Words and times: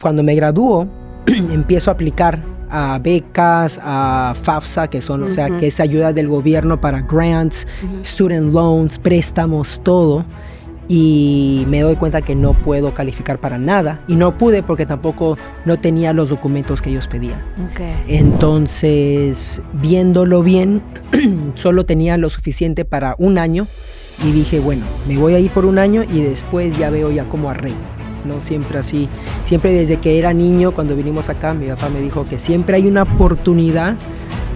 Cuando 0.00 0.22
me 0.22 0.34
gradúo, 0.34 0.88
empiezo 1.26 1.90
a 1.90 1.94
aplicar 1.94 2.42
a 2.70 2.98
becas, 2.98 3.80
a 3.82 4.34
FAFSA, 4.40 4.88
que 4.88 5.00
son, 5.00 5.22
o 5.22 5.30
sea, 5.30 5.48
que 5.58 5.68
es 5.68 5.80
ayuda 5.80 6.12
del 6.12 6.28
gobierno 6.28 6.80
para 6.80 7.02
grants, 7.02 7.66
student 8.02 8.52
loans, 8.52 8.98
préstamos, 8.98 9.80
todo. 9.82 10.24
Y 10.88 11.64
me 11.68 11.80
doy 11.80 11.96
cuenta 11.96 12.22
que 12.22 12.36
no 12.36 12.52
puedo 12.52 12.94
calificar 12.94 13.40
para 13.40 13.58
nada. 13.58 14.00
Y 14.06 14.14
no 14.14 14.38
pude 14.38 14.62
porque 14.62 14.86
tampoco 14.86 15.36
no 15.64 15.80
tenía 15.80 16.12
los 16.12 16.28
documentos 16.28 16.80
que 16.80 16.90
ellos 16.90 17.08
pedían. 17.08 17.42
Entonces, 18.06 19.62
viéndolo 19.72 20.42
bien, 20.42 20.82
solo 21.54 21.86
tenía 21.86 22.16
lo 22.18 22.30
suficiente 22.30 22.84
para 22.84 23.16
un 23.18 23.38
año. 23.38 23.66
Y 24.24 24.30
dije, 24.32 24.60
bueno, 24.60 24.84
me 25.06 25.18
voy 25.18 25.34
a 25.34 25.38
ir 25.40 25.50
por 25.50 25.66
un 25.66 25.78
año 25.78 26.02
y 26.02 26.22
después 26.22 26.78
ya 26.78 26.88
veo 26.88 27.10
ya 27.10 27.28
cómo 27.28 27.50
arreglo. 27.50 27.95
¿No? 28.26 28.42
Siempre 28.42 28.78
así, 28.78 29.08
siempre 29.46 29.72
desde 29.72 29.98
que 29.98 30.18
era 30.18 30.32
niño, 30.32 30.72
cuando 30.72 30.94
vinimos 30.94 31.28
acá, 31.28 31.54
mi 31.54 31.66
papá 31.66 31.88
me 31.88 32.00
dijo 32.00 32.26
que 32.26 32.38
siempre 32.38 32.76
hay 32.76 32.86
una 32.86 33.02
oportunidad, 33.04 33.96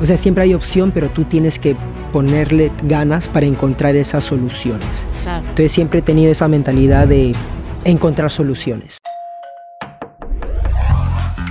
o 0.01 0.07
sea, 0.07 0.17
siempre 0.17 0.45
hay 0.45 0.55
opción, 0.55 0.91
pero 0.93 1.09
tú 1.09 1.25
tienes 1.25 1.59
que 1.59 1.77
ponerle 2.13 2.73
ganas 2.83 3.29
para 3.29 3.47
encontrar 3.47 3.97
esas 3.97 4.25
soluciones. 4.25 5.07
Entonces 5.27 5.73
siempre 5.73 6.01
he 6.01 6.03
tenido 6.03 6.33
esa 6.33 6.49
mentalidad 6.49 7.07
de 7.07 7.35
encontrar 7.85 8.31
soluciones. 8.31 8.99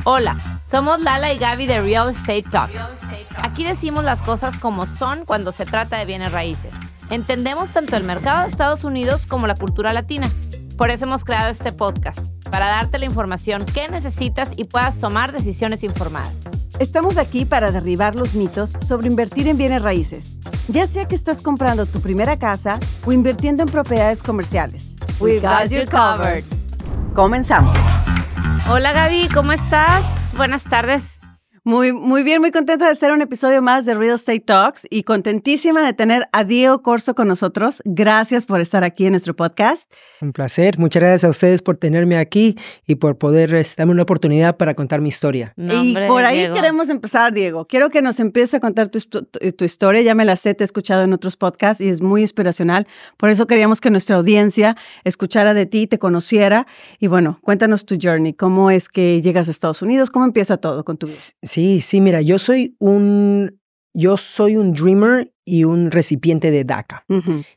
Hola, 0.03 0.61
somos 0.63 0.99
Lala 1.01 1.33
y 1.33 1.37
Gaby 1.37 1.67
de 1.67 1.81
Real 1.81 2.09
Estate 2.09 2.43
Talks. 2.43 2.95
Aquí 3.41 3.63
decimos 3.63 4.03
las 4.03 4.21
cosas 4.21 4.57
como 4.57 4.85
son 4.85 5.25
cuando 5.25 5.51
se 5.51 5.65
trata 5.65 5.97
de 5.97 6.05
bienes 6.05 6.31
raíces. 6.31 6.73
Entendemos 7.09 7.71
tanto 7.71 7.95
el 7.95 8.03
mercado 8.03 8.43
de 8.43 8.49
Estados 8.49 8.83
Unidos 8.83 9.25
como 9.25 9.47
la 9.47 9.55
cultura 9.55 9.93
latina. 9.93 10.29
Por 10.79 10.91
eso 10.91 11.03
hemos 11.03 11.25
creado 11.25 11.49
este 11.49 11.73
podcast, 11.73 12.25
para 12.49 12.67
darte 12.67 12.99
la 12.99 13.05
información 13.05 13.65
que 13.65 13.89
necesitas 13.89 14.51
y 14.55 14.63
puedas 14.63 14.97
tomar 14.97 15.33
decisiones 15.33 15.83
informadas. 15.83 16.33
Estamos 16.79 17.17
aquí 17.17 17.43
para 17.43 17.71
derribar 17.71 18.15
los 18.15 18.33
mitos 18.33 18.77
sobre 18.79 19.09
invertir 19.09 19.49
en 19.49 19.57
bienes 19.57 19.81
raíces, 19.81 20.39
ya 20.69 20.87
sea 20.87 21.05
que 21.05 21.15
estás 21.15 21.41
comprando 21.41 21.85
tu 21.85 21.99
primera 21.99 22.39
casa 22.39 22.79
o 23.05 23.11
invirtiendo 23.11 23.63
en 23.63 23.67
propiedades 23.67 24.23
comerciales. 24.23 24.95
We 25.19 25.41
got 25.41 25.69
you 25.69 25.85
covered. 25.85 26.45
Comenzamos. 27.13 27.77
Hola 28.69 28.93
Gaby, 28.93 29.27
¿cómo 29.33 29.51
estás? 29.51 30.33
Buenas 30.37 30.63
tardes. 30.63 31.18
Muy, 31.69 31.93
muy 31.93 32.23
bien, 32.23 32.41
muy 32.41 32.49
contenta 32.49 32.87
de 32.87 32.93
estar 32.93 33.11
en 33.11 33.17
un 33.17 33.21
episodio 33.21 33.61
más 33.61 33.85
de 33.85 33.93
Real 33.93 34.15
Estate 34.15 34.39
Talks 34.39 34.87
y 34.89 35.03
contentísima 35.03 35.85
de 35.85 35.93
tener 35.93 36.27
a 36.31 36.43
Diego 36.43 36.81
Corso 36.81 37.13
con 37.13 37.27
nosotros. 37.27 37.83
Gracias 37.85 38.47
por 38.47 38.59
estar 38.59 38.83
aquí 38.83 39.05
en 39.05 39.11
nuestro 39.11 39.35
podcast. 39.35 39.87
Un 40.19 40.33
placer. 40.33 40.79
Muchas 40.79 41.01
gracias 41.01 41.25
a 41.25 41.29
ustedes 41.29 41.61
por 41.61 41.77
tenerme 41.77 42.17
aquí 42.17 42.57
y 42.87 42.95
por 42.95 43.19
poder 43.19 43.53
este, 43.53 43.81
darme 43.81 43.93
una 43.93 44.01
oportunidad 44.01 44.57
para 44.57 44.73
contar 44.73 44.99
mi 44.99 45.09
historia. 45.09 45.53
y 45.57 45.93
por 46.07 46.25
ahí 46.25 46.51
queremos 46.51 46.89
empezar, 46.89 47.33
Diego. 47.33 47.67
Quiero 47.67 47.91
que 47.91 48.01
nos 48.01 48.19
empieces 48.19 48.55
a 48.55 48.59
contar 48.59 48.89
tu, 48.89 48.99
tu, 49.01 49.63
historia. 49.63 50.01
Ya 50.01 50.15
me 50.15 50.25
la 50.25 50.37
sé, 50.37 50.55
te 50.55 50.63
he 50.63 50.65
escuchado 50.65 51.03
en 51.03 51.13
otros 51.13 51.37
podcasts 51.37 51.81
y 51.81 51.89
es 51.89 52.01
muy 52.01 52.21
inspiracional. 52.21 52.87
Por 53.15 53.29
eso 53.29 53.45
queríamos 53.45 53.79
que 53.79 53.91
nuestra 53.91 54.15
audiencia 54.15 54.75
escuchara 55.03 55.53
de 55.53 55.67
ti, 55.67 55.85
te 55.85 55.99
conociera. 55.99 56.65
Y 56.97 57.05
bueno, 57.05 57.37
cuéntanos 57.43 57.85
tu 57.85 57.95
journey. 58.01 58.33
¿Cómo 58.33 58.71
es 58.71 58.89
que 58.89 59.21
llegas 59.21 59.47
a 59.49 59.51
Estados 59.51 59.83
Unidos? 59.83 60.09
¿Cómo 60.09 60.25
empieza 60.25 60.57
todo 60.57 60.83
con 60.83 60.97
tu 60.97 61.05
vida? 61.05 61.15
Sí, 61.43 61.58
sí, 61.81 62.01
mira, 62.01 62.21
yo 62.21 62.39
soy 62.39 62.75
un, 62.79 63.59
yo 63.93 64.17
soy 64.17 64.55
un 64.55 64.73
dreamer 64.73 65.33
y 65.45 65.63
un 65.63 65.91
recipiente 65.91 66.51
de 66.51 66.63
DACA. 66.63 67.05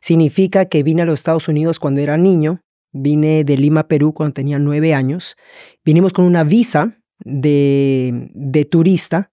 Significa 0.01 0.67
que 0.67 0.83
vine 0.83 1.03
a 1.03 1.05
los 1.05 1.21
Estados 1.21 1.49
Unidos 1.49 1.79
cuando 1.79 2.01
era 2.01 2.17
niño, 2.17 2.63
vine 2.93 3.45
de 3.45 3.57
Lima, 3.57 3.89
Perú 3.89 4.13
cuando 4.13 4.35
tenía 4.35 4.59
nueve 4.59 4.95
años, 4.95 5.37
vinimos 5.85 6.13
con 6.13 6.25
una 6.25 6.45
visa 6.45 6.99
de, 7.25 8.29
de 8.35 8.65
turista 8.65 9.31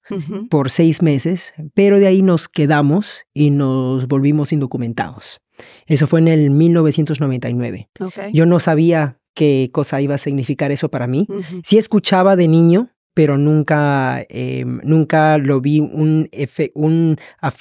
por 0.50 0.70
seis 0.70 1.02
meses, 1.02 1.54
pero 1.74 2.00
de 2.00 2.08
ahí 2.08 2.22
nos 2.22 2.48
quedamos 2.48 3.24
y 3.34 3.50
nos 3.50 4.08
volvimos 4.08 4.52
indocumentados. 4.52 5.40
Eso 5.88 6.08
fue 6.08 6.20
en 6.20 6.28
el 6.28 6.52
1999. 6.52 7.90
Yo 8.34 8.46
no 8.46 8.60
sabía 8.60 9.20
qué 9.34 9.70
cosa 9.72 10.02
iba 10.02 10.16
a 10.16 10.20
significar 10.20 10.72
eso 10.72 10.90
para 10.90 11.08
mí. 11.08 11.28
Sí 11.64 11.78
escuchaba 11.78 12.36
de 12.36 12.48
niño 12.48 12.92
pero 13.20 13.38
nunca, 13.38 14.26
eh, 14.30 14.64
nunca 14.66 15.38
lo 15.38 15.60
vi 15.60 15.82
un, 15.82 16.30
un 16.74 17.18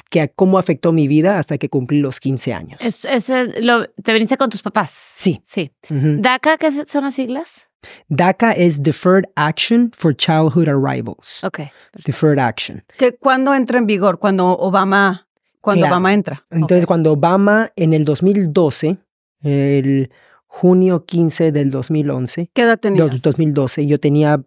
que, 0.09 0.33
cómo 0.37 0.57
afectó 0.57 0.93
mi 0.93 1.09
vida 1.09 1.37
hasta 1.41 1.59
que 1.59 1.69
cumplí 1.69 1.99
los 1.99 2.21
15 2.21 2.55
años. 2.55 2.81
Es, 2.81 3.29
lo, 3.61 3.89
¿Te 3.89 4.13
viniste 4.13 4.37
con 4.37 4.51
tus 4.51 4.63
papás? 4.63 4.91
Sí. 4.93 5.41
Sí. 5.43 5.73
¿DACA 5.91 6.59
qué 6.59 6.87
son 6.87 7.03
las 7.03 7.17
siglas? 7.17 7.73
DACA 8.07 8.53
es 8.53 8.85
Deferred 8.85 9.25
Action 9.35 9.91
for 9.97 10.17
Childhood 10.17 10.69
Arrivals. 10.69 11.43
Ok. 11.43 11.63
Deferred 12.05 12.39
Action. 12.39 12.85
¿Cuándo 13.19 13.53
entra 13.53 13.79
en 13.79 13.87
vigor? 13.87 14.21
Cuando 14.21 14.57
Obama, 14.57 15.27
cuando 15.61 15.89
Obama 15.89 16.15
entra. 16.15 16.47
Entonces, 16.53 16.87
cuando 16.87 17.15
Obama 17.15 17.73
en 17.75 17.95
el 17.95 18.05
2012, 18.05 18.97
el 19.43 20.09
junio 20.47 21.05
15 21.05 21.53
del 21.53 21.71
2011. 21.71 22.51
¿Qué 22.53 22.63
edad 22.63 22.79
tenía? 22.79 23.07
2012, 23.07 23.89
yo 23.89 23.99
tenía 24.01 24.41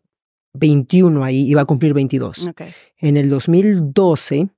21 0.53 1.23
ahí, 1.23 1.47
iba 1.47 1.61
a 1.61 1.65
cumplir 1.65 1.93
22. 1.93 2.49
En 2.97 3.17
el 3.17 3.29
2012, 3.29 4.49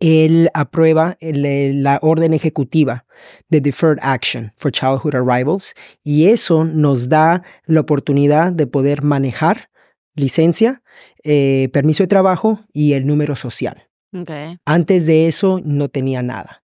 él 0.00 0.50
aprueba 0.54 1.16
la 1.20 1.98
orden 2.02 2.34
ejecutiva 2.34 3.06
de 3.48 3.60
Deferred 3.60 3.98
Action 4.02 4.52
for 4.56 4.72
Childhood 4.72 5.14
Arrivals 5.14 5.74
y 6.02 6.26
eso 6.26 6.64
nos 6.64 7.08
da 7.08 7.42
la 7.66 7.80
oportunidad 7.80 8.52
de 8.52 8.66
poder 8.66 9.02
manejar 9.02 9.70
licencia, 10.14 10.82
eh, 11.22 11.68
permiso 11.72 12.02
de 12.02 12.08
trabajo 12.08 12.60
y 12.72 12.92
el 12.92 13.06
número 13.06 13.36
social. 13.36 13.88
Antes 14.64 15.06
de 15.06 15.26
eso 15.26 15.60
no 15.64 15.88
tenía 15.88 16.22
nada. 16.22 16.63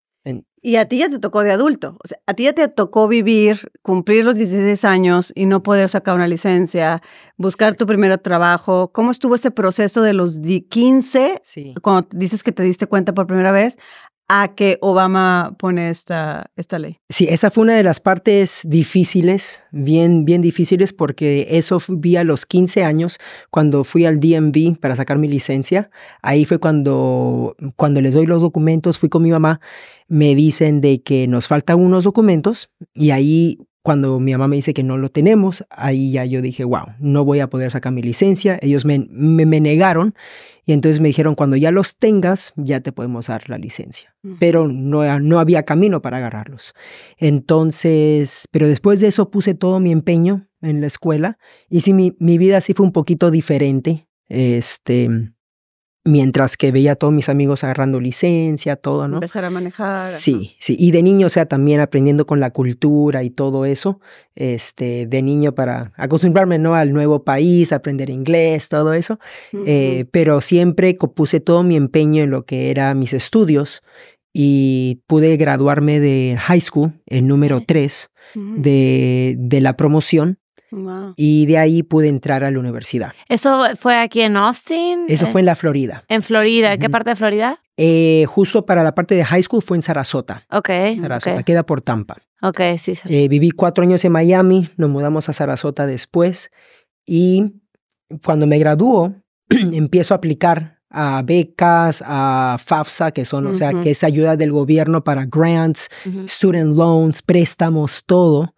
Y 0.66 0.74
a 0.74 0.88
ti 0.88 0.98
ya 0.98 1.08
te 1.08 1.20
tocó 1.20 1.44
de 1.44 1.52
adulto. 1.52 1.96
O 2.02 2.08
sea, 2.08 2.18
a 2.26 2.34
ti 2.34 2.42
ya 2.42 2.52
te 2.52 2.66
tocó 2.66 3.06
vivir, 3.06 3.70
cumplir 3.82 4.24
los 4.24 4.34
16 4.34 4.84
años 4.84 5.32
y 5.36 5.46
no 5.46 5.62
poder 5.62 5.88
sacar 5.88 6.16
una 6.16 6.26
licencia, 6.26 7.02
buscar 7.36 7.76
tu 7.76 7.86
primer 7.86 8.18
trabajo. 8.18 8.90
¿Cómo 8.92 9.12
estuvo 9.12 9.36
ese 9.36 9.52
proceso 9.52 10.02
de 10.02 10.12
los 10.12 10.40
15, 10.40 11.40
cuando 11.82 12.08
dices 12.10 12.42
que 12.42 12.50
te 12.50 12.64
diste 12.64 12.88
cuenta 12.88 13.14
por 13.14 13.28
primera 13.28 13.52
vez, 13.52 13.78
a 14.28 14.54
que 14.54 14.78
Obama 14.80 15.54
pone 15.58 15.90
esta, 15.90 16.50
esta 16.56 16.78
ley. 16.78 16.98
Sí, 17.08 17.26
esa 17.30 17.50
fue 17.50 17.62
una 17.62 17.76
de 17.76 17.82
las 17.82 18.00
partes 18.00 18.60
difíciles, 18.64 19.62
bien, 19.70 20.24
bien 20.24 20.42
difíciles, 20.42 20.92
porque 20.92 21.46
eso 21.50 21.78
vi 21.88 22.16
a 22.16 22.24
los 22.24 22.44
15 22.44 22.84
años 22.84 23.18
cuando 23.50 23.84
fui 23.84 24.04
al 24.04 24.18
DMV 24.18 24.78
para 24.80 24.96
sacar 24.96 25.18
mi 25.18 25.28
licencia. 25.28 25.90
Ahí 26.22 26.44
fue 26.44 26.58
cuando, 26.58 27.54
cuando 27.76 28.00
les 28.00 28.14
doy 28.14 28.26
los 28.26 28.40
documentos, 28.40 28.98
fui 28.98 29.08
con 29.08 29.22
mi 29.22 29.30
mamá, 29.30 29.60
me 30.08 30.34
dicen 30.34 30.80
de 30.80 31.02
que 31.02 31.28
nos 31.28 31.46
faltan 31.46 31.78
unos 31.78 32.04
documentos 32.04 32.72
y 32.94 33.10
ahí 33.10 33.58
cuando 33.86 34.18
mi 34.18 34.32
mamá 34.32 34.48
me 34.48 34.56
dice 34.56 34.74
que 34.74 34.82
no 34.82 34.96
lo 34.98 35.10
tenemos, 35.10 35.64
ahí 35.70 36.10
ya 36.10 36.24
yo 36.24 36.42
dije, 36.42 36.64
wow, 36.64 36.86
no 36.98 37.24
voy 37.24 37.38
a 37.38 37.48
poder 37.48 37.70
sacar 37.70 37.92
mi 37.92 38.02
licencia. 38.02 38.58
Ellos 38.60 38.84
me, 38.84 39.06
me, 39.08 39.60
negaron 39.60 40.16
y 40.64 40.72
entonces 40.72 41.00
me 41.00 41.06
dijeron, 41.06 41.36
cuando 41.36 41.54
ya 41.54 41.70
los 41.70 41.96
tengas, 41.96 42.52
ya 42.56 42.80
te 42.80 42.90
podemos 42.90 43.28
dar 43.28 43.48
la 43.48 43.58
licencia. 43.58 44.12
Pero 44.40 44.66
no, 44.66 45.20
no 45.20 45.38
había 45.38 45.62
camino 45.62 46.02
para 46.02 46.16
agarrarlos. 46.16 46.74
Entonces, 47.16 48.48
pero 48.50 48.66
después 48.66 48.98
de 48.98 49.06
eso 49.06 49.30
puse 49.30 49.54
todo 49.54 49.78
mi 49.78 49.92
empeño 49.92 50.48
en 50.62 50.80
la 50.80 50.88
escuela 50.88 51.38
y 51.70 51.82
sí, 51.82 51.92
mi, 51.92 52.16
mi 52.18 52.38
vida 52.38 52.60
sí 52.60 52.74
fue 52.74 52.86
un 52.86 52.92
poquito 52.92 53.30
diferente. 53.30 54.08
Este, 54.28 55.08
mientras 56.06 56.56
que 56.56 56.72
veía 56.72 56.92
a 56.92 56.94
todos 56.94 57.12
mis 57.12 57.28
amigos 57.28 57.64
agarrando 57.64 58.00
licencia, 58.00 58.76
todo, 58.76 59.08
¿no? 59.08 59.16
Empezar 59.16 59.44
a 59.44 59.50
manejar. 59.50 60.12
Sí, 60.12 60.56
sí. 60.60 60.76
Y 60.78 60.92
de 60.92 61.02
niño, 61.02 61.26
o 61.26 61.30
sea, 61.30 61.46
también 61.46 61.80
aprendiendo 61.80 62.26
con 62.26 62.40
la 62.40 62.52
cultura 62.52 63.24
y 63.24 63.30
todo 63.30 63.66
eso, 63.66 64.00
este, 64.34 65.06
de 65.06 65.22
niño 65.22 65.54
para 65.54 65.92
acostumbrarme, 65.96 66.58
¿no? 66.58 66.76
Al 66.76 66.92
nuevo 66.92 67.24
país, 67.24 67.72
aprender 67.72 68.08
inglés, 68.08 68.68
todo 68.68 68.94
eso. 68.94 69.18
Eh, 69.66 70.06
pero 70.12 70.40
siempre 70.40 70.94
puse 70.94 71.40
todo 71.40 71.62
mi 71.62 71.76
empeño 71.76 72.22
en 72.22 72.30
lo 72.30 72.44
que 72.44 72.70
era 72.70 72.94
mis 72.94 73.12
estudios 73.12 73.82
y 74.32 75.02
pude 75.06 75.36
graduarme 75.36 75.98
de 75.98 76.36
high 76.38 76.60
school, 76.60 76.92
el 77.06 77.26
número 77.26 77.62
3 77.66 78.10
de, 78.34 79.34
de 79.38 79.60
la 79.60 79.76
promoción 79.76 80.38
Wow. 80.76 81.14
y 81.16 81.46
de 81.46 81.56
ahí 81.58 81.82
pude 81.82 82.08
entrar 82.08 82.44
a 82.44 82.50
la 82.50 82.58
universidad. 82.58 83.12
¿Eso 83.28 83.62
fue 83.80 83.96
aquí 83.98 84.20
en 84.20 84.36
Austin? 84.36 85.06
Eso 85.08 85.24
Eh, 85.26 85.28
fue 85.32 85.40
en 85.40 85.46
la 85.46 85.56
Florida. 85.56 86.04
En 86.08 86.22
Florida. 86.22 86.74
¿En 86.74 86.80
qué 86.80 86.90
parte 86.90 87.10
de 87.10 87.16
Florida? 87.16 87.60
Eh, 87.78 88.26
justo 88.28 88.66
para 88.66 88.82
la 88.84 88.94
parte 88.94 89.14
de 89.14 89.24
high 89.24 89.42
school 89.42 89.62
fue 89.62 89.76
en 89.78 89.82
Sarasota. 89.82 90.44
Ok. 90.50 90.68
Sarasota, 91.00 91.36
ok. 91.38 91.44
queda 91.44 91.64
por 91.64 91.80
Tampa. 91.80 92.18
Ok, 92.42 92.60
sí. 92.78 92.94
sí. 92.94 93.00
Eh, 93.08 93.28
viví 93.28 93.50
cuatro 93.50 93.82
años 93.84 94.04
en 94.04 94.12
Miami, 94.12 94.68
nos 94.76 94.90
mudamos 94.90 95.28
a 95.28 95.32
Sarasota 95.32 95.86
después 95.86 96.50
y 97.06 97.54
cuando 98.24 98.46
me 98.46 98.58
graduó 98.58 99.14
empiezo 99.48 100.12
a 100.12 100.18
aplicar 100.18 100.76
a 100.90 101.22
becas, 101.22 102.02
a 102.06 102.56
FAFSA, 102.64 103.10
que 103.10 103.24
son, 103.24 103.46
o 103.48 103.54
sea, 103.54 103.72
que 103.82 103.90
es 103.90 104.04
ayuda 104.04 104.36
del 104.36 104.52
gobierno 104.52 105.02
para 105.04 105.26
grants, 105.26 105.88
student 106.26 106.76
loans, 106.76 107.20
préstamos, 107.22 108.04
todo. 108.06 108.54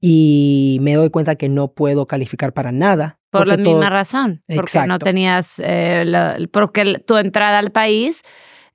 Y 0.00 0.78
me 0.82 0.94
doy 0.94 1.10
cuenta 1.10 1.36
que 1.36 1.48
no 1.48 1.72
puedo 1.72 2.06
calificar 2.06 2.52
para 2.52 2.70
nada. 2.72 3.18
Por 3.30 3.46
la 3.48 3.56
misma 3.56 3.72
todos- 3.72 3.90
razón. 3.92 4.42
Porque 4.46 4.78
no 4.78 4.84
Exacto. 4.84 5.04
tenías, 5.04 5.58
eh, 5.64 6.04
la- 6.06 6.38
porque 6.52 6.98
tu 7.06 7.16
entrada 7.16 7.58
al 7.58 7.70
país, 7.72 8.22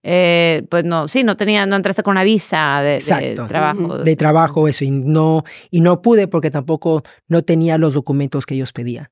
eh, 0.04 0.64
pues 0.70 0.84
no, 0.84 1.08
sí, 1.08 1.24
no 1.24 1.38
tenía, 1.38 1.66
no 1.68 1.76
entraste 1.76 2.02
con 2.04 2.12
una 2.14 2.24
visa 2.24 2.82
de, 2.82 3.36
trabajo. 3.48 4.00
De 4.00 4.16
trabajo, 4.16 4.68
eso, 4.68 4.84
y 4.84 4.90
no, 4.92 5.44
y 5.70 5.82
no 5.82 6.02
pude 6.02 6.28
porque 6.28 6.50
tampoco 6.50 7.04
no 7.28 7.44
tenía 7.44 7.78
los 7.78 7.94
documentos 7.94 8.46
que 8.48 8.56
ellos 8.56 8.74
pedían. 8.74 9.10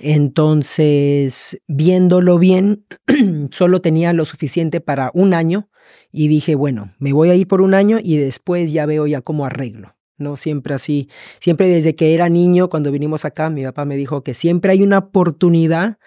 Entonces, 0.00 1.60
viéndolo 1.68 2.38
bien, 2.38 2.86
solo 3.50 3.80
tenía 3.80 4.12
lo 4.12 4.24
suficiente 4.24 4.80
para 4.80 5.10
un 5.14 5.34
año 5.34 5.68
y 6.10 6.28
dije, 6.28 6.54
bueno, 6.54 6.92
me 6.98 7.12
voy 7.12 7.30
a 7.30 7.34
ir 7.34 7.46
por 7.46 7.60
un 7.60 7.74
año 7.74 7.98
y 8.02 8.16
después 8.16 8.72
ya 8.72 8.86
veo 8.86 9.06
ya 9.06 9.20
cómo 9.20 9.44
arreglo. 9.44 9.96
No 10.22 10.36
siempre 10.36 10.74
así, 10.74 11.08
siempre 11.40 11.68
desde 11.68 11.94
que 11.94 12.14
era 12.14 12.28
niño, 12.28 12.68
cuando 12.68 12.90
vinimos 12.90 13.24
acá, 13.24 13.50
mi 13.50 13.62
papá 13.64 13.84
me 13.84 13.96
dijo 13.96 14.22
que 14.22 14.34
siempre 14.34 14.72
hay 14.72 14.82
una 14.82 14.98
oportunidad, 14.98 15.98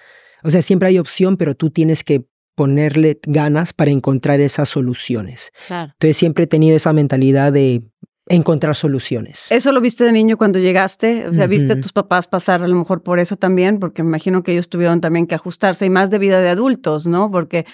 o 0.44 0.50
sea, 0.50 0.62
siempre 0.62 0.88
hay 0.88 0.98
opción, 0.98 1.38
pero 1.38 1.56
tú 1.56 1.70
tienes 1.70 2.04
que 2.04 2.26
ponerle 2.56 3.20
ganas 3.24 3.74
para 3.74 3.92
encontrar 3.92 4.40
esas 4.40 4.70
soluciones. 4.70 5.52
Claro. 5.68 5.92
Entonces 5.94 6.18
siempre 6.18 6.46
he 6.46 6.48
tenido 6.48 6.78
esa 6.78 6.94
mentalidad 6.94 7.52
de 7.52 7.84
encontrar 8.28 8.76
soluciones. 8.76 9.52
¿Eso 9.52 9.72
lo 9.72 9.82
viste 9.82 10.04
de 10.04 10.12
niño 10.12 10.38
cuando 10.38 10.58
llegaste? 10.58 11.28
O 11.28 11.34
sea, 11.34 11.48
¿viste 11.48 11.74
a 11.74 11.82
tus 11.82 11.94
papás 11.94 12.28
pasar 12.28 12.64
a 12.64 12.68
lo 12.68 12.76
mejor 12.76 13.04
por 13.04 13.20
eso 13.20 13.36
también? 13.36 13.80
Porque 13.80 14.02
me 14.02 14.10
imagino 14.10 14.42
que 14.42 14.54
ellos 14.54 14.70
tuvieron 14.70 15.00
también 15.02 15.28
que 15.28 15.36
ajustarse 15.36 15.86
y 15.86 15.90
más 15.90 16.10
de 16.10 16.18
vida 16.18 16.42
de 16.42 16.50
adultos, 16.50 17.06
¿no? 17.06 17.30
Porque 17.30 17.66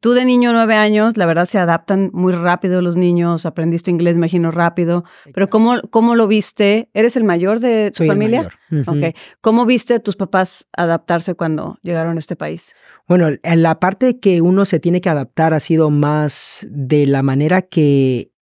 tú 0.00 0.12
de 0.12 0.24
niño, 0.24 0.52
nueve 0.52 0.74
años, 0.74 1.16
la 1.16 1.26
verdad 1.26 1.46
se 1.46 1.58
adaptan 1.58 2.10
muy 2.12 2.32
rápido 2.32 2.80
los 2.82 2.96
niños, 2.96 3.46
aprendiste 3.46 3.90
inglés, 3.90 4.14
me 4.14 4.18
imagino, 4.18 4.50
rápido. 4.50 5.04
Pero 5.34 5.48
¿cómo, 5.48 5.80
cómo 5.90 6.14
lo 6.14 6.26
viste? 6.26 6.90
¿Eres 6.94 7.16
el 7.16 7.24
mayor 7.24 7.60
de 7.60 7.90
tu 7.90 7.98
Soy 7.98 8.08
el 8.08 8.12
familia? 8.12 8.50
mayor. 8.70 9.14
¿Cómo 9.40 9.66
viste 9.66 9.94
a 9.94 10.00
tus 10.00 10.16
papás 10.16 10.66
adaptarse 10.76 11.34
cuando 11.34 11.78
llegaron 11.82 12.16
a 12.16 12.20
este 12.20 12.36
país? 12.36 12.74
Bueno, 13.08 13.28
en 13.42 13.62
la 13.62 13.78
parte 13.80 14.18
que 14.20 14.40
uno 14.40 14.64
se 14.64 14.80
tiene 14.80 15.00
que 15.00 15.08
adaptar 15.08 15.54
ha 15.54 15.60
sido 15.60 15.90
más 15.90 16.66
de 16.70 17.06
la 17.06 17.22
manera 17.22 17.62
que 17.62 18.32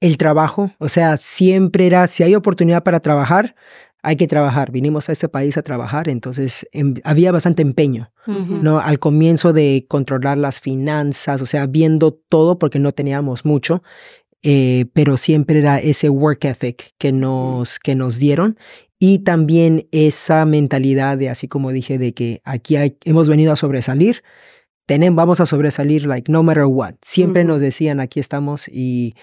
el 0.00 0.16
trabajo, 0.16 0.72
o 0.78 0.88
sea, 0.88 1.16
siempre 1.16 1.86
era, 1.86 2.08
si 2.08 2.24
hay 2.24 2.34
oportunidad 2.34 2.82
para 2.82 2.98
trabajar, 2.98 3.54
hay 4.02 4.16
que 4.16 4.26
trabajar. 4.26 4.70
Vinimos 4.72 5.08
a 5.08 5.12
este 5.12 5.28
país 5.28 5.56
a 5.56 5.62
trabajar, 5.62 6.08
entonces 6.08 6.66
em- 6.72 6.94
había 7.04 7.30
bastante 7.32 7.62
empeño, 7.62 8.12
Ujú. 8.26 8.56
¿no? 8.62 8.80
Al 8.80 8.98
comienzo 8.98 9.52
de 9.52 9.86
controlar 9.88 10.38
las 10.38 10.60
finanzas, 10.60 11.40
o 11.42 11.46
sea, 11.46 11.66
viendo 11.66 12.12
todo 12.12 12.58
porque 12.58 12.78
no 12.78 12.92
teníamos 12.92 13.44
mucho, 13.44 13.82
eh, 14.42 14.86
pero 14.92 15.16
siempre 15.16 15.60
era 15.60 15.78
ese 15.78 16.08
work 16.08 16.44
ethic 16.44 16.94
que 16.98 17.12
nos, 17.12 17.78
que 17.78 17.94
nos 17.94 18.18
dieron 18.18 18.58
y 18.98 19.20
también 19.20 19.86
esa 19.92 20.44
mentalidad 20.46 21.16
de, 21.16 21.28
así 21.30 21.46
como 21.46 21.70
dije, 21.70 21.96
de 21.98 22.12
que 22.12 22.40
aquí 22.44 22.74
hay- 22.76 22.96
hemos 23.04 23.28
venido 23.28 23.52
a 23.52 23.56
sobresalir, 23.56 24.22
tenemos, 24.84 25.16
vamos 25.16 25.40
a 25.40 25.46
sobresalir, 25.46 26.06
like, 26.06 26.30
no 26.30 26.42
matter 26.42 26.64
what. 26.64 26.94
Siempre 27.02 27.42
Ujú. 27.42 27.52
nos 27.52 27.60
decían, 27.60 28.00
aquí 28.00 28.18
estamos 28.18 28.66
y, 28.68 29.14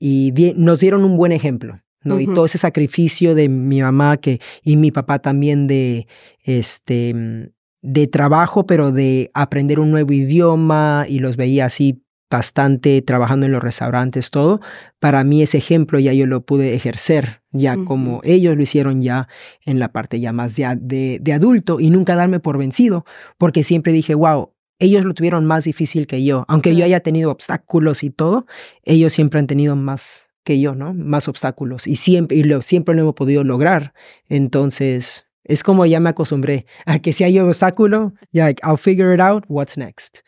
y 0.00 0.32
di- 0.32 0.54
nos 0.56 0.80
dieron 0.80 1.04
un 1.04 1.16
buen 1.16 1.30
ejemplo. 1.30 1.80
¿No? 2.06 2.20
Y 2.20 2.24
Ujú. 2.24 2.34
todo 2.34 2.46
ese 2.46 2.58
sacrificio 2.58 3.34
de 3.34 3.48
mi 3.48 3.82
mamá 3.82 4.16
que, 4.16 4.40
y 4.62 4.76
mi 4.76 4.90
papá 4.90 5.18
también 5.18 5.66
de, 5.66 6.06
este, 6.44 7.52
de 7.82 8.06
trabajo, 8.06 8.66
pero 8.66 8.92
de 8.92 9.30
aprender 9.34 9.80
un 9.80 9.90
nuevo 9.90 10.12
idioma 10.12 11.04
y 11.08 11.18
los 11.18 11.36
veía 11.36 11.66
así 11.66 12.02
bastante 12.30 13.02
trabajando 13.02 13.46
en 13.46 13.52
los 13.52 13.62
restaurantes, 13.62 14.30
todo. 14.30 14.60
Para 14.98 15.22
mí 15.24 15.42
ese 15.42 15.58
ejemplo 15.58 15.98
ya 15.98 16.12
yo 16.12 16.26
lo 16.26 16.44
pude 16.44 16.74
ejercer, 16.74 17.42
ya 17.52 17.76
como 17.76 18.20
ellos 18.24 18.56
lo 18.56 18.62
hicieron 18.62 19.02
ya 19.02 19.28
en 19.64 19.78
la 19.78 19.92
parte 19.92 20.18
ya 20.18 20.32
más 20.32 20.56
de, 20.56 20.76
de, 20.80 21.18
de 21.20 21.32
adulto 21.32 21.78
y 21.78 21.90
nunca 21.90 22.16
darme 22.16 22.40
por 22.40 22.58
vencido, 22.58 23.04
porque 23.38 23.62
siempre 23.62 23.92
dije, 23.92 24.14
wow, 24.14 24.52
ellos 24.78 25.04
lo 25.04 25.14
tuvieron 25.14 25.46
más 25.46 25.64
difícil 25.64 26.06
que 26.06 26.24
yo, 26.24 26.44
aunque 26.48 26.74
yo 26.74 26.84
haya 26.84 27.00
tenido 27.00 27.30
obstáculos 27.30 28.02
y 28.02 28.10
todo, 28.10 28.46
ellos 28.82 29.12
siempre 29.12 29.40
han 29.40 29.46
tenido 29.46 29.76
más 29.76 30.25
que 30.46 30.60
yo, 30.60 30.76
¿no? 30.76 30.94
Más 30.94 31.26
obstáculos 31.26 31.88
y 31.88 31.96
siempre, 31.96 32.36
y 32.36 32.44
lo, 32.44 32.62
siempre 32.62 32.94
lo 32.94 33.02
hemos 33.02 33.14
podido 33.14 33.42
lograr. 33.42 33.92
Entonces, 34.28 35.26
es 35.42 35.64
como 35.64 35.84
ya 35.86 35.98
me 35.98 36.08
acostumbré 36.08 36.66
a 36.86 37.00
que 37.00 37.12
si 37.12 37.24
hay 37.24 37.38
obstáculo, 37.40 38.14
ya, 38.30 38.50
I'll 38.62 38.78
figure 38.78 39.12
it 39.12 39.20
out, 39.20 39.44
what's 39.48 39.76
next. 39.76 40.18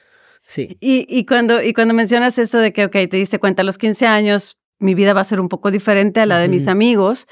Sí. 0.44 0.76
Y, 0.81 1.06
y, 1.09 1.25
cuando, 1.25 1.62
y 1.62 1.73
cuando 1.73 1.94
mencionas 1.94 2.37
eso 2.38 2.59
de 2.59 2.73
que, 2.73 2.87
ok, 2.87 2.93
te 2.93 3.17
diste 3.17 3.38
cuenta 3.38 3.62
a 3.62 3.65
los 3.65 3.79
15 3.79 4.06
años, 4.06 4.59
mi 4.81 4.97
vida 4.97 5.12
va 5.15 5.20
a 5.20 5.25
ser 5.25 5.41
un 5.41 5.49
poco 5.49 5.70
diferente 5.70 6.21
a 6.21 6.26
la 6.26 6.38
de 6.41 6.49
mis 6.49 6.67
amigos 6.67 7.26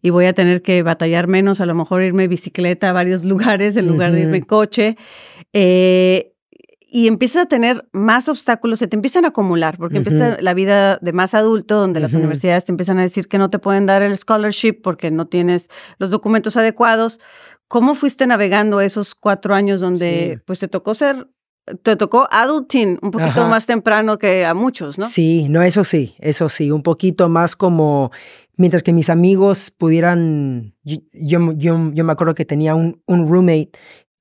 y 0.00 0.10
voy 0.10 0.26
a 0.26 0.32
tener 0.32 0.62
que 0.62 0.82
batallar 0.84 1.26
menos, 1.26 1.60
a 1.60 1.66
lo 1.66 1.74
mejor 1.74 2.02
irme 2.02 2.28
bicicleta 2.28 2.90
a 2.90 2.92
varios 2.92 3.24
lugares 3.32 3.76
en 3.76 3.88
lugar 3.88 4.12
de 4.12 4.20
irme 4.20 4.38
en 4.38 4.44
coche. 4.44 4.96
Eh, 5.52 6.34
y 6.90 7.06
empiezas 7.06 7.42
a 7.44 7.46
tener 7.46 7.86
más 7.92 8.28
obstáculos, 8.28 8.78
se 8.78 8.88
te 8.88 8.96
empiezan 8.96 9.24
a 9.24 9.28
acumular, 9.28 9.76
porque 9.76 9.98
empieza 9.98 10.38
la 10.40 10.54
vida 10.54 10.98
de 11.02 11.12
más 11.12 11.34
adulto, 11.34 11.76
donde 11.78 12.00
las 12.00 12.14
universidades 12.14 12.64
te 12.64 12.72
empiezan 12.72 12.98
a 12.98 13.02
decir 13.02 13.28
que 13.28 13.36
no 13.38 13.50
te 13.50 13.58
pueden 13.58 13.84
dar 13.86 14.00
el 14.02 14.16
scholarship 14.16 14.80
porque 14.82 15.10
no 15.10 15.26
tienes 15.26 15.68
los 15.98 16.10
documentos 16.10 16.56
adecuados. 16.56 17.20
¿Cómo 17.68 17.94
fuiste 17.94 18.26
navegando 18.26 18.80
esos 18.80 19.14
cuatro 19.14 19.54
años 19.54 19.80
donde 19.82 20.36
Sí. 20.36 20.42
pues 20.46 20.58
te 20.60 20.68
tocó 20.68 20.94
ser, 20.94 21.28
te 21.82 21.96
tocó 21.96 22.26
adulting 22.30 22.98
un 23.02 23.10
poquito 23.10 23.42
Ajá. 23.42 23.48
más 23.48 23.66
temprano 23.66 24.16
que 24.18 24.46
a 24.46 24.54
muchos, 24.54 24.98
¿no? 24.98 25.04
Sí, 25.06 25.48
no, 25.50 25.62
eso 25.62 25.84
sí, 25.84 26.14
eso 26.18 26.48
sí, 26.48 26.70
un 26.70 26.82
poquito 26.82 27.28
más 27.28 27.54
como, 27.54 28.10
mientras 28.56 28.82
que 28.82 28.94
mis 28.94 29.10
amigos 29.10 29.70
pudieran, 29.70 30.74
yo, 30.82 30.96
yo, 31.12 31.52
yo, 31.52 31.92
yo 31.92 32.04
me 32.04 32.12
acuerdo 32.12 32.34
que 32.34 32.46
tenía 32.46 32.74
un, 32.74 33.02
un 33.06 33.28
roommate 33.28 33.72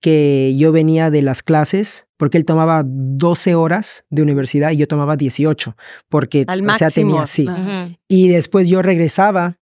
que 0.01 0.55
yo 0.57 0.71
venía 0.71 1.09
de 1.09 1.21
las 1.21 1.41
clases, 1.44 2.07
porque 2.18 2.37
él 2.37 2.45
tomaba 2.45 2.83
12 2.85 3.56
horas 3.56 4.06
de 4.09 4.21
universidad 4.21 4.71
y 4.71 4.77
yo 4.77 4.87
tomaba 4.87 5.18
18, 5.18 5.75
porque, 6.09 6.45
Al 6.47 6.61
o 6.61 6.63
sea, 6.75 6.87
máximo. 6.87 6.92
tenía, 7.11 7.25
sí. 7.27 7.47
Ajá. 7.47 7.85
Ujú. 7.85 7.95
Y 8.07 8.27
después 8.30 8.68
yo 8.69 8.81
regresaba 8.81 9.57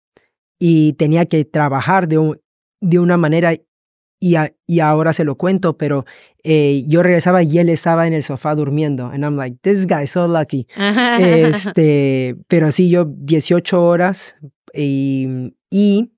y 0.58 0.94
tenía 0.94 1.26
que 1.26 1.44
trabajar 1.44 2.08
de, 2.08 2.18
un- 2.18 2.40
de 2.80 2.98
una 2.98 3.16
manera, 3.16 3.54
y, 4.20 4.34
a- 4.36 4.52
y 4.66 4.80
ahora 4.80 5.12
se 5.12 5.24
lo 5.24 5.36
cuento, 5.36 5.76
pero 5.76 6.04
eh, 6.42 6.84
yo 6.88 7.02
regresaba 7.02 7.42
y 7.42 7.58
él 7.58 7.68
estaba 7.68 8.06
en 8.06 8.12
el 8.14 8.22
sofá 8.22 8.54
durmiendo. 8.54 9.06
And 9.06 9.22
I'm 9.24 9.36
like, 9.36 9.58
this 9.62 9.86
guy's 9.86 10.10
so 10.10 10.26
lucky. 10.26 10.66
Este, 11.20 12.36
pero 12.48 12.72
sí, 12.72 12.88
yo 12.90 13.04
18 13.06 13.84
horas 13.84 14.36
y, 14.72 15.52
y 15.70 16.12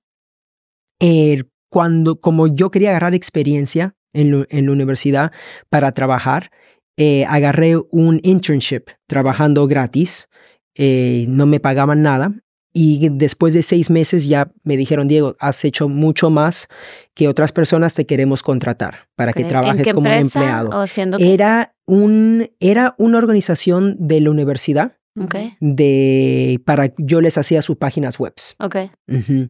eh, 1.00 1.44
cuando, 1.68 2.20
como 2.20 2.46
yo 2.46 2.70
quería 2.70 2.90
agarrar 2.90 3.14
experiencia 3.14 3.94
en, 4.16 4.30
lo- 4.32 4.46
en 4.50 4.66
la 4.66 4.72
universidad 4.72 5.30
para 5.70 5.92
trabajar, 5.92 6.50
eh, 6.96 7.24
agarré 7.28 7.76
un 7.90 8.20
internship 8.22 8.84
trabajando 9.06 9.66
gratis, 9.66 10.28
eh, 10.74 11.26
no 11.28 11.46
me 11.46 11.60
pagaban 11.60 12.02
nada. 12.02 12.32
Y 12.78 13.08
después 13.10 13.54
de 13.54 13.62
seis 13.62 13.88
meses 13.88 14.26
ya 14.28 14.52
me 14.62 14.76
dijeron, 14.76 15.08
Diego, 15.08 15.34
has 15.40 15.64
hecho 15.64 15.88
mucho 15.88 16.28
más 16.28 16.68
que 17.14 17.26
otras 17.26 17.50
personas, 17.50 17.94
te 17.94 18.04
queremos 18.04 18.42
contratar 18.42 19.08
para 19.16 19.30
Ok. 19.30 19.36
que 19.36 19.42
¿En 19.44 19.48
trabajes 19.48 19.92
como 19.94 20.10
un 20.10 20.14
empleado. 20.16 20.68
¿O 20.78 20.86
siendo 20.86 21.16
que- 21.16 21.32
Era, 21.32 21.74
un, 21.86 22.50
era 22.60 22.94
una 22.98 23.16
organización 23.16 23.96
de 23.98 24.20
la 24.20 24.30
universidad 24.30 24.92
Ok, 25.18 25.36
de, 25.60 26.60
para, 26.66 26.92
yo 26.98 27.22
les 27.22 27.38
hacía 27.38 27.62
sus 27.62 27.76
páginas 27.76 28.18
web. 28.18 28.34
ok. 28.58 28.76
Ujú. 29.08 29.48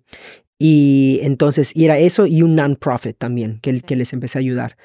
Y 0.58 1.20
entonces, 1.22 1.74
y 1.74 1.84
era 1.84 1.98
eso 1.98 2.26
y 2.26 2.42
un 2.42 2.54
non-profit 2.54 3.16
también, 3.16 3.60
que, 3.60 3.80
que 3.80 3.96
les 3.96 4.12
empecé 4.12 4.38
a 4.38 4.40
ayudar. 4.40 4.76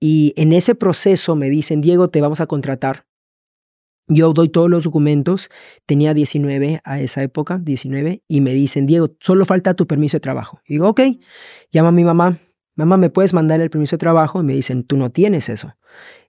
Y 0.00 0.34
en 0.36 0.52
ese 0.52 0.74
proceso 0.74 1.36
me 1.36 1.50
dicen, 1.50 1.80
Diego, 1.80 2.08
te 2.08 2.20
vamos 2.20 2.40
a 2.40 2.46
contratar. 2.46 3.06
Yo 4.08 4.32
doy 4.32 4.48
todos 4.48 4.70
los 4.70 4.84
documentos, 4.84 5.50
tenía 5.84 6.14
19 6.14 6.80
a 6.84 7.00
esa 7.00 7.22
época, 7.24 7.58
19, 7.58 8.22
y 8.28 8.40
me 8.40 8.54
dicen, 8.54 8.86
Diego, 8.86 9.16
solo 9.20 9.44
falta 9.44 9.74
tu 9.74 9.88
permiso 9.88 10.16
de 10.16 10.20
trabajo. 10.20 10.60
Y 10.64 10.74
digo, 10.74 10.88
ok, 10.88 11.00
llama 11.72 11.88
a 11.88 11.92
mi 11.92 12.04
mamá, 12.04 12.38
mamá, 12.76 12.98
¿me 12.98 13.10
puedes 13.10 13.34
mandar 13.34 13.60
el 13.60 13.70
permiso 13.70 13.96
de 13.96 13.98
trabajo? 13.98 14.40
Y 14.40 14.44
me 14.44 14.52
dicen, 14.52 14.84
tú 14.84 14.96
no 14.96 15.10
tienes 15.10 15.48
eso. 15.48 15.74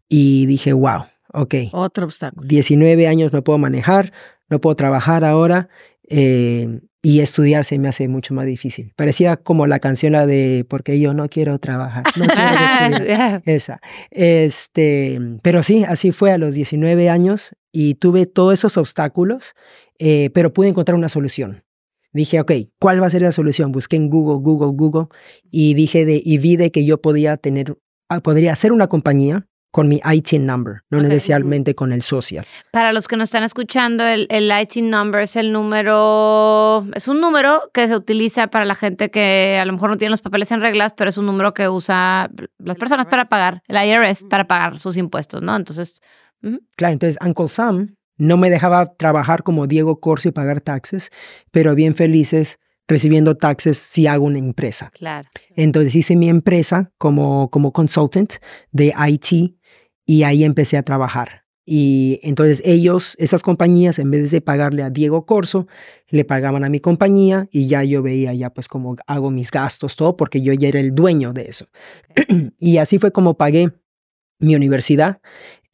Y 0.09 0.47
dije, 0.47 0.73
wow, 0.73 1.03
ok, 1.33 1.55
Otro 1.73 2.05
obstáculo. 2.05 2.47
19 2.47 3.07
años 3.07 3.31
no 3.31 3.43
puedo 3.43 3.59
manejar, 3.59 4.11
no 4.49 4.59
puedo 4.59 4.75
trabajar 4.75 5.23
ahora, 5.23 5.69
Eh, 6.09 6.79
y 7.01 7.21
estudiar 7.21 7.63
se 7.63 7.77
me 7.77 7.87
hace 7.87 8.07
mucho 8.07 8.33
más 8.33 8.45
difícil. 8.45 8.91
Parecía 8.95 9.37
como 9.37 9.65
la 9.65 9.79
canción 9.79 10.13
la 10.13 10.25
de 10.25 10.65
porque 10.67 10.99
yo 10.99 11.13
no 11.13 11.29
quiero 11.29 11.57
trabajar. 11.59 12.03
No 12.17 12.25
quiero 12.89 12.95
estudiar". 12.95 13.41
Esa. 13.45 13.79
Este, 14.11 15.19
pero 15.41 15.63
sí, 15.63 15.83
así 15.85 16.11
fue 16.11 16.31
a 16.31 16.37
los 16.37 16.53
19 16.53 17.09
años 17.09 17.55
y 17.71 17.95
tuve 17.95 18.25
todos 18.25 18.55
esos 18.55 18.77
obstáculos, 18.77 19.53
eh, 19.99 20.31
pero 20.33 20.51
pude 20.51 20.67
encontrar 20.69 20.95
una 20.95 21.09
solución. 21.09 21.63
Dije, 22.11 22.41
ok, 22.41 22.51
¿cuál 22.79 23.01
va 23.01 23.07
a 23.07 23.11
ser 23.11 23.21
la 23.21 23.31
solución? 23.31 23.71
Busqué 23.71 23.95
en 23.95 24.09
Google, 24.09 24.41
Google, 24.43 24.73
Google 24.75 25.07
y 25.51 25.75
dije 25.75 26.03
de, 26.03 26.21
y 26.23 26.39
vi 26.39 26.55
de 26.57 26.71
que 26.71 26.83
yo 26.83 27.01
podía 27.01 27.37
tener, 27.37 27.77
ah, 28.09 28.21
podría 28.21 28.53
hacer 28.53 28.71
una 28.71 28.87
compañía 28.87 29.47
con 29.77 29.87
mi 29.89 30.01
IT 30.03 30.33
number, 30.39 30.81
no 30.89 30.97
Ok. 30.97 31.03
necesariamente 31.03 31.75
con 31.75 31.91
el 31.91 32.01
social. 32.01 32.47
Para 32.71 32.93
los 32.93 33.07
que 33.07 33.15
nos 33.15 33.25
están 33.25 33.43
escuchando, 33.43 34.03
el, 34.07 34.25
el 34.31 34.51
IT 34.59 34.77
number 34.77 35.21
es 35.21 35.35
el 35.35 35.51
número, 35.53 36.87
es 36.95 37.07
un 37.07 37.21
número 37.21 37.61
que 37.75 37.87
se 37.87 37.95
utiliza 37.95 38.47
para 38.47 38.65
la 38.65 38.73
gente 38.73 39.11
que 39.11 39.59
a 39.61 39.65
lo 39.65 39.73
mejor 39.73 39.91
no 39.91 39.97
tiene 39.97 40.09
los 40.09 40.21
papeles 40.21 40.49
en 40.51 40.61
reglas, 40.61 40.93
pero 40.97 41.11
es 41.11 41.17
un 41.19 41.27
número 41.27 41.53
que 41.53 41.69
usa 41.69 42.27
las 42.57 42.75
personas 42.77 43.05
para 43.05 43.25
pagar, 43.25 43.61
el 43.67 43.77
IRS 43.87 44.23
para 44.27 44.47
pagar 44.47 44.79
sus 44.79 44.97
impuestos, 44.97 45.43
¿no? 45.43 45.55
Entonces, 45.55 46.01
ujú, 46.41 46.59
Claro, 46.75 46.93
entonces 46.93 47.19
Uncle 47.23 47.47
Sam 47.47 47.95
no 48.17 48.35
me 48.35 48.49
dejaba 48.49 48.95
trabajar 48.95 49.43
como 49.43 49.67
Diego 49.67 49.99
Corso 49.99 50.27
y 50.27 50.31
pagar 50.31 50.59
taxes, 50.59 51.11
pero 51.51 51.75
bien 51.75 51.93
felices 51.93 52.57
recibiendo 52.87 53.35
taxes 53.35 53.77
si 53.77 54.07
hago 54.07 54.25
una 54.25 54.39
empresa. 54.39 54.91
claro. 54.93 55.27
Entonces 55.57 55.93
hice 55.93 56.15
mi 56.15 56.29
empresa 56.29 56.89
como, 56.97 57.49
como 57.49 57.73
consultant 57.73 58.35
de 58.71 58.93
IT 59.09 59.56
y 60.07 60.23
ahí 60.23 60.43
empecé 60.43 60.77
a 60.77 60.83
trabajar. 60.83 61.43
Y 61.69 62.21
entonces 62.23 62.61
ellos, 62.63 63.15
esas 63.19 63.43
compañías, 63.43 63.99
en 63.99 64.09
vez 64.09 64.31
de 64.31 64.39
pagarle 64.39 64.83
a 64.83 64.89
Diego 64.89 65.25
Corso, 65.25 65.67
le 66.07 66.23
pagaban 66.23 66.63
a 66.63 66.69
mi 66.69 66.79
compañía 66.79 67.49
y 67.51 67.67
ya 67.67 67.83
yo 67.83 68.01
veía 68.01 68.33
ya 68.33 68.51
pues 68.51 68.69
cómo 68.69 68.95
hago 69.05 69.29
mis 69.31 69.51
gastos, 69.51 69.97
todo, 69.97 70.15
porque 70.15 70.41
yo 70.41 70.53
ya 70.53 70.69
era 70.69 70.79
el 70.79 70.95
dueño 70.95 71.33
de 71.33 71.41
eso. 71.49 71.67
y 72.57 72.77
así 72.77 72.99
fue 72.99 73.11
como 73.11 73.37
pagué 73.37 73.73
mi 74.39 74.55
universidad, 74.55 75.19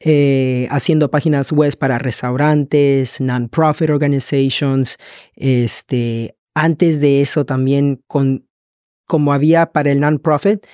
eh, 0.00 0.66
haciendo 0.70 1.12
páginas 1.12 1.52
web 1.52 1.78
para 1.78 2.00
restaurantes, 2.00 3.20
non-profit 3.20 3.90
organizations. 3.90 4.96
Este, 5.36 6.36
antes 6.54 7.00
de 7.00 7.20
eso 7.20 7.46
también, 7.46 8.02
con, 8.08 8.48
como 9.06 9.32
había 9.32 9.66
para 9.66 9.92
el 9.92 10.00
non-profit, 10.00 10.66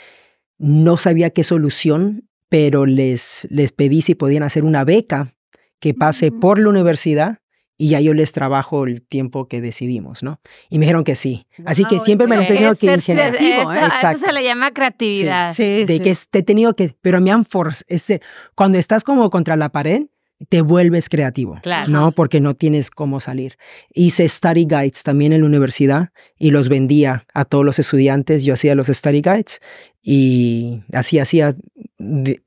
no 0.57 0.97
sabía 0.97 1.29
qué 1.29 1.45
solución, 1.45 2.30
pero 2.51 2.85
les, 2.85 3.47
les 3.49 3.73
pedí 3.73 4.03
si 4.03 4.15
podían 4.15 4.43
hacer 4.43 4.65
una 4.65 4.85
beca 4.85 5.35
que 5.79 5.95
pase 5.95 6.31
Mm. 6.31 6.41
por 6.41 6.59
la 6.59 6.69
universidad 6.69 7.39
y 7.79 7.89
ya 7.89 8.01
yo 8.01 8.13
les 8.13 8.33
trabajo 8.33 8.85
el 8.85 9.01
tiempo 9.01 9.49
que 9.49 9.63
decidimos, 9.63 10.23
¿no? 10.23 10.39
Y 10.69 10.79
me 10.79 10.85
dijeron 10.85 11.03
que 11.05 11.15
sí. 11.17 11.47
Así 11.65 11.85
que 11.87 11.97
Wow, 11.97 12.05
siempre 12.05 12.27
me 12.27 12.37
los 12.37 12.45
he 12.45 12.53
tenido 12.53 12.75
que 12.77 12.93
ingeniar. 12.93 13.35
Eso, 13.35 13.73
¿eh? 13.73 13.79
a 13.81 14.11
eso 14.13 14.27
se 14.27 14.33
le 14.35 14.45
llama 14.45 14.71
creatividad. 14.73 15.55
Sí, 15.55 15.87
De 15.87 15.95
sí. 15.97 16.01
que 16.01 16.15
te 16.31 16.41
he 16.41 16.43
tenido 16.43 16.77
que, 16.77 16.95
pero 17.01 17.23
me 17.23 17.31
han 17.33 17.47
forzado, 17.47 17.87
este, 17.89 18.21
cuando 18.55 18.77
estás 18.77 19.03
como 19.03 19.31
contra 19.31 19.57
la 19.57 19.71
pared, 19.71 20.03
te 20.49 20.63
vuelves 20.63 21.09
creativo, 21.09 21.59
Claro. 21.63 21.91
¿no? 21.91 22.13
Porque 22.13 22.41
no 22.41 22.55
tienes 22.55 22.91
cómo 22.91 23.21
salir. 23.21 23.57
Hice 23.93 24.29
study 24.29 24.65
guides 24.65 25.03
también 25.03 25.33
en 25.33 25.43
la 25.43 25.47
universidad 25.47 26.11
y 26.39 26.51
los 26.51 26.69
vendía 26.69 27.27
a 27.35 27.45
todos 27.45 27.65
los 27.65 27.79
estudiantes. 27.79 28.43
Yo 28.45 28.55
hacía 28.55 28.75
los 28.75 28.87
study 28.87 29.21
guides 29.21 29.61
y 30.03 30.81
así 30.93 31.19
hacía, 31.19 31.57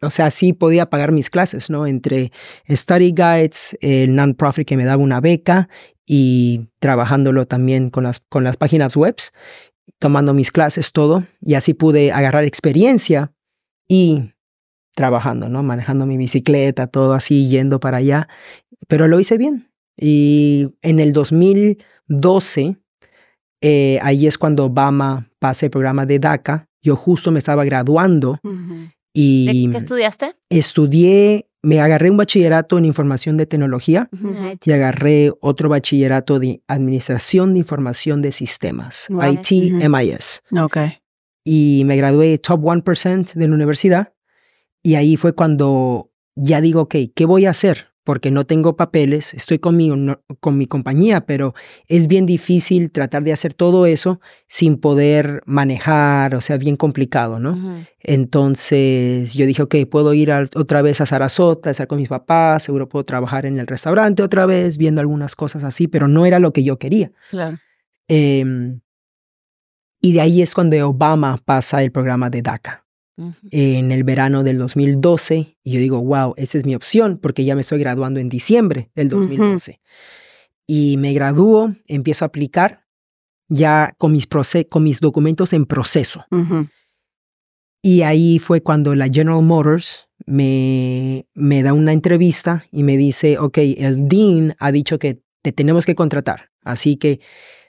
o 0.01 0.09
sea, 0.09 0.25
así 0.25 0.53
podía 0.53 0.89
pagar 0.89 1.11
mis 1.11 1.29
clases, 1.29 1.69
¿no? 1.69 1.85
Entre 1.85 2.31
study 2.67 3.11
guides, 3.11 3.77
el 3.81 4.15
non-profit 4.15 4.67
que 4.67 4.77
me 4.77 4.85
daba 4.85 5.03
una 5.03 5.21
beca 5.21 5.69
y 6.05 6.67
trabajándolo 6.79 7.45
también 7.45 7.89
con 7.91 8.03
las, 8.03 8.19
con 8.19 8.43
las 8.43 8.57
páginas 8.57 8.95
webs, 8.95 9.33
tomando 9.99 10.33
mis 10.33 10.51
clases, 10.51 10.91
todo. 10.91 11.25
Y 11.41 11.53
así 11.53 11.75
pude 11.75 12.11
agarrar 12.11 12.43
experiencia 12.43 13.31
y 13.87 14.32
trabajando, 14.95 15.49
¿no? 15.49 15.63
Manejando 15.63 16.05
mi 16.05 16.17
bicicleta, 16.17 16.87
todo 16.87 17.13
así, 17.13 17.47
yendo 17.49 17.79
para 17.79 17.97
allá. 17.97 18.27
Pero 18.87 19.07
lo 19.07 19.19
hice 19.19 19.37
bien. 19.37 19.69
Y 19.97 20.73
en 20.81 20.99
el 20.99 21.13
2012, 21.13 22.77
eh, 23.61 23.99
ahí 24.01 24.27
es 24.27 24.37
cuando 24.37 24.65
Obama 24.65 25.29
pasa 25.39 25.65
el 25.65 25.71
programa 25.71 26.05
de 26.05 26.19
DACA. 26.19 26.67
Yo 26.81 26.95
justo 26.95 27.31
me 27.31 27.39
estaba 27.39 27.63
graduando 27.63 28.39
Ujú. 28.43 28.73
¿De 29.15 29.21
y 29.21 29.69
qué 29.71 29.77
estudiaste? 29.77 30.33
estudié, 30.49 31.47
me 31.61 31.79
agarré 31.79 32.09
un 32.09 32.17
bachillerato 32.17 32.79
en 32.79 32.85
información 32.85 33.37
de 33.37 33.45
tecnología 33.45 34.09
y 34.65 34.71
agarré 34.71 35.31
otro 35.39 35.69
bachillerato 35.69 36.39
de 36.39 36.63
administración 36.67 37.53
de 37.53 37.59
información 37.59 38.21
de 38.23 38.31
sistemas, 38.31 39.05
Wow. 39.09 39.33
IT, 39.33 39.71
Ujú. 39.75 39.87
MIS 39.97 40.41
Ok. 40.59 40.77
y 41.45 41.83
me 41.85 41.95
gradué 41.95 42.39
top 42.39 42.61
1% 42.63 43.33
de 43.35 43.47
la 43.47 43.53
universidad. 43.53 44.13
Y 44.83 44.95
ahí 44.95 45.15
fue 45.17 45.33
cuando 45.33 46.11
ya 46.35 46.59
digo, 46.61 46.81
ok, 46.81 46.95
¿qué 47.15 47.25
voy 47.25 47.45
a 47.45 47.51
hacer? 47.51 47.87
Porque 48.03 48.31
no 48.31 48.45
tengo 48.45 48.75
papeles, 48.75 49.33
estoy 49.33 49.59
con 49.59 49.77
mi, 49.77 49.89
con 50.41 50.57
mi 50.57 50.67
compañía, 50.67 51.25
pero 51.25 51.53
es 51.87 52.07
bien 52.07 52.25
difícil 52.25 52.91
tratar 52.91 53.23
de 53.23 53.31
hacer 53.31 53.53
todo 53.53 53.85
eso 53.85 54.19
sin 54.49 54.75
poder 54.75 55.41
manejar, 55.45 56.35
o 56.35 56.41
sea, 56.41 56.57
bien 56.57 56.75
complicado, 56.75 57.39
¿no? 57.39 57.85
Entonces 58.01 59.33
yo 59.35 59.45
dije, 59.45 59.61
ok, 59.63 59.75
puedo 59.89 60.13
ir 60.13 60.33
al- 60.33 60.49
otra 60.55 60.81
vez 60.81 60.99
a 60.99 61.05
Sarasota, 61.05 61.71
estar 61.71 61.87
con 61.87 61.97
mis 61.97 62.09
papás, 62.09 62.63
seguro 62.63 62.89
puedo 62.89 63.05
trabajar 63.05 63.45
en 63.45 63.57
el 63.57 63.67
restaurante 63.67 64.21
otra 64.21 64.45
vez, 64.45 64.77
viendo 64.77 64.99
algunas 64.99 65.35
cosas 65.37 65.63
así, 65.63 65.87
pero 65.87 66.09
no 66.09 66.25
era 66.25 66.39
lo 66.39 66.51
que 66.51 66.65
yo 66.65 66.77
quería. 66.77 67.13
Claro. 67.29 67.57
Em, 68.09 68.81
y 70.01 70.11
de 70.11 70.19
ahí 70.19 70.41
es 70.41 70.53
cuando 70.53 70.89
Obama 70.89 71.37
pasa 71.45 71.81
el 71.81 71.91
programa 71.93 72.29
de 72.29 72.41
DACA 72.41 72.82
Ujú. 73.15 73.33
en 73.51 73.91
el 73.91 74.03
verano 74.03 74.43
del 74.43 74.57
2012 74.57 75.57
y 75.63 75.71
yo 75.71 75.79
digo, 75.79 76.01
wow, 76.01 76.33
esa 76.35 76.57
es 76.57 76.65
mi 76.65 76.73
opción 76.73 77.19
porque 77.21 77.45
ya 77.45 77.53
me 77.53 77.61
estoy 77.61 77.77
graduando 77.79 78.19
en 78.19 78.27
diciembre 78.27 78.89
del 78.95 79.07
Ujú. 79.07 79.21
2012. 79.27 79.79
Y 80.65 80.97
me 80.97 81.13
gradúo, 81.13 81.75
empiezo 81.87 82.25
a 82.25 82.29
aplicar 82.29 82.85
ya 83.49 83.93
con 83.97 84.13
mis, 84.13 84.27
con 84.69 84.83
mis 84.83 84.99
documentos 84.99 85.53
en 85.53 85.65
proceso. 85.65 86.25
Ujú. 86.31 86.67
Y 87.83 88.01
ahí 88.03 88.39
fue 88.39 88.61
cuando 88.61 88.95
la 88.95 89.07
General 89.07 89.43
Motors 89.43 90.07
me, 90.25 91.27
me 91.35 91.63
da 91.63 91.73
una 91.73 91.91
entrevista 91.91 92.65
y 92.71 92.83
me 92.83 92.95
dice, 92.97 93.37
ok, 93.37 93.57
el 93.77 94.07
Dean 94.07 94.55
ha 94.57 94.71
dicho 94.71 94.97
que 94.97 95.21
te 95.41 95.51
tenemos 95.51 95.85
que 95.85 95.93
contratar, 95.93 96.49
así 96.63 96.95
que, 96.95 97.19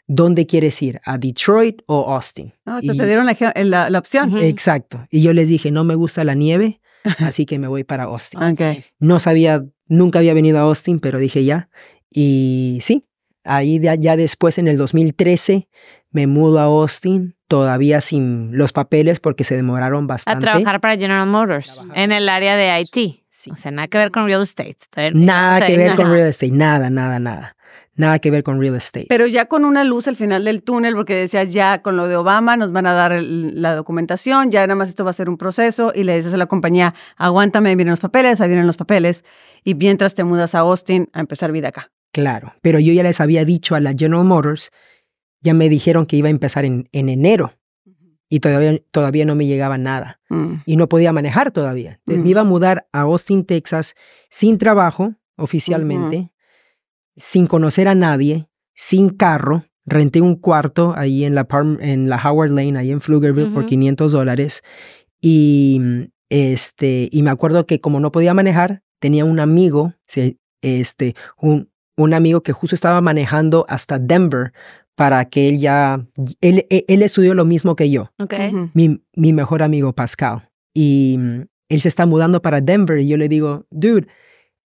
¿dónde 0.06 0.46
quieres 0.46 0.80
ir? 0.82 1.00
¿A 1.04 1.18
Detroit 1.18 1.82
o 1.86 2.14
Austin? 2.14 2.52
Ah, 2.66 2.78
te, 2.80 2.86
Y- 2.94 2.96
te 2.96 3.06
dieron 3.06 3.26
la, 3.26 3.34
ge- 3.34 3.52
la- 3.64 3.90
la 3.90 3.98
opción. 3.98 4.36
Exacto. 4.38 5.06
Y 5.10 5.22
yo 5.22 5.32
les 5.32 5.48
dije, 5.48 5.70
no 5.70 5.84
me 5.84 5.94
gusta 5.94 6.24
la 6.24 6.34
nieve, 6.34 6.80
así 7.18 7.46
que 7.46 7.58
me 7.58 7.68
voy 7.68 7.84
para 7.84 8.04
Austin. 8.04 8.42
Ok. 8.42 8.60
No 8.98 9.18
sabía, 9.20 9.64
nunca 9.88 10.18
había 10.20 10.34
venido 10.34 10.58
a 10.58 10.62
Austin, 10.62 10.98
pero 11.00 11.18
dije 11.18 11.44
ya. 11.44 11.68
Y 12.10 12.78
sí, 12.82 13.06
ahí 13.44 13.78
de- 13.78 13.96
ya 13.98 14.16
después 14.16 14.58
en 14.58 14.68
el 14.68 14.76
2013 14.76 15.68
me 16.10 16.26
mudo 16.26 16.60
a 16.60 16.64
Austin, 16.64 17.34
todavía 17.48 18.00
sin 18.00 18.56
los 18.56 18.72
papeles 18.72 19.20
porque 19.20 19.44
se 19.44 19.56
demoraron 19.56 20.04
A 20.04 20.06
bastante. 20.08 20.40
trabajar 20.46 20.80
para 20.80 20.96
General 20.96 21.26
Motors 21.26 21.74
Trabajar 21.74 21.98
en 21.98 22.12
el 22.12 22.28
área 22.28 22.56
de 22.56 22.80
IT. 22.80 23.20
Sí. 23.30 23.50
O 23.50 23.56
sea, 23.56 23.70
nada 23.72 23.88
que 23.88 23.98
ver 23.98 24.10
con 24.12 24.24
real 24.26 24.42
estate. 24.42 24.76
Nada 25.12 25.66
que 25.66 25.76
ver 25.76 25.96
con 25.96 26.04
nada. 26.04 26.14
real 26.14 26.28
estate, 26.28 26.52
nada, 26.52 26.88
nada, 26.88 27.18
nada. 27.18 27.53
Nada 27.96 28.18
que 28.18 28.30
ver 28.30 28.42
con 28.42 28.60
real 28.60 28.74
estate. 28.74 29.06
Pero 29.08 29.26
ya 29.28 29.46
con 29.46 29.64
una 29.64 29.84
luz 29.84 30.08
al 30.08 30.16
final 30.16 30.44
del 30.44 30.62
túnel, 30.64 30.94
porque 30.94 31.14
decías, 31.14 31.52
ya 31.52 31.80
con 31.80 31.96
lo 31.96 32.08
de 32.08 32.16
Obama 32.16 32.56
nos 32.56 32.72
van 32.72 32.86
a 32.86 32.92
dar 32.92 33.12
el- 33.12 33.62
la 33.62 33.74
documentación, 33.76 34.50
ya 34.50 34.66
nada 34.66 34.74
más 34.74 34.88
esto 34.88 35.04
va 35.04 35.10
a 35.10 35.14
ser 35.14 35.28
un 35.28 35.36
proceso, 35.36 35.92
y 35.94 36.02
le 36.02 36.16
dices 36.16 36.34
a 36.34 36.36
la 36.36 36.46
compañía, 36.46 36.94
aguántame, 37.16 37.76
vienen 37.76 37.92
los 37.92 38.00
papeles, 38.00 38.40
ahí 38.40 38.48
vienen 38.48 38.66
los 38.66 38.76
papeles, 38.76 39.24
y 39.62 39.74
mientras 39.74 40.14
te 40.14 40.24
mudas 40.24 40.54
a 40.56 40.60
Austin 40.60 41.08
a 41.12 41.20
empezar 41.20 41.52
vida 41.52 41.68
acá. 41.68 41.92
Claro, 42.12 42.52
pero 42.62 42.78
yo 42.80 42.92
ya 42.92 43.02
les 43.04 43.20
había 43.20 43.44
dicho 43.44 43.74
a 43.76 43.80
la 43.80 43.92
General 43.96 44.24
Motors, 44.24 44.70
ya 45.40 45.54
me 45.54 45.68
dijeron 45.68 46.06
que 46.06 46.16
iba 46.16 46.28
a 46.28 46.30
empezar 46.30 46.64
en, 46.64 46.88
en 46.92 47.08
enero 47.08 47.52
y 48.28 48.40
todavía, 48.40 48.78
todavía 48.90 49.24
no 49.24 49.34
me 49.36 49.46
llegaba 49.46 49.78
nada. 49.78 50.18
Mm. 50.30 50.54
y 50.66 50.76
no 50.76 50.88
podía 50.88 51.12
manejar 51.12 51.52
todavía. 51.52 51.92
Entonces 52.00 52.20
Mm. 52.20 52.24
me 52.24 52.30
iba 52.30 52.40
a 52.40 52.44
mudar 52.44 52.88
a 52.92 53.02
Austin, 53.02 53.44
Texas, 53.44 53.94
sin 54.30 54.58
trabajo 54.58 55.14
oficialmente, 55.36 56.30
sin 57.16 57.46
conocer 57.46 57.88
a 57.88 57.94
nadie, 57.94 58.48
sin 58.74 59.10
carro. 59.10 59.64
Renté 59.86 60.20
un 60.22 60.36
cuarto 60.36 60.94
ahí 60.96 61.24
en 61.24 61.34
la, 61.34 61.46
Palm- 61.46 61.78
en 61.82 62.08
la 62.08 62.16
Howard 62.16 62.50
Lane, 62.50 62.78
ahí 62.78 62.90
en 62.90 63.00
Pflugerville, 63.00 63.48
por 63.50 63.60
Ujú. 63.64 63.68
500 63.68 64.12
dólares. 64.12 64.62
Y, 65.20 65.80
este, 66.30 67.08
y 67.12 67.22
me 67.22 67.30
acuerdo 67.30 67.66
que 67.66 67.80
como 67.80 68.00
no 68.00 68.10
podía 68.12 68.34
manejar, 68.34 68.82
tenía 68.98 69.24
un 69.24 69.40
amigo, 69.40 69.94
este, 70.62 71.14
un, 71.38 71.70
un 71.96 72.14
amigo 72.14 72.42
que 72.42 72.52
justo 72.52 72.74
estaba 72.74 73.00
manejando 73.00 73.66
hasta 73.68 73.98
Denver 73.98 74.52
para 74.94 75.24
que 75.26 75.48
él 75.48 75.58
ya, 75.58 76.06
él, 76.40 76.66
él- 76.70 76.84
él 76.88 77.02
estudió 77.02 77.34
lo 77.34 77.44
mismo 77.44 77.76
que 77.76 77.90
yo 77.90 78.10
mi, 78.74 79.02
mi 79.16 79.32
mejor 79.32 79.62
amigo 79.62 79.92
Pascal. 79.92 80.48
Y 80.72 81.16
mm, 81.18 81.40
él 81.68 81.80
se 81.80 81.88
está 81.88 82.06
mudando 82.06 82.40
para 82.42 82.60
Denver 82.60 82.98
y 82.98 83.08
yo 83.08 83.16
le 83.16 83.28
digo, 83.28 83.66
dude, 83.70 84.06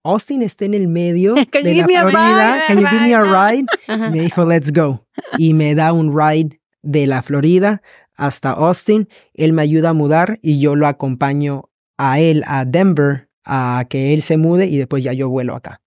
Austin 0.05 0.43
está 0.43 0.65
en 0.65 0.75
el 0.75 0.87
medio 0.87 1.33
Can 1.51 1.63
you 1.63 1.69
de 1.69 1.73
la 1.75 1.83
give 1.83 1.87
me 1.87 1.97
a 1.97 2.01
Florida. 2.01 2.53
ride? 2.53 2.63
Can 2.67 2.79
you 2.79 2.87
give 2.87 3.01
me 3.01 3.13
a 3.13 3.23
Ride, 3.23 3.65
ride? 3.87 4.09
Me 4.11 4.21
dijo, 4.21 4.45
let's 4.45 4.71
go. 4.71 5.05
Y 5.37 5.53
me 5.53 5.73
da 5.75 5.91
un 5.93 6.15
ride 6.17 6.59
de 6.83 7.07
la 7.07 7.21
Florida 7.21 7.81
hasta 8.15 8.51
Austin. 8.51 9.09
Él 9.33 9.53
me 9.53 9.63
ayuda 9.63 9.89
a 9.89 9.93
mudar 9.93 10.39
y 10.41 10.59
yo 10.59 10.75
lo 10.75 10.87
acompaño 10.87 11.69
a 11.97 12.19
él 12.19 12.43
a 12.45 12.65
Denver 12.65 13.29
a 13.43 13.85
que 13.89 14.13
él 14.13 14.21
se 14.21 14.37
mude 14.37 14.67
y 14.67 14.77
después 14.77 15.03
ya 15.03 15.13
yo 15.13 15.29
vuelo 15.29 15.55
acá. 15.55 15.81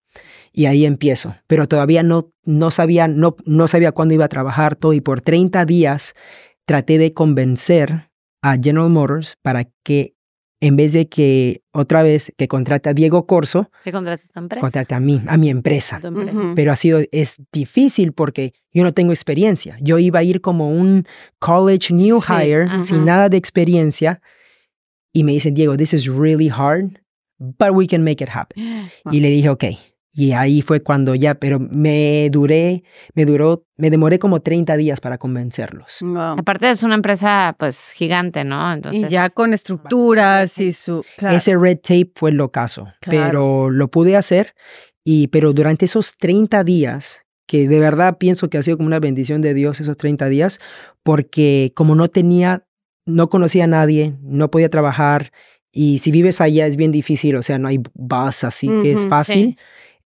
Y 0.52 0.66
ahí 0.66 0.84
empiezo. 0.84 1.37
Pero 1.46 1.68
todavía 1.68 2.02
no, 2.02 2.32
no, 2.44 2.70
sabía, 2.70 3.06
no, 3.06 3.37
no 3.44 3.68
sabía 3.68 3.92
cuándo 3.92 4.14
iba 4.14 4.25
a 4.25 4.28
trabajar 4.28 4.75
todo 4.75 4.92
y 4.92 5.00
por 5.00 5.20
30 5.20 5.64
días 5.64 6.14
traté 6.66 6.98
de 6.98 7.14
convencer 7.14 8.10
a 8.42 8.56
General 8.56 8.90
Motors 8.90 9.37
para 9.42 9.64
que 9.84 10.14
en 10.61 10.77
vez 10.77 10.93
de 10.93 11.09
que 11.09 11.62
otra 11.73 12.03
vez 12.03 12.33
que 12.37 12.49
contrate 12.49 12.88
a 12.88 12.95
Diego 12.95 13.27
Corso, 13.27 13.71
¿Qué 13.85 13.93
contratas 13.93 14.29
tu 14.29 14.38
empresa? 14.41 14.61
contrate 14.61 14.95
a 14.95 15.00
mí, 15.00 15.23
a 15.29 15.37
mi 15.37 15.50
empresa. 15.50 16.00
Tu 16.00 16.09
empresa. 16.09 16.33
Ujú. 16.33 16.55
Pero 16.57 16.73
ha 16.73 16.77
sido, 16.77 17.00
es 17.12 17.37
difícil 17.53 18.12
porque 18.12 18.53
yo 18.73 18.83
no 18.83 18.93
tengo 18.93 19.12
experiencia. 19.12 19.77
Yo 19.81 19.99
iba 19.99 20.19
a 20.19 20.23
ir 20.25 20.41
como 20.41 20.71
un 20.71 21.07
college 21.38 21.95
new 21.95 22.21
Sí, 22.21 22.33
hire 22.33 22.83
sin 22.83 23.05
nada 23.05 23.29
de 23.29 23.37
experiencia 23.37 24.21
y 25.12 25.23
me 25.25 25.33
dicen, 25.33 25.55
Diego, 25.55 25.77
this 25.77 25.95
is 25.95 26.07
really 26.09 26.49
hard, 26.49 26.99
but 27.38 27.71
we 27.73 27.87
can 27.87 28.03
make 28.03 28.23
it 28.23 28.31
happen. 28.31 28.88
Wow. 29.05 29.12
Y 29.15 29.21
le 29.21 29.31
dije, 29.31 29.49
ok. 29.50 29.65
Y 30.18 30.32
ahí 30.32 30.62
fue 30.62 30.82
cuando 30.82 31.14
ya, 31.14 31.37
pero 31.37 31.60
me 31.60 32.28
duré, 32.32 32.82
me 33.14 33.25
duró, 33.25 33.64
me 33.76 33.88
demoré 33.88 34.18
como 34.18 34.40
30 34.40 34.76
días 34.76 35.00
para 35.00 35.16
convencerlos. 35.16 35.98
Wow. 36.00 36.34
Aparte 36.40 36.68
es 36.68 36.82
una 36.82 36.96
empresa 36.96 37.54
pues 37.56 37.92
gigante, 37.92 38.42
¿no? 38.42 38.68
Y 38.68 38.75
Entonces, 38.75 39.10
ya 39.10 39.30
con 39.30 39.54
estructuras 39.54 40.58
y 40.58 40.72
su... 40.72 41.04
claro. 41.16 41.37
Ese 41.37 41.56
red 41.56 41.78
tape 41.78 42.10
fue 42.16 42.30
el 42.30 42.40
ocaso, 42.40 42.92
Claro. 43.00 43.26
pero 43.28 43.70
lo 43.70 43.92
pude 43.92 44.16
hacer. 44.16 44.56
Y, 45.04 45.28
pero 45.28 45.52
durante 45.52 45.84
esos 45.84 46.16
30 46.16 46.64
días, 46.64 47.22
que 47.46 47.68
de 47.68 47.78
verdad 47.78 48.18
pienso 48.18 48.50
que 48.50 48.58
ha 48.58 48.62
sido 48.64 48.76
como 48.76 48.88
una 48.88 48.98
bendición 48.98 49.40
de 49.40 49.54
Dios 49.54 49.80
esos 49.80 49.96
30 49.96 50.28
días, 50.28 50.58
porque 51.04 51.70
como 51.76 51.94
no 51.94 52.08
tenía, 52.08 52.66
no 53.06 53.28
conocía 53.28 53.64
a 53.64 53.68
nadie, 53.68 54.16
no 54.22 54.50
podía 54.50 54.68
trabajar, 54.68 55.30
y 55.70 55.98
si 55.98 56.10
vives 56.10 56.40
allá 56.40 56.66
es 56.66 56.75
bien 56.76 56.90
difícil, 56.90 57.37
o 57.37 57.42
sea, 57.42 57.58
no 57.58 57.68
hay 57.68 57.78
bus 57.94 58.42
así 58.42 58.66
que 58.82 58.90
es 58.92 59.06
fácil. 59.06 59.56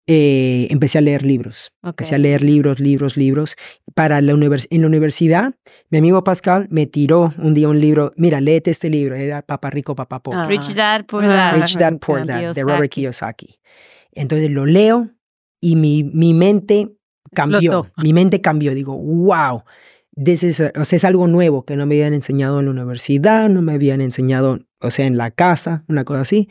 Eh, 0.08 0.68
empecé 0.72 0.98
a 0.98 1.02
leer 1.02 1.24
libros. 1.24 1.72
ok. 1.82 1.90
Empecé 1.90 2.16
a 2.16 2.18
leer 2.18 2.42
libros, 2.42 2.80
libros, 2.80 3.18
libros. 3.18 3.56
Para 3.94 4.20
la 4.22 4.34
univers 4.34 4.68
en 4.72 4.82
la 4.82 4.88
universidad, 4.88 5.54
mi 5.90 5.98
amigo 6.00 6.24
Pascal 6.24 6.68
me 6.70 6.86
tiró 6.88 7.34
un 7.38 7.54
día 7.54 7.68
un 7.70 7.80
libro. 7.80 8.12
Mira, 8.18 8.42
léete 8.42 8.72
este 8.72 8.90
libro. 8.90 9.16
Era 9.16 9.42
Papá 9.42 9.70
Rico, 9.70 9.96
Papá 9.96 10.22
Pobre. 10.24 10.40
Ah. 10.40 10.48
Rich 10.48 10.74
Dad, 10.74 11.06
Poor 11.06 11.26
Ah, 11.26 11.28
Dad. 11.28 11.56
Rich 11.62 11.78
Dad 11.78 11.98
Poor. 12.00 12.26
Dad 12.26 12.54
de 12.54 12.62
Robert 12.64 12.92
Kiyosaki. 12.92 13.60
Entonces 14.14 14.50
lo 14.52 14.66
leo 14.66 15.12
y 15.62 15.76
mi, 15.76 16.04
mi 16.04 16.34
mente 16.34 16.90
cambió. 17.34 17.92
Mi 17.98 18.14
mente 18.14 18.42
cambió. 18.42 18.74
Digo, 18.74 18.98
wow. 18.98 19.64
This 20.22 20.44
is 20.44 20.60
a- 20.60 20.74
o 20.76 20.84
sea, 20.84 20.98
es 20.98 21.06
algo 21.06 21.28
nuevo 21.28 21.64
que 21.64 21.76
no 21.78 21.86
me 21.86 21.96
habían 21.96 22.14
enseñado 22.14 22.60
en 22.60 22.66
la 22.66 22.72
universidad, 22.72 23.48
no 23.50 23.62
me 23.62 23.74
habían 23.74 24.02
enseñado, 24.02 24.60
o 24.82 24.92
sea, 24.92 25.06
en 25.06 25.16
la 25.18 25.32
casa, 25.32 25.86
una 25.88 26.04
cosa 26.04 26.22
así. 26.22 26.50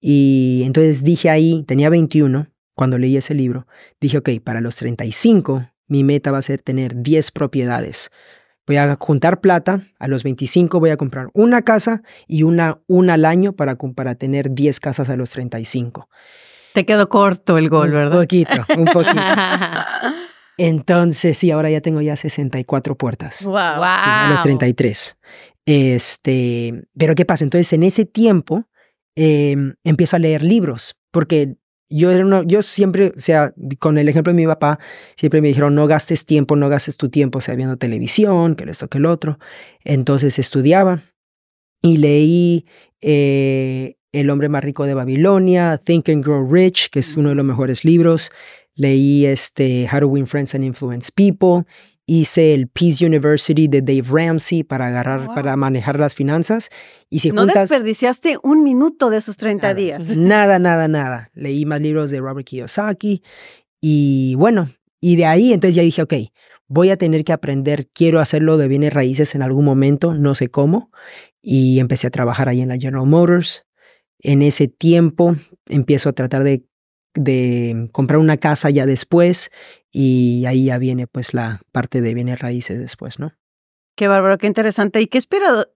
Y 0.00 0.62
entonces 0.64 1.02
dije 1.02 1.28
ahí, 1.28 1.64
tenía 1.66 1.90
21 1.90 2.49
cuando 2.80 2.96
leí 2.96 3.14
ese 3.18 3.34
libro, 3.34 3.66
dije, 4.00 4.16
ok, 4.16 4.30
para 4.42 4.62
los 4.62 4.74
35 4.76 5.68
mi 5.86 6.02
meta 6.02 6.32
va 6.32 6.38
a 6.38 6.42
ser 6.42 6.62
tener 6.62 7.02
10 7.02 7.30
propiedades. 7.30 8.10
Voy 8.66 8.78
a 8.78 8.96
juntar 8.98 9.42
plata, 9.42 9.82
a 9.98 10.08
los 10.08 10.22
25 10.22 10.80
voy 10.80 10.88
a 10.88 10.96
comprar 10.96 11.28
una 11.34 11.60
casa 11.60 12.00
y 12.26 12.42
una, 12.42 12.80
una 12.86 13.12
al 13.14 13.26
año 13.26 13.52
para, 13.52 13.76
para 13.76 14.14
tener 14.14 14.54
10 14.54 14.80
casas 14.80 15.10
a 15.10 15.16
los 15.16 15.28
35. 15.28 16.08
Te 16.72 16.86
quedó 16.86 17.10
corto 17.10 17.58
el 17.58 17.68
gol, 17.68 17.88
Un 17.88 17.94
¿verdad? 17.94 18.18
poquito, 18.18 18.64
un 18.78 18.86
poquito. 18.86 19.20
Entonces, 20.56 21.36
sí, 21.36 21.50
ahora 21.50 21.68
ya 21.68 21.82
tengo 21.82 22.00
ya 22.00 22.16
64 22.16 22.96
puertas. 22.96 23.44
Wow. 23.44 23.52
Wow. 23.52 23.82
Sí, 23.82 24.08
a 24.08 24.30
los 24.30 24.40
33. 24.40 25.18
Este, 25.66 26.82
pero 26.96 27.14
¿qué 27.14 27.26
pasa? 27.26 27.44
Entonces, 27.44 27.70
en 27.74 27.82
ese 27.82 28.06
tiempo, 28.06 28.64
eh, 29.16 29.54
empiezo 29.84 30.16
a 30.16 30.18
leer 30.18 30.42
libros, 30.42 30.96
porque 31.10 31.56
yo, 31.90 32.10
era 32.10 32.24
uno- 32.24 32.42
yo 32.44 32.62
siempre, 32.62 33.12
o 33.16 33.20
sea, 33.20 33.52
con 33.78 33.98
el 33.98 34.08
ejemplo 34.08 34.32
de 34.32 34.36
mi 34.40 34.46
papá, 34.46 34.78
siempre 35.16 35.40
me 35.42 35.48
dijeron, 35.48 35.74
no 35.74 35.86
gastes 35.86 36.24
tiempo, 36.24 36.56
no 36.56 36.68
gastes 36.68 36.96
tu 36.96 37.08
tiempo, 37.10 37.38
o 37.38 37.40
sea, 37.40 37.54
viendo 37.56 37.76
televisión, 37.76 38.54
que 38.54 38.64
esto, 38.70 38.88
que 38.88 38.98
el 38.98 39.06
otro. 39.06 39.38
Entonces 39.84 40.38
estudiaba 40.38 41.02
y 41.82 41.96
leí 41.98 42.66
eh, 43.00 43.96
El 44.12 44.28
hombre 44.30 44.48
más 44.48 44.64
rico 44.64 44.86
de 44.86 44.94
Babilonia, 44.94 45.78
Think 45.78 46.08
and 46.08 46.24
Grow 46.24 46.44
Rich, 46.50 46.90
que 46.90 46.98
es 47.00 47.16
uno 47.16 47.28
de 47.30 47.34
los 47.36 47.44
mejores 47.44 47.84
libros. 47.84 48.30
Leí 48.74 49.24
este 49.26 49.88
How 49.92 50.00
to 50.00 50.08
Win 50.08 50.26
Friends 50.26 50.54
and 50.54 50.64
Influence 50.64 51.10
People. 51.14 51.64
Hice 52.12 52.54
el 52.54 52.66
Peace 52.66 53.06
University 53.06 53.68
de 53.68 53.82
Dave 53.82 54.02
Ramsey 54.10 54.64
para 54.64 54.88
agarrar, 54.88 55.26
Wow. 55.26 55.34
para 55.36 55.54
manejar 55.54 56.00
las 56.00 56.16
finanzas. 56.16 56.68
Y 57.08 57.20
si 57.20 57.30
No 57.30 57.42
juntas, 57.42 57.68
desperdiciaste 57.68 58.36
un 58.42 58.64
minuto 58.64 59.10
de 59.10 59.18
esos 59.18 59.36
30 59.36 59.68
Nada. 59.68 59.74
días. 59.74 60.00
Nada, 60.16 60.58
nada, 60.58 60.88
nada. 60.88 61.30
Leí 61.34 61.64
más 61.66 61.80
libros 61.80 62.10
de 62.10 62.18
Robert 62.18 62.44
Kiyosaki 62.48 63.22
y 63.80 64.34
bueno, 64.34 64.68
y 65.00 65.14
de 65.14 65.26
ahí 65.26 65.52
entonces 65.52 65.76
ya 65.76 65.82
dije, 65.82 66.02
ok, 66.02 66.14
voy 66.66 66.90
a 66.90 66.96
tener 66.96 67.22
que 67.22 67.32
aprender, 67.32 67.86
quiero 67.94 68.18
hacerlo 68.18 68.56
de 68.56 68.66
bienes 68.66 68.92
raíces 68.92 69.36
en 69.36 69.42
algún 69.42 69.64
momento, 69.64 70.12
no 70.12 70.34
sé 70.34 70.48
cómo, 70.48 70.90
y 71.40 71.78
empecé 71.78 72.08
a 72.08 72.10
trabajar 72.10 72.48
ahí 72.48 72.60
en 72.60 72.68
la 72.70 72.76
General 72.76 73.06
Motors. 73.06 73.66
En 74.18 74.42
ese 74.42 74.66
tiempo 74.66 75.36
empiezo 75.68 76.08
a 76.08 76.12
tratar 76.12 76.42
de, 76.42 76.64
de 77.14 77.88
comprar 77.92 78.18
una 78.18 78.36
casa 78.36 78.70
ya 78.70 78.86
después 78.86 79.50
y 79.90 80.44
ahí 80.46 80.66
ya 80.66 80.78
viene 80.78 81.06
pues 81.06 81.34
la 81.34 81.60
parte 81.72 82.00
de 82.00 82.14
bienes 82.14 82.38
raíces 82.40 82.78
después, 82.78 83.18
¿no? 83.18 83.32
Qué 83.96 84.08
bárbaro, 84.08 84.38
qué 84.38 84.46
interesante 84.46 85.00
y 85.00 85.08
qué 85.08 85.18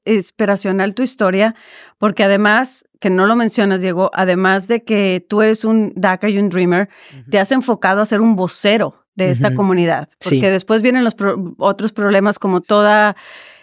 inspiracional 0.06 0.94
tu 0.94 1.02
historia, 1.02 1.54
porque 1.98 2.24
además, 2.24 2.84
que 3.00 3.10
no 3.10 3.26
lo 3.26 3.36
mencionas, 3.36 3.82
Diego, 3.82 4.10
además 4.14 4.66
de 4.68 4.82
que 4.82 5.24
tú 5.28 5.42
eres 5.42 5.64
un 5.64 5.92
DACA 5.96 6.28
y 6.30 6.38
un 6.38 6.48
Dreamer, 6.48 6.88
te 7.30 7.38
has 7.38 7.52
enfocado 7.52 8.00
a 8.00 8.06
ser 8.06 8.20
un 8.20 8.36
vocero 8.36 9.04
de 9.14 9.30
esta 9.30 9.54
comunidad, 9.54 10.08
porque 10.20 10.40
Sí. 10.40 10.46
después 10.46 10.82
vienen 10.82 11.04
los 11.04 11.14
pro- 11.14 11.54
otros 11.58 11.92
problemas 11.92 12.38
como 12.38 12.60
toda, 12.60 13.14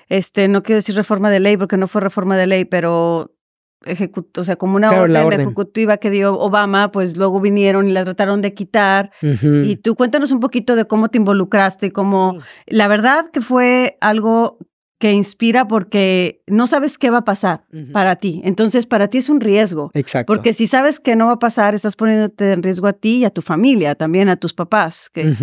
este, 0.10 0.47
no 0.47 0.62
quiero 0.63 0.77
decir 0.77 0.95
reforma 0.95 1.29
de 1.31 1.39
ley, 1.39 1.57
porque 1.57 1.77
no 1.77 1.88
fue 1.88 2.01
reforma 2.01 2.38
de 2.38 2.47
ley, 2.47 2.65
pero 2.65 3.34
o 4.38 4.44
sea, 4.44 4.56
como 4.56 4.76
una 4.76 4.89
Claro, 4.89 5.08
la 5.08 5.20
orden, 5.20 5.39
orden. 5.39 5.41
ejecutiva 5.48 5.98
que 5.98 6.10
dio 6.10 6.39
Obama, 6.39 6.91
pues 6.91 7.17
luego 7.17 7.39
vinieron 7.41 7.88
y 7.88 7.91
la 7.91 8.04
trataron 8.04 8.41
de 8.41 8.54
quitar. 8.54 9.12
Y 9.22 9.76
tú 9.78 9.96
cuéntanos 9.96 10.32
un 10.32 10.39
poquito 10.39 10.76
de 10.76 10.86
cómo 10.86 11.10
te 11.10 11.17
involucraste 11.17 11.88
y 11.88 11.91
cómo 11.91 12.39
la 12.67 12.88
verdad 12.88 13.30
que 13.32 13.41
fue 13.41 13.98
algo 14.02 14.58
que 15.00 15.13
inspira 15.13 15.67
porque 15.67 16.44
no 16.46 16.67
sabes 16.67 17.00
qué 17.00 17.10
va 17.10 17.17
a 17.17 17.24
pasar 17.26 17.63
para 17.91 18.17
ti. 18.17 18.39
Entonces, 18.46 18.86
para 18.86 19.08
ti 19.08 19.17
es 19.17 19.30
un 19.30 19.41
riesgo. 19.41 19.89
Exacto. 19.96 20.32
Porque 20.32 20.54
si 20.54 20.67
sabes 20.67 21.00
que 21.00 21.15
no 21.15 21.26
va 21.26 21.32
a 21.34 21.39
pasar, 21.39 21.74
estás 21.74 21.96
poniéndote 21.96 22.52
en 22.52 22.62
riesgo 22.62 22.86
a 22.86 22.94
ti 22.94 23.17
y 23.17 23.26
a 23.26 23.32
tu 23.32 23.41
familia, 23.41 23.96
también 23.96 24.30
a 24.30 24.36
tus 24.36 24.54
papás 24.54 25.10
que, 25.12 25.34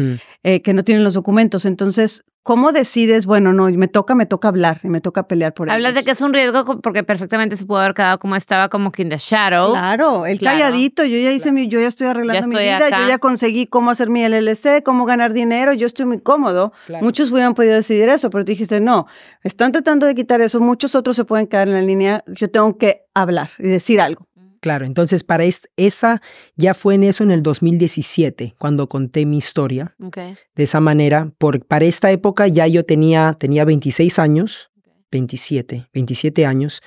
eh, 0.45 0.63
que 0.63 0.73
no 0.75 0.85
tienen 0.85 1.03
los 1.03 1.15
documentos. 1.15 1.65
Entonces, 1.65 2.25
¿cómo 2.43 2.73
decides, 2.73 3.27
bueno, 3.27 3.53
no, 3.53 3.69
me 3.71 3.89
toca, 3.89 4.15
me 4.15 4.25
toca 4.27 4.49
hablar 4.49 4.81
y 4.83 4.89
me 4.89 5.01
toca 5.01 5.29
pelear 5.29 5.53
por 5.53 5.71
Hablas 5.71 5.95
de 5.95 6.03
que 6.05 6.13
es 6.13 6.21
un 6.21 6.33
riesgo 6.33 6.81
porque 6.81 7.05
perfectamente 7.05 7.57
se 7.57 7.67
pudo 7.67 7.79
haber 7.79 7.95
quedado 7.95 8.19
como 8.19 8.37
estaba, 8.37 8.69
como 8.69 8.91
que 8.93 9.03
in 9.03 9.11
the 9.11 9.19
shadow. 9.19 9.73
Claro, 9.73 10.25
el 10.25 10.39
Claro. 10.39 10.59
calladito, 10.59 11.05
yo 11.05 11.19
ya 11.19 11.33
hice 11.33 11.53
mi, 11.53 11.69
yo 11.69 11.81
ya 11.81 11.89
estoy 11.89 12.07
arreglando 12.07 12.49
mi 12.49 12.55
estoy 12.55 12.65
vida, 12.65 12.87
acá. 12.87 13.03
yo 13.03 13.09
ya 13.09 13.19
conseguí 13.19 13.67
cómo 13.67 13.91
hacer 13.91 14.09
mi 14.09 14.23
LLC, 14.23 14.83
cómo 14.83 15.05
ganar 15.05 15.33
dinero, 15.33 15.73
yo 15.73 15.87
estoy 15.87 16.07
muy 16.07 16.21
cómodo. 16.21 16.73
Claro. 16.87 17.05
Muchos 17.05 17.31
hubieran 17.33 17.55
podido 17.55 17.75
decidir 17.75 18.09
eso, 18.09 18.31
pero 18.31 18.45
tú 18.45 18.51
dijiste, 18.51 18.81
no, 18.81 19.07
están 19.43 19.73
tratando 19.73 20.07
de 20.07 20.15
quitar 20.15 20.41
eso, 20.41 20.61
muchos 20.61 20.95
otros 20.95 21.17
se 21.17 21.25
pueden 21.25 21.47
quedar 21.49 21.69
en 21.69 21.75
la 21.75 21.83
línea, 21.83 22.25
yo 22.29 22.51
tengo 22.51 22.79
que 22.79 23.03
hablar 23.15 23.51
y 23.59 23.69
decir 23.69 24.01
algo. 24.01 24.28
Claro, 24.69 24.85
entonces 24.85 25.25
para 25.25 25.45
est- 25.45 25.65
esa, 25.79 26.21
ya 26.55 26.75
fue 26.75 26.95
en 26.95 27.05
eso 27.05 27.25
en 27.25 27.31
el 27.31 27.43
2017, 27.43 28.55
cuando 28.59 28.87
conté 28.87 29.25
mi 29.25 29.39
historia 29.39 29.95
Ok. 29.99 30.19
de 30.55 30.63
esa 30.63 30.79
manera. 30.81 31.33
Por, 31.39 31.65
para 31.67 31.87
esta 31.87 32.11
época 32.11 32.47
ya 32.49 32.67
yo 32.67 32.85
tenía, 32.85 33.35
tenía 33.41 33.65
26 33.65 34.19
años, 34.19 34.71
27, 35.11 35.89
27 35.95 36.45
años, 36.45 36.83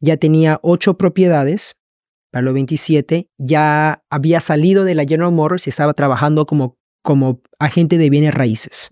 ya 0.00 0.16
tenía 0.16 0.58
ocho 0.64 0.98
propiedades 0.98 1.76
para 2.32 2.42
los 2.42 2.54
27, 2.54 3.28
ya 3.38 4.02
había 4.10 4.40
salido 4.40 4.82
de 4.82 4.96
la 4.96 5.04
General 5.04 5.30
Motors 5.30 5.68
y 5.68 5.70
estaba 5.70 5.94
trabajando 5.94 6.46
como, 6.46 6.78
como 7.02 7.42
agente 7.60 7.96
de 7.96 8.10
bienes 8.10 8.34
raíces. 8.34 8.90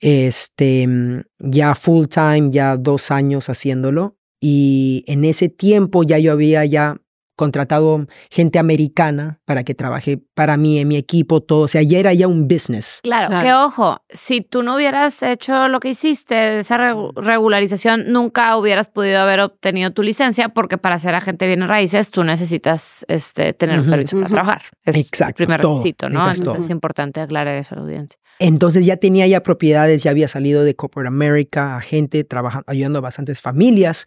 Este, 0.00 0.86
mm, 0.86 1.22
ya 1.38 1.74
full 1.74 2.06
time, 2.06 2.50
ya 2.52 2.76
dos 2.76 3.10
años 3.10 3.48
haciéndolo. 3.48 4.16
Y 4.40 5.04
en 5.06 5.24
ese 5.24 5.48
tiempo 5.48 6.02
ya 6.02 6.18
yo 6.18 6.32
había 6.32 6.64
ya 6.64 7.00
contratado 7.36 8.06
gente 8.30 8.58
americana 8.58 9.40
para 9.44 9.64
que 9.64 9.74
trabaje 9.74 10.18
para 10.34 10.56
mí, 10.56 10.78
en 10.78 10.88
mi 10.88 10.96
equipo, 10.96 11.40
todo. 11.42 11.62
O 11.62 11.68
sea, 11.68 11.82
ya 11.82 11.98
era 11.98 12.12
ya 12.12 12.28
un 12.28 12.46
business. 12.48 13.00
Claro, 13.02 13.28
Claro. 13.28 13.44
que 13.46 13.54
ojo, 13.54 14.02
si 14.10 14.40
tú 14.42 14.62
no 14.62 14.76
hubieras 14.76 15.22
hecho 15.22 15.68
lo 15.68 15.80
que 15.80 15.88
hiciste, 15.90 16.58
esa 16.58 16.76
regu- 16.78 17.12
regularización, 17.16 18.04
nunca 18.12 18.56
hubieras 18.56 18.88
podido 18.88 19.20
haber 19.20 19.40
obtenido 19.40 19.90
tu 19.92 20.02
licencia, 20.02 20.50
porque 20.50 20.78
para 20.78 20.98
ser 20.98 21.14
agente 21.14 21.44
de 21.46 21.50
bienes 21.50 21.68
raíces 21.68 22.10
tú 22.10 22.22
necesitas 22.24 23.04
este, 23.08 23.52
tener 23.54 23.76
un 23.76 23.82
Ujú. 23.82 23.90
permiso 23.90 24.16
para 24.16 24.28
trabajar. 24.28 24.62
Es 24.84 24.96
Exacto, 24.96 25.30
el 25.30 25.34
primer 25.46 25.60
todo, 25.60 25.72
requisito, 25.76 26.08
¿no? 26.10 26.20
Entonces 26.20 26.44
todo. 26.44 26.56
es 26.56 26.68
importante 26.70 27.20
aclarar 27.20 27.56
eso 27.56 27.74
a 27.74 27.78
la 27.78 27.82
audiencia. 27.84 28.18
Entonces 28.38 28.84
ya 28.86 28.96
tenía 28.96 29.26
ya 29.26 29.42
propiedades, 29.42 30.02
ya 30.02 30.10
había 30.10 30.28
salido 30.28 30.64
de 30.64 30.74
Corporate 30.74 31.08
America, 31.08 31.76
agente, 31.76 32.24
trabajando, 32.24 32.64
ayudando 32.66 32.98
a 32.98 33.02
bastantes 33.02 33.40
familias. 33.40 34.06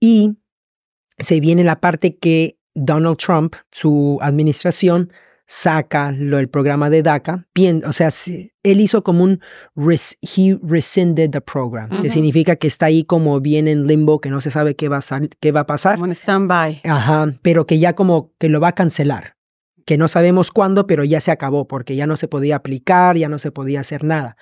Y 0.00 0.38
se 1.20 1.40
viene 1.40 1.64
la 1.64 1.80
parte 1.80 2.16
que 2.16 2.58
Donald 2.74 3.16
Trump, 3.18 3.54
su 3.70 4.18
administración, 4.22 5.12
saca 5.46 6.12
lo 6.12 6.36
del 6.36 6.48
programa 6.48 6.90
de 6.90 7.02
DACA. 7.02 7.48
Bien, 7.54 7.82
o 7.84 7.92
sea, 7.92 8.10
él 8.62 8.80
hizo 8.80 9.02
como 9.02 9.24
un 9.24 9.40
res- 9.74 10.16
he 10.22 10.56
rescinded 10.62 11.30
the 11.30 11.40
program, 11.40 11.90
que 12.02 12.08
significa 12.10 12.54
que 12.54 12.68
está 12.68 12.86
ahí 12.86 13.02
como 13.02 13.40
bien 13.40 13.66
en 13.66 13.86
limbo, 13.88 14.20
que 14.20 14.30
no 14.30 14.40
se 14.40 14.52
sabe 14.52 14.76
qué 14.76 14.88
va 14.88 14.98
a, 14.98 15.02
sal- 15.02 15.30
qué 15.40 15.50
va 15.50 15.60
a 15.60 15.66
pasar. 15.66 15.96
Como 15.96 16.06
en 16.06 16.12
stand-by. 16.12 16.82
Ajá, 16.84 17.34
pero 17.42 17.66
que 17.66 17.80
ya 17.80 17.94
como 17.94 18.32
que 18.38 18.48
lo 18.48 18.60
va 18.60 18.68
a 18.68 18.74
cancelar. 18.76 19.34
Que 19.84 19.98
no 19.98 20.06
sabemos 20.06 20.52
cuándo, 20.52 20.86
pero 20.86 21.02
ya 21.02 21.20
se 21.20 21.32
acabó 21.32 21.66
porque 21.66 21.96
ya 21.96 22.06
no 22.06 22.16
se 22.16 22.28
podía 22.28 22.54
aplicar, 22.54 23.16
ya 23.16 23.28
no 23.28 23.38
se 23.40 23.50
podía 23.50 23.80
hacer 23.80 24.04
nada. 24.04 24.36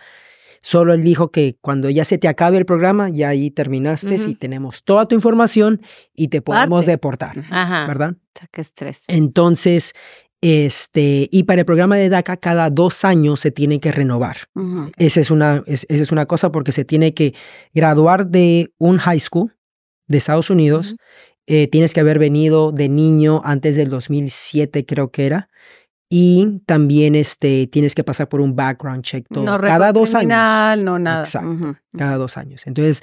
Solo 0.70 0.92
él 0.92 1.02
dijo 1.02 1.30
que 1.30 1.56
cuando 1.62 1.88
ya 1.88 2.04
se 2.04 2.18
te 2.18 2.28
acabe 2.28 2.58
el 2.58 2.66
programa, 2.66 3.08
ya 3.08 3.30
ahí 3.30 3.50
terminaste 3.50 4.16
y 4.16 4.34
tenemos 4.34 4.84
toda 4.84 5.06
tu 5.08 5.14
información 5.14 5.80
y 6.14 6.28
te 6.28 6.42
podemos 6.42 6.80
Parte. 6.80 6.90
deportar, 6.90 7.36
Ajá. 7.50 7.86
¿verdad? 7.86 8.10
O 8.10 8.38
sea, 8.38 8.48
Qué 8.52 8.60
estrés. 8.60 9.04
Entonces, 9.08 9.94
este, 10.42 11.28
y 11.32 11.44
para 11.44 11.62
el 11.62 11.64
programa 11.64 11.96
de 11.96 12.08
DACA, 12.10 12.36
cada 12.36 12.68
dos 12.70 13.04
años 13.04 13.40
se 13.40 13.50
tiene 13.50 13.80
que 13.80 13.92
renovar. 13.92 14.36
Esa 14.98 15.20
es 15.20 15.30
una, 15.30 15.62
es- 15.66 15.86
esa 15.88 16.02
es 16.02 16.12
una 16.12 16.26
cosa 16.26 16.52
porque 16.52 16.72
se 16.72 16.84
tiene 16.84 17.14
que 17.14 17.34
graduar 17.72 18.26
de 18.26 18.72
un 18.78 18.98
high 18.98 19.20
school 19.20 19.56
de 20.06 20.18
Estados 20.18 20.50
Unidos. 20.50 20.96
Eh, 21.46 21.66
tienes 21.68 21.94
que 21.94 22.00
haber 22.00 22.18
venido 22.18 22.72
de 22.72 22.88
niño 22.90 23.40
antes 23.44 23.74
del 23.76 23.88
2007, 23.90 24.84
creo 24.84 25.10
que 25.10 25.26
era. 25.26 25.48
Y 26.10 26.62
también 26.64 27.14
este, 27.14 27.66
tienes 27.66 27.94
que 27.94 28.02
pasar 28.02 28.28
por 28.28 28.40
un 28.40 28.56
background 28.56 29.02
check 29.02 29.26
todo, 29.28 29.44
No 29.44 29.60
cada 29.60 29.92
dos 29.92 30.14
años. 30.14 30.82
no 30.82 30.98
nada. 30.98 31.20
Exacto. 31.20 31.76
Cada 31.96 32.16
dos 32.16 32.36
años. 32.38 32.66
Entonces, 32.66 33.02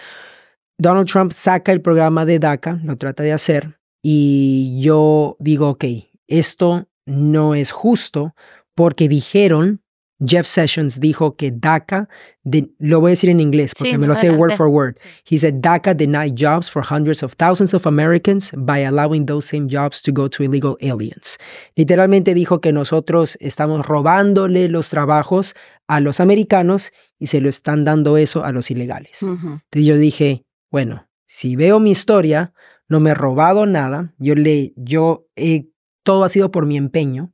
Donald 0.77 1.07
Trump 1.07 1.31
saca 1.31 1.71
el 1.71 1.81
programa 1.81 2.25
de 2.25 2.39
DACA, 2.39 2.79
lo 2.83 2.97
trata 2.97 3.23
de 3.23 3.31
hacer, 3.31 3.79
y 4.03 4.79
yo 4.81 5.37
digo, 5.39 5.69
ok, 5.69 5.85
esto 6.27 6.87
no 7.05 7.55
es 7.55 7.71
justo 7.71 8.35
porque 8.75 9.07
dijeron, 9.07 9.81
Jeff 10.19 10.45
Sessions 10.47 10.99
dijo 10.99 11.36
que 11.36 11.51
DACA, 11.51 12.08
de- 12.43 12.69
lo 12.80 13.01
voy 13.01 13.10
a 13.10 13.12
decir 13.12 13.30
en 13.30 13.39
inglés 13.41 13.73
porque 13.78 13.91
Sí, 13.91 13.97
me 13.97 14.08
lo 14.08 14.15
sé 14.15 14.32
word 14.32 14.54
for 14.54 14.67
word. 14.67 14.95
He 15.30 15.38
said 15.38 15.56
DACA 15.56 15.93
denied 15.93 16.36
jobs 16.36 16.69
for 16.71 16.84
hundreds 16.89 17.21
of 17.23 17.36
thousands 17.36 17.73
of 17.73 17.86
Americans 17.86 18.51
by 18.56 18.86
allowing 18.86 19.25
those 19.25 19.45
same 19.47 19.67
jobs 19.69 20.01
to 20.04 20.12
go 20.13 20.30
to 20.30 20.43
illegal 20.43 20.78
aliens. 20.80 21.38
Literalmente 21.75 22.34
dijo 22.34 22.62
que 22.62 22.71
nosotros 22.71 23.38
estamos 23.41 23.86
robándole 23.86 24.69
los 24.69 24.89
trabajos 24.89 25.54
a 25.88 25.99
los 25.99 26.19
americanos 26.19 26.91
y 27.19 27.28
se 27.28 27.41
lo 27.41 27.49
están 27.49 27.84
dando 27.84 28.17
eso 28.17 28.43
a 28.45 28.51
los 28.51 28.71
ilegales. 28.71 29.21
Ujú. 29.21 29.36
Entonces 29.63 29.86
yo 29.86 29.97
dije, 29.97 30.45
bueno, 30.71 31.08
si 31.25 31.56
veo 31.56 31.80
mi 31.80 31.91
historia, 31.91 32.54
no 32.88 32.99
me 32.99 33.10
he 33.12 33.13
robado 33.15 33.65
nada, 33.65 34.13
yo 34.17 34.36
le, 34.36 34.73
yo 34.78 35.28
he, 35.36 35.67
todo 36.04 36.23
ha 36.23 36.30
sido 36.30 36.51
por 36.51 36.65
mi 36.65 36.78
empeño. 36.78 37.34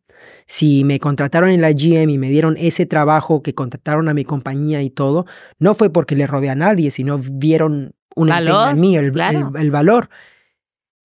Si 0.54 0.84
me 0.84 1.00
contrataron 1.00 1.50
en 1.50 1.62
la 1.62 1.72
GM 1.72 2.12
y 2.12 2.18
me 2.18 2.30
dieron 2.30 2.58
ese 2.58 2.86
trabajo 2.86 3.42
que 3.42 3.56
contrataron 3.56 4.10
a 4.10 4.14
mi 4.14 4.26
compañía 4.26 4.82
y 4.82 4.90
todo, 4.90 5.26
no 5.60 5.76
fue 5.76 5.90
porque 5.90 6.14
le 6.14 6.28
robé 6.28 6.50
a 6.50 6.56
nadie, 6.56 6.92
sino 6.92 7.18
vieron 7.20 7.94
un 8.18 8.28
Valor, 8.28 8.72
en 8.72 8.82
mí, 8.82 8.98
el, 8.98 9.14
claro. 9.14 9.54
el- 9.56 9.62
el 9.62 9.72
valor. 9.72 10.10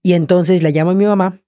Y 0.03 0.15
entonces 0.15 0.65
le 0.65 0.73
llamo 0.73 0.91
a 0.91 0.95
mi 0.95 1.07
mamá 1.07 1.41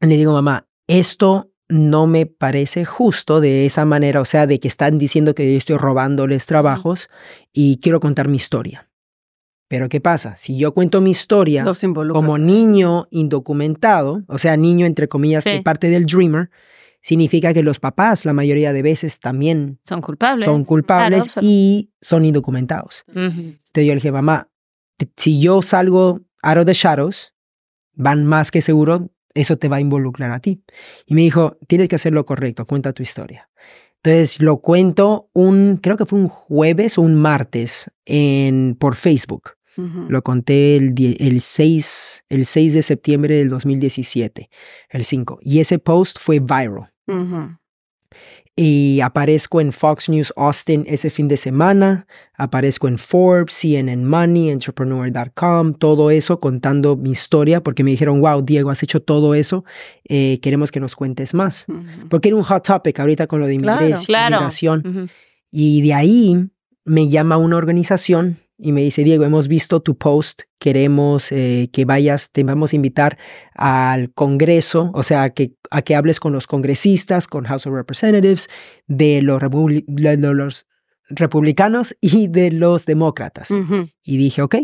y 0.00 0.06
le 0.06 0.16
digo, 0.16 0.32
mamá, 0.32 0.68
esto 0.86 1.50
no 1.68 2.06
me 2.06 2.24
parece 2.24 2.86
justo 2.86 3.42
de 3.42 3.66
esa 3.66 3.84
manera, 3.84 4.22
o 4.22 4.24
sea, 4.24 4.46
de 4.46 4.58
que 4.58 4.68
están 4.68 4.96
diciendo 4.96 5.34
que 5.34 5.52
yo 5.52 5.58
estoy 5.58 5.76
robándoles 5.76 6.46
trabajos 6.46 7.10
y 7.52 7.78
quiero 7.80 8.00
contar 8.00 8.28
mi 8.28 8.36
historia. 8.38 8.88
Pero 9.68 9.90
¿qué 9.90 10.00
pasa? 10.00 10.34
Si 10.36 10.56
yo 10.56 10.72
cuento 10.72 11.02
mi 11.02 11.10
historia 11.10 11.62
como 12.14 12.38
niño 12.38 13.06
indocumentado, 13.10 14.22
o 14.28 14.38
sea, 14.38 14.56
niño 14.56 14.86
entre 14.86 15.08
comillas 15.08 15.44
de 15.44 15.58
Sí. 15.58 15.62
parte 15.62 15.90
del 15.90 16.06
Dreamer, 16.06 16.48
significa 17.08 17.54
que 17.54 17.62
los 17.62 17.80
papás 17.80 18.24
la 18.24 18.32
mayoría 18.34 18.72
de 18.72 18.82
veces 18.82 19.18
también 19.18 19.78
Son 19.88 20.00
culpables. 20.02 20.44
son 20.44 20.64
culpables 20.64 21.24
Claro, 21.28 21.40
y 21.42 21.90
son 22.00 22.24
indocumentados. 22.24 23.04
Ujú. 23.08 23.18
Entonces 23.18 23.84
yo 23.86 23.88
le 23.88 23.94
dije, 23.94 24.12
mamá, 24.12 24.50
si 25.16 25.40
yo 25.40 25.62
salgo 25.62 26.20
out 26.42 26.58
of 26.58 26.66
the 26.66 26.74
shadows, 26.74 27.32
van 27.94 28.26
más 28.26 28.50
que 28.50 28.60
seguro, 28.60 29.10
eso 29.34 29.56
te 29.56 29.68
va 29.68 29.76
a 29.76 29.80
involucrar 29.80 30.30
a 30.32 30.40
ti. 30.40 30.62
Y 31.06 31.14
me 31.14 31.22
dijo, 31.22 31.56
tienes 31.66 31.88
que 31.88 31.96
hacer 31.96 32.12
lo 32.12 32.26
correcto, 32.26 32.66
cuenta 32.66 32.92
tu 32.92 33.02
historia. 33.02 33.48
Entonces 34.02 34.40
lo 34.40 34.58
cuento 34.58 35.30
un, 35.32 35.78
creo 35.82 35.96
que 35.96 36.06
fue 36.06 36.18
un 36.18 36.28
jueves 36.28 36.98
o 36.98 37.02
un 37.02 37.14
martes 37.14 37.90
en, 38.04 38.76
por 38.78 38.94
Facebook. 38.96 39.52
Ujú. 39.76 40.06
Lo 40.08 40.22
conté 40.22 40.76
el, 40.76 40.94
el, 41.20 41.40
6, 41.40 42.24
el 42.28 42.46
6 42.46 42.74
de 42.74 42.82
septiembre 42.82 43.36
del 43.36 43.48
2017, 43.48 44.50
el 44.90 45.04
5. 45.04 45.38
Y 45.40 45.60
ese 45.60 45.78
post 45.78 46.18
fue 46.20 46.40
viral. 46.40 46.90
Y 48.60 49.00
aparezco 49.02 49.60
en 49.60 49.72
Fox 49.72 50.08
News 50.08 50.32
Austin 50.36 50.84
ese 50.88 51.10
fin 51.10 51.28
de 51.28 51.36
semana, 51.36 52.08
aparezco 52.34 52.88
en 52.88 52.98
Forbes, 52.98 53.54
CNN 53.54 54.04
Money, 54.04 54.50
Entrepreneur.com, 54.50 55.74
todo 55.74 56.10
eso 56.10 56.40
contando 56.40 56.96
mi 56.96 57.12
historia 57.12 57.62
porque 57.62 57.84
me 57.84 57.92
dijeron, 57.92 58.20
wow, 58.20 58.42
Diego, 58.42 58.70
has 58.70 58.82
hecho 58.82 59.00
todo 59.00 59.36
eso, 59.36 59.64
eh, 60.08 60.40
queremos 60.42 60.72
que 60.72 60.80
nos 60.80 60.96
cuentes 60.96 61.34
más. 61.34 61.66
Porque 62.10 62.30
era 62.30 62.36
un 62.36 62.42
hot 62.42 62.64
topic 62.64 62.98
ahorita 62.98 63.28
con 63.28 63.38
lo 63.38 63.46
de 63.46 63.54
inmigración. 63.54 64.04
Claro. 64.06 64.48
Y 65.52 65.82
de 65.82 65.94
ahí 65.94 66.50
me 66.84 67.08
llama 67.08 67.36
una 67.36 67.56
organización 67.56 68.38
y 68.58 68.72
me 68.72 68.82
dice, 68.82 69.04
Diego, 69.04 69.24
hemos 69.24 69.46
visto 69.46 69.80
tu 69.80 69.96
post, 69.96 70.42
queremos 70.58 71.30
eh, 71.30 71.70
que 71.72 71.84
vayas, 71.84 72.32
te 72.32 72.42
vamos 72.42 72.72
a 72.72 72.76
invitar 72.76 73.16
al 73.54 74.12
Congreso, 74.12 74.90
o 74.94 75.04
sea, 75.04 75.22
a 75.22 75.30
que, 75.30 75.54
a 75.70 75.82
que 75.82 75.94
hables 75.94 76.18
con 76.18 76.32
los 76.32 76.48
congresistas, 76.48 77.28
con 77.28 77.44
House 77.44 77.66
of 77.66 77.74
Representatives, 77.74 78.48
de 78.88 79.22
los, 79.22 79.40
de 79.86 80.16
los 80.34 80.66
republicanos 81.08 81.96
y 82.00 82.26
de 82.26 82.50
los 82.50 82.84
demócratas. 82.84 83.52
Ujú. 83.52 83.88
Y 84.02 84.16
dije, 84.16 84.42
ok. 84.42 84.56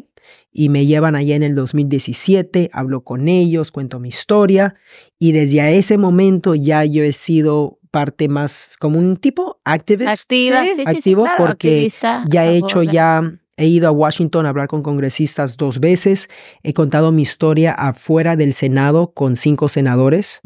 Y 0.51 0.71
me 0.71 0.87
llevan 0.87 1.17
allá 1.17 1.37
en 1.37 1.43
el 1.43 1.55
2017, 1.55 2.71
hablo 2.73 3.05
con 3.05 3.29
ellos, 3.29 3.71
cuento 3.71 4.01
mi 4.01 4.09
historia. 4.09 4.75
Y 5.19 5.33
desde 5.33 5.77
ese 5.77 5.99
momento 5.99 6.55
ya 6.55 6.85
yo 6.85 7.05
he 7.05 7.13
sido 7.13 7.79
parte 7.91 8.29
más 8.29 8.75
como 8.81 8.99
un 8.99 9.17
tipo 9.19 9.61
activist. 9.65 10.11
Activa, 10.11 10.63
Sí, 10.63 10.71
sí, 10.71 10.75
sí, 10.75 10.83
sí, 10.85 10.97
activo 10.97 11.23
claro, 11.23 11.45
porque 11.47 11.93
Ya 12.27 12.47
he 12.47 12.57
hecho 12.57 12.83
ya, 12.83 13.23
he 13.57 13.67
ido 13.67 13.89
a 13.89 13.93
Washington 13.93 14.47
a 14.47 14.51
hablar 14.51 14.69
con 14.69 14.83
congresistas 14.83 15.57
dos 15.57 15.81
veces. 15.81 16.29
He 16.63 16.75
contado 16.75 17.13
mi 17.13 17.23
historia 17.23 17.73
afuera 17.73 18.37
del 18.37 18.53
Senado 18.53 19.13
con 19.13 19.37
cinco 19.37 19.69
senadores. 19.69 20.41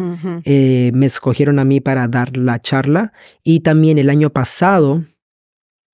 Eh, 0.45 0.91
me 0.95 1.07
escogieron 1.07 1.59
a 1.59 1.65
mí 1.65 1.81
para 1.81 2.09
dar 2.09 2.37
la 2.37 2.61
charla. 2.61 3.13
Y 3.43 3.61
también 3.61 3.99
el 3.99 4.11
año 4.11 4.31
pasado 4.31 5.05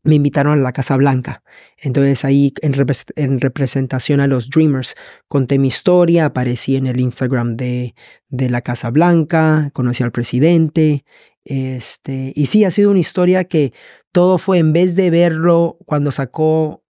me 0.04 0.16
invitaron 0.16 0.58
a 0.58 0.62
la 0.62 0.72
Casa 0.72 0.96
Blanca. 0.96 1.42
Entonces 1.78 2.24
ahí 2.24 2.52
en, 2.60 2.74
en 3.16 3.40
representación 3.40 4.20
a 4.20 4.26
los 4.26 4.50
Dreamers 4.50 4.96
conté 5.28 5.58
mi 5.58 5.68
historia, 5.68 6.26
aparecí 6.26 6.76
en 6.76 6.86
el 6.86 7.00
Instagram 7.00 7.56
de, 7.56 7.94
de 8.28 8.50
la 8.50 8.60
Casa 8.60 8.90
Blanca, 8.90 9.70
conocí 9.72 10.02
al 10.02 10.12
presidente. 10.12 11.04
Este, 11.44 12.32
y 12.34 12.46
sí, 12.46 12.64
ha 12.64 12.70
sido 12.70 12.90
una 12.90 13.00
historia 13.00 13.44
que 13.44 13.72
todo 14.12 14.38
fue 14.38 14.58
en 14.58 14.72
vez 14.72 14.94
de 14.94 15.10
verlo 15.10 15.78
cuando 15.86 16.12
sacó, 16.12 16.83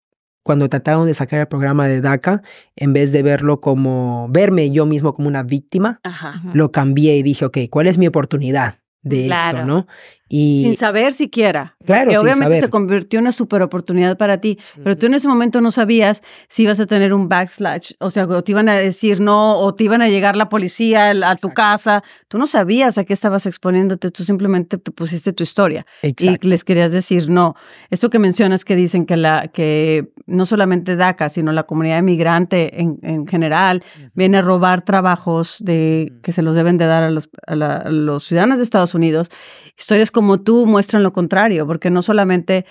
cuando 0.44 0.70
trataron 0.70 1.08
de 1.08 1.14
sacar 1.14 1.40
el 1.40 1.48
programa 1.48 1.88
de 1.88 2.02
DACA, 2.02 2.44
en 2.76 2.94
vez 2.94 3.12
de 3.12 3.24
verlo 3.24 3.62
como, 3.62 4.28
verme 4.30 4.70
yo 4.72 4.86
mismo 4.86 5.14
como 5.14 5.28
una 5.28 5.44
víctima, 5.44 6.00
Ajá. 6.04 6.42
Lo 6.54 6.72
cambié 6.72 7.18
y 7.18 7.24
dije, 7.24 7.46
ok, 7.46 7.58
¿cuál 7.70 7.88
es 7.88 7.98
mi 7.98 8.08
oportunidad 8.08 8.76
de 9.02 9.28
esto, 9.28 9.66
no? 9.66 9.88
Y 10.36 10.64
Sin 10.64 10.78
saber 10.78 11.14
siquiera. 11.14 11.76
claro, 11.86 12.10
que 12.10 12.16
sin 12.18 12.24
obviamente 12.24 12.44
saber. 12.46 12.64
se 12.64 12.70
convirtió 12.72 13.20
en 13.20 13.26
una 13.26 13.32
super 13.32 13.62
oportunidad 13.62 14.18
para 14.18 14.40
ti, 14.40 14.58
pero 14.84 14.98
tú 14.98 15.06
en 15.06 15.14
ese 15.14 15.28
momento 15.28 15.62
no 15.62 15.70
sabías 15.70 16.24
si 16.48 16.64
ibas 16.64 16.80
a 16.80 16.88
tener 16.88 17.14
un 17.14 17.30
backslash, 17.30 17.92
o 18.00 18.10
sea, 18.10 18.26
o 18.26 18.44
te 18.44 18.52
iban 18.52 18.68
a 18.68 18.74
decir 18.74 19.20
no, 19.20 19.60
o 19.60 19.76
te 19.76 19.84
iban 19.84 20.02
a 20.02 20.10
llegar 20.10 20.36
la 20.36 20.50
policía 20.50 21.12
a 21.12 21.36
tu 21.36 21.50
casa. 21.52 22.04
Tú 22.30 22.40
no 22.40 22.48
sabías 22.48 22.98
a 22.98 23.04
qué 23.04 23.14
estabas 23.14 23.46
exponiéndote, 23.46 24.10
tú 24.10 24.24
simplemente 24.24 24.80
te 24.80 24.90
pusiste 24.92 25.34
tu 25.34 25.44
historia 25.44 25.86
Exacto. 26.02 26.48
y 26.48 26.50
les 26.50 26.64
querías 26.64 26.92
decir 26.92 27.30
no. 27.30 27.56
Eso 27.92 28.10
que 28.10 28.18
mencionas 28.18 28.66
que 28.66 28.76
dicen 28.76 29.06
que 29.06 29.18
la 29.18 29.50
que 29.50 30.14
no 30.26 30.48
solamente 30.48 30.96
DACA, 30.96 31.30
sino 31.30 31.52
la 31.52 31.64
comunidad 31.64 32.02
migrante 32.02 32.82
en, 32.82 32.98
en 33.04 33.28
general 33.28 33.84
viene 34.16 34.38
a 34.38 34.42
robar 34.42 34.82
trabajos 34.84 35.58
de 35.60 36.12
que 36.24 36.32
se 36.32 36.42
los 36.42 36.56
deben 36.56 36.78
de 36.80 36.86
dar 36.86 37.04
a 37.04 37.12
los, 37.12 37.30
a 37.46 37.56
la- 37.56 37.76
a 37.78 37.90
los 37.92 38.24
ciudadanos 38.24 38.58
de 38.58 38.64
Estados 38.64 38.96
Unidos. 38.96 39.30
Historias 39.78 40.12
como 40.12 40.40
tú 40.42 40.66
muestran 40.68 41.04
lo 41.04 41.14
contrario, 41.14 41.66
porque 41.66 41.90
no 41.90 42.02
solamente 42.02 42.66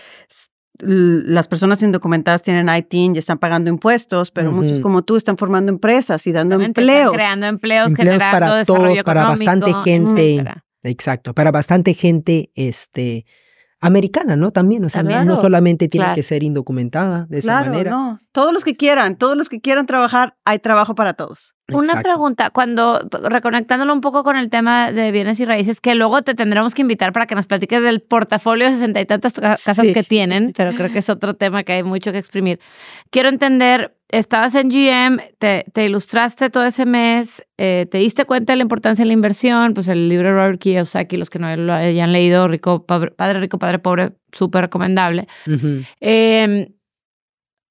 las 0.78 1.46
personas 1.48 1.82
indocumentadas 1.82 2.42
tienen 2.42 2.68
ITIN 2.68 3.14
y 3.14 3.18
están 3.18 3.38
pagando 3.38 3.70
impuestos, 3.70 4.30
pero 4.30 4.50
muchos 4.50 4.80
como 4.80 5.02
tú 5.02 5.16
están 5.16 5.36
formando 5.36 5.70
empresas 5.70 6.26
y 6.26 6.32
dando 6.32 6.60
empleos. 6.60 7.12
creando 7.12 7.46
empleos, 7.46 7.88
Empleos 7.88 7.96
generando 8.18 8.32
para 8.32 8.56
desarrollo 8.56 8.92
todos, 8.94 9.04
para 9.04 9.24
bastante 9.24 9.72
gente. 9.84 10.32
etcétera. 10.34 10.64
Exacto, 10.84 11.34
para 11.34 11.52
bastante 11.52 11.94
gente 11.94 12.50
este, 12.56 13.24
americana, 13.80 14.34
¿no? 14.34 14.50
También, 14.50 14.84
o 14.84 14.88
sea, 14.88 15.02
no- 15.04 15.40
solamente 15.40 15.86
tiene 15.88 16.06
claro. 16.06 16.14
que 16.16 16.22
ser 16.24 16.42
indocumentada 16.42 17.26
de 17.28 17.38
esa 17.38 17.46
Claro, 17.58 17.70
manera. 17.70 17.90
no. 17.92 18.18
Todos 18.32 18.52
los 18.52 18.64
que 18.64 18.74
quieran, 18.74 19.16
todos 19.16 19.36
los 19.36 19.48
que 19.48 19.60
quieran 19.60 19.86
trabajar, 19.86 20.36
hay 20.44 20.58
trabajo 20.58 20.96
para 20.96 21.14
todos. 21.14 21.54
Una 21.68 21.84
Exacto. 21.84 22.02
pregunta, 22.02 22.50
cuando 22.50 23.00
reconectándolo 23.22 23.92
un 23.94 24.00
poco 24.00 24.24
con 24.24 24.36
el 24.36 24.50
tema 24.50 24.90
de 24.92 25.12
bienes 25.12 25.38
y 25.40 25.44
raíces, 25.44 25.80
que 25.80 25.94
luego 25.94 26.20
te 26.22 26.34
tendremos 26.34 26.74
que 26.74 26.82
invitar 26.82 27.12
para 27.12 27.26
que 27.26 27.34
nos 27.36 27.46
platiques 27.46 27.82
del 27.82 28.00
portafolio 28.02 28.66
de 28.66 28.72
sesenta 28.74 29.00
y 29.00 29.06
tantas 29.06 29.32
ca- 29.32 29.56
casas 29.64 29.86
Sí. 29.86 29.94
que 29.94 30.02
tienen, 30.02 30.52
pero 30.56 30.72
creo 30.74 30.92
que 30.92 30.98
es 30.98 31.08
otro 31.08 31.34
tema 31.34 31.62
que 31.62 31.72
hay 31.74 31.82
mucho 31.84 32.10
que 32.12 32.18
exprimir. 32.18 32.58
Quiero 33.10 33.28
entender, 33.28 33.96
estabas 34.08 34.54
en 34.56 34.70
GM, 34.70 35.22
te, 35.38 35.64
te 35.72 35.86
ilustraste 35.86 36.50
todo 36.50 36.64
ese 36.64 36.84
mes, 36.84 37.42
eh, 37.56 37.86
te 37.90 37.98
diste 37.98 38.24
cuenta 38.24 38.52
de 38.52 38.56
la 38.56 38.62
importancia 38.62 39.02
de 39.04 39.06
la 39.06 39.14
inversión, 39.14 39.72
pues 39.72 39.86
el 39.88 40.08
libro 40.08 40.28
de 40.28 40.34
Robert 40.34 40.60
Kiyosaki, 40.60 41.16
los 41.16 41.30
que 41.30 41.38
no 41.38 41.56
lo 41.56 41.72
hayan 41.72 42.12
leído, 42.12 42.48
Rico, 42.48 42.84
Padre, 42.84 43.12
Rico, 43.40 43.58
Padre 43.58 43.78
Pobre, 43.78 44.10
súper 44.32 44.62
recomendable. 44.62 45.28
Eh, 46.00 46.72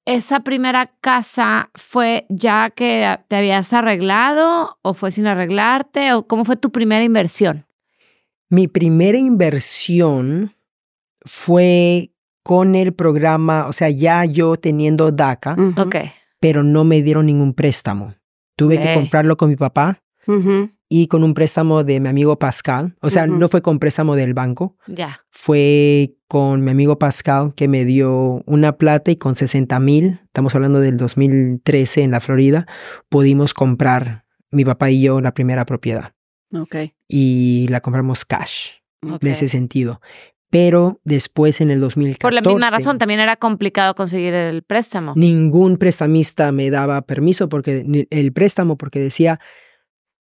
¿Esa 0.04 0.40
primera 0.40 0.92
casa 1.00 1.70
fue 1.74 2.26
ya 2.28 2.70
que 2.70 3.18
te 3.28 3.36
habías 3.36 3.72
arreglado 3.72 4.78
o 4.82 4.94
fue 4.94 5.12
sin 5.12 5.26
arreglarte 5.26 6.12
o 6.12 6.26
cómo 6.26 6.44
fue 6.44 6.56
tu 6.56 6.72
primera 6.72 7.04
inversión? 7.04 7.66
Mi 8.48 8.66
primera 8.66 9.16
inversión 9.16 10.54
fue 11.24 12.10
con 12.42 12.74
el 12.74 12.92
programa, 12.92 13.68
o 13.68 13.72
sea, 13.72 13.90
ya 13.90 14.24
yo 14.24 14.56
teniendo 14.56 15.12
DACA, 15.12 15.56
pero 16.40 16.64
no 16.64 16.82
me 16.82 17.00
dieron 17.02 17.26
ningún 17.26 17.54
préstamo. 17.54 18.14
Tuve 18.56 18.80
que 18.80 18.94
comprarlo 18.94 19.36
con 19.36 19.48
mi 19.48 19.56
papá. 19.56 20.02
Y 20.94 21.06
con 21.06 21.24
un 21.24 21.32
préstamo 21.32 21.84
de 21.84 22.00
mi 22.00 22.10
amigo 22.10 22.38
Pascal. 22.38 22.94
O 23.00 23.08
sea, 23.08 23.26
no 23.26 23.48
fue 23.48 23.62
con 23.62 23.78
préstamo 23.78 24.14
del 24.14 24.34
banco, 24.34 24.76
Ya. 24.86 25.24
fue 25.30 26.16
con 26.28 26.62
mi 26.62 26.70
amigo 26.70 26.98
Pascal 26.98 27.54
que 27.56 27.66
me 27.66 27.86
dio 27.86 28.42
una 28.44 28.76
plata 28.76 29.10
y 29.10 29.16
con 29.16 29.34
60 29.34 29.80
mil, 29.80 30.20
estamos 30.26 30.54
hablando 30.54 30.80
del 30.80 30.98
2013 30.98 32.02
en 32.02 32.10
la 32.10 32.20
Florida, 32.20 32.66
pudimos 33.08 33.54
comprar 33.54 34.26
mi 34.50 34.66
papá 34.66 34.90
y 34.90 35.00
yo 35.00 35.22
la 35.22 35.32
primera 35.32 35.64
propiedad 35.64 36.12
Ok. 36.54 36.76
y 37.08 37.68
la 37.70 37.80
compramos 37.80 38.26
cash 38.26 38.72
de 39.00 39.30
ese 39.30 39.48
sentido. 39.48 40.02
Pero 40.50 41.00
después 41.04 41.62
en 41.62 41.70
el 41.70 41.80
2014... 41.80 42.20
Por 42.20 42.34
la 42.34 42.42
misma 42.42 42.68
razón, 42.68 42.98
también 42.98 43.20
era 43.20 43.36
complicado 43.36 43.94
conseguir 43.94 44.34
el 44.34 44.62
préstamo. 44.62 45.14
Ningún 45.16 45.78
prestamista 45.78 46.52
me 46.52 46.68
daba 46.68 47.00
permiso 47.00 47.48
porque 47.48 48.06
el 48.10 48.32
préstamo 48.34 48.76
porque 48.76 49.00
decía 49.00 49.40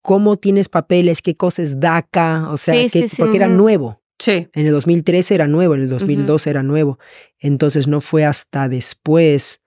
cómo 0.03 0.37
tienes 0.37 0.69
papeles, 0.69 1.23
qué 1.23 1.37
cosa 1.37 1.63
es 1.63 1.81
DACA, 1.81 2.49
o 2.51 2.57
sea, 2.57 2.75
Sí, 2.75 2.91
qué- 2.91 3.01
sí, 3.03 3.09
sí. 3.09 3.17
porque 3.19 3.37
era 3.39 3.49
nuevo. 3.49 4.03
Sí. 4.19 4.49
En 4.53 4.67
el 4.67 4.73
2013 4.73 5.35
era 5.35 5.49
nuevo, 5.49 5.75
en 5.75 5.83
el 5.83 5.89
2012 5.89 6.51
era 6.51 6.63
nuevo. 6.63 6.99
Entonces 7.41 7.87
no 7.89 8.01
fue 8.01 8.25
hasta 8.25 8.69
después 8.69 9.63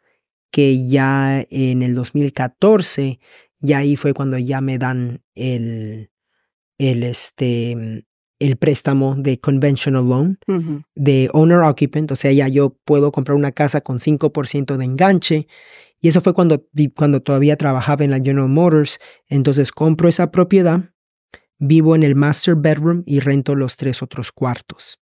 que 0.51 0.87
ya 0.87 1.45
en 1.49 1.81
el 1.83 1.95
2014, 1.95 3.19
ya 3.59 3.79
ahí 3.79 3.95
fue 3.97 4.13
cuando 4.13 4.37
ya 4.37 4.61
me 4.61 4.77
dan 4.77 5.21
el, 5.33 6.09
el, 6.77 7.03
este, 7.03 8.05
el 8.39 8.55
préstamo 8.57 9.15
de 9.17 9.39
conventional 9.39 10.07
loan 10.07 10.37
de 10.95 11.29
owner 11.33 11.59
occupant, 11.59 12.11
o 12.11 12.15
sea, 12.15 12.31
ya 12.31 12.47
yo 12.47 12.77
puedo 12.85 13.11
comprar 13.11 13.35
una 13.35 13.51
casa 13.51 13.81
con 13.81 13.99
5% 13.99 14.77
de 14.77 14.85
enganche. 14.85 15.47
Y 16.05 16.09
eso 16.09 16.21
fue 16.21 16.35
cuando, 16.35 16.63
cuando 16.95 17.19
todavía 17.23 17.57
trabajaba 17.57 18.05
en 18.05 18.11
la 18.11 18.19
General 18.19 18.47
Motors. 18.47 18.99
Entonces 19.27 19.71
compro 19.71 20.07
esa 20.07 20.29
propiedad, 20.29 20.91
vivo 21.57 21.95
en 21.95 22.03
el 22.03 22.13
master 22.13 22.53
bedroom 22.53 23.01
y 23.07 23.21
rento 23.21 23.55
los 23.55 23.75
tres 23.75 24.03
otros 24.03 24.31
cuartos. 24.31 24.99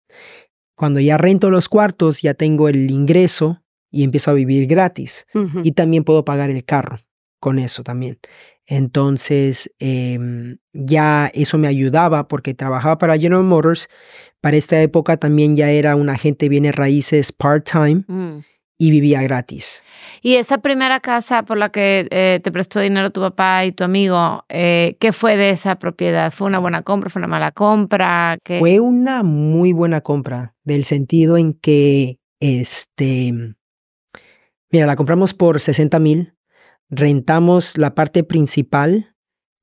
Cuando 0.75 1.01
ya 1.01 1.17
rento 1.17 1.49
los 1.49 1.67
cuartos, 1.67 2.21
ya 2.21 2.35
tengo 2.35 2.69
el 2.69 2.89
ingreso 2.89 3.65
y 3.91 4.05
empiezo 4.05 4.31
a 4.31 4.33
vivir 4.33 4.65
gratis. 4.65 5.25
Y 5.61 5.73
también 5.73 6.05
puedo 6.05 6.23
pagar 6.23 6.49
el 6.49 6.63
carro 6.63 6.99
con 7.41 7.59
eso 7.59 7.83
también. 7.83 8.17
Entonces, 8.65 9.69
em, 9.79 10.59
ya 10.71 11.29
eso 11.33 11.57
me 11.57 11.67
ayudaba 11.67 12.29
porque 12.29 12.53
trabajaba 12.53 12.97
para 12.97 13.17
General 13.19 13.43
Motors. 13.43 13.89
Para 14.39 14.55
esta 14.55 14.81
época 14.81 15.17
también 15.17 15.57
ya 15.57 15.69
era 15.69 15.97
un 15.97 16.07
agente 16.07 16.47
bienes 16.47 16.73
raíces 16.73 17.33
part-time 17.33 18.05
Mm. 18.07 18.43
Y 18.77 18.91
vivía 18.91 19.21
gratis. 19.21 19.83
Y 20.21 20.35
esa 20.35 20.57
primera 20.59 20.99
casa 20.99 21.43
por 21.43 21.57
la 21.57 21.69
que 21.69 22.07
eh, 22.11 22.39
te 22.43 22.51
prestó 22.51 22.79
dinero 22.79 23.11
tu 23.11 23.21
papá 23.21 23.65
y 23.65 23.71
tu 23.71 23.83
amigo, 23.83 24.45
eh, 24.49 24.97
¿qué 24.99 25.13
fue 25.13 25.37
de 25.37 25.51
esa 25.51 25.77
propiedad? 25.77 26.31
¿Fue 26.31 26.47
una 26.47 26.59
buena 26.59 26.81
compra? 26.81 27.09
¿Fue 27.09 27.19
una 27.19 27.27
mala 27.27 27.51
compra? 27.51 28.37
¿Qué? 28.43 28.59
Fue 28.59 28.79
una 28.79 29.23
muy 29.23 29.73
buena 29.73 30.01
compra, 30.01 30.55
del 30.63 30.85
sentido 30.85 31.37
en 31.37 31.53
que, 31.53 32.19
este, 32.39 33.55
mira, 34.71 34.85
la 34.85 34.95
compramos 34.95 35.33
por 35.33 35.59
60 35.59 35.99
mil, 35.99 36.33
rentamos 36.89 37.77
la 37.77 37.95
parte 37.95 38.23
principal 38.23 39.15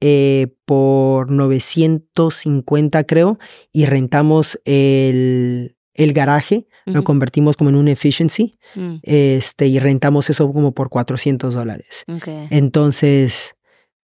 eh, 0.03 0.47
por 0.65 1.31
950 1.31 3.05
creo, 3.05 3.39
y 3.71 3.85
rentamos 3.85 4.59
el, 4.65 5.77
el 5.93 6.13
garaje, 6.15 6.67
lo 6.93 7.05
convertimos 7.05 7.57
como 7.57 7.71
en 7.71 7.77
un 7.77 7.89
efficiency, 7.89 8.59
Mm, 8.75 8.97
este, 9.03 9.67
y 9.67 9.79
rentamos 9.79 10.31
eso 10.31 10.53
como 10.53 10.73
por 10.73 10.89
400 10.89 11.55
dólares. 11.55 12.05
Entonces, 12.51 13.57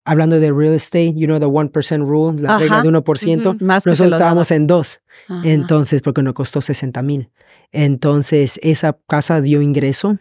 hablando 0.06 0.40
de 0.40 0.52
real 0.52 0.74
estate, 0.74 1.14
you 1.16 1.28
know, 1.28 1.40
the 1.40 1.46
1% 1.46 2.06
rule, 2.06 2.42
la 2.42 2.58
regla 2.58 2.82
de 2.82 2.90
1%, 2.90 3.50
Ujú. 3.52 3.66
Más 3.66 3.84
que 3.84 3.90
te 3.90 3.90
nosotros 3.92 4.14
estábamos 4.14 4.52
en 4.52 4.66
dos. 4.68 5.02
Ajá. 5.28 5.42
Entonces, 5.48 6.02
porque 6.02 6.24
nos 6.24 6.34
costó 6.34 6.62
60 6.62 7.02
mil. 7.04 7.30
Entonces, 7.72 8.60
esa 8.64 8.98
casa 9.08 9.42
dio 9.42 9.62
ingreso. 9.62 10.18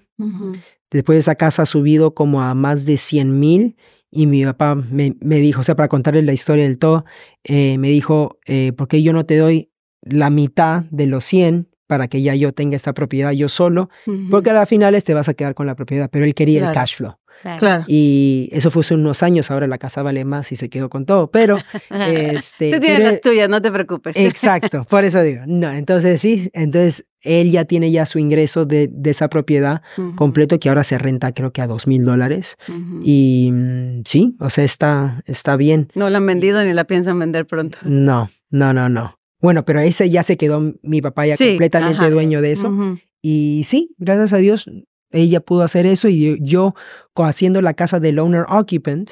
Después 0.90 1.18
esa 1.18 1.34
casa 1.34 1.62
ha 1.62 1.66
subido 1.66 2.14
como 2.14 2.42
a 2.42 2.54
más 2.54 2.84
de 2.84 2.96
100 2.96 3.38
mil. 3.38 3.76
Y 4.10 4.26
mi 4.26 4.44
papá 4.44 4.74
me, 4.74 5.16
me 5.20 5.36
dijo, 5.38 5.60
o 5.60 5.64
sea, 5.64 5.76
para 5.76 5.88
contarles 5.88 6.24
la 6.24 6.32
historia 6.32 6.64
del 6.64 6.78
todo, 6.78 7.04
eh, 7.44 7.76
me 7.78 7.88
dijo, 7.88 8.38
eh, 8.46 8.72
¿por 8.72 8.88
qué 8.88 9.02
yo 9.02 9.12
no 9.12 9.26
te 9.26 9.36
doy 9.36 9.70
la 10.02 10.30
mitad 10.30 10.84
de 10.90 11.06
los 11.06 11.24
100 11.24 11.68
para 11.86 12.08
que 12.08 12.22
ya 12.22 12.34
yo 12.34 12.52
tenga 12.52 12.76
esta 12.76 12.92
propiedad 12.94 13.30
yo 13.32 13.48
solo? 13.48 13.88
Porque 14.30 14.50
a 14.50 14.54
las 14.54 14.68
finales 14.68 15.04
te 15.04 15.14
vas 15.14 15.28
a 15.28 15.34
quedar 15.34 15.54
con 15.54 15.66
la 15.66 15.74
propiedad, 15.74 16.08
pero 16.10 16.24
él 16.24 16.34
quería 16.34 16.58
el 16.58 16.64
Claro. 16.66 16.74
cash 16.74 16.96
flow. 16.96 17.14
Claro. 17.58 17.84
Y 17.86 18.48
eso 18.50 18.70
fue 18.70 18.80
hace 18.80 18.94
unos 18.94 19.22
años, 19.22 19.50
ahora 19.50 19.66
la 19.66 19.76
casa 19.76 20.02
vale 20.02 20.24
más 20.24 20.52
y 20.52 20.56
se 20.56 20.70
quedó 20.70 20.88
con 20.88 21.04
todo, 21.04 21.30
pero 21.30 21.58
este... 21.90 22.72
Tú 22.72 22.80
tienes 22.80 22.98
pero- 22.98 23.10
las 23.12 23.20
tuyas, 23.20 23.48
no 23.50 23.60
te 23.60 23.70
preocupes. 23.70 24.16
Exacto, 24.16 24.84
por 24.88 25.04
eso 25.04 25.22
digo, 25.22 25.42
no, 25.46 25.70
entonces 25.70 26.18
sí, 26.20 26.50
entonces 26.54 27.04
él 27.20 27.50
ya 27.50 27.66
tiene 27.66 27.90
ya 27.90 28.06
su 28.06 28.18
ingreso 28.18 28.64
de, 28.64 28.88
de 28.90 29.10
esa 29.10 29.28
propiedad 29.28 29.82
Ujú. 29.98 30.16
completo 30.16 30.58
que 30.58 30.70
ahora 30.70 30.82
se 30.82 30.96
renta 30.96 31.32
creo 31.32 31.52
que 31.52 31.60
a 31.60 31.66
dos 31.66 31.86
mil 31.86 32.04
dólares 32.06 32.56
y 33.02 33.50
mm, 33.52 34.02
sí, 34.06 34.34
o 34.40 34.48
sea, 34.48 34.64
está, 34.64 35.22
está 35.26 35.56
bien. 35.56 35.88
No 35.94 36.08
la 36.08 36.16
han 36.18 36.26
vendido 36.26 36.64
ni 36.64 36.72
la 36.72 36.84
piensan 36.84 37.18
vender 37.18 37.46
pronto. 37.46 37.76
No, 37.82 38.30
no, 38.50 38.72
no, 38.72 38.88
no. 38.88 39.18
Bueno, 39.40 39.64
pero 39.64 39.80
ese 39.80 40.08
ya 40.10 40.22
se 40.22 40.36
quedó 40.36 40.74
mi 40.82 41.02
papá 41.02 41.26
ya 41.26 41.36
Sí, 41.36 41.50
completamente 41.50 41.98
ajá. 42.00 42.10
dueño 42.10 42.40
de 42.40 42.52
eso. 42.52 42.98
Y 43.22 43.62
sí, 43.64 43.94
gracias 43.98 44.32
a 44.32 44.38
Dios, 44.38 44.70
ella 45.10 45.40
pudo 45.40 45.62
hacer 45.62 45.86
eso 45.86 46.08
y 46.08 46.38
yo, 46.42 46.74
haciendo 47.16 47.60
la 47.62 47.74
casa 47.74 48.00
del 48.00 48.18
owner 48.18 48.44
occupant, 48.48 49.10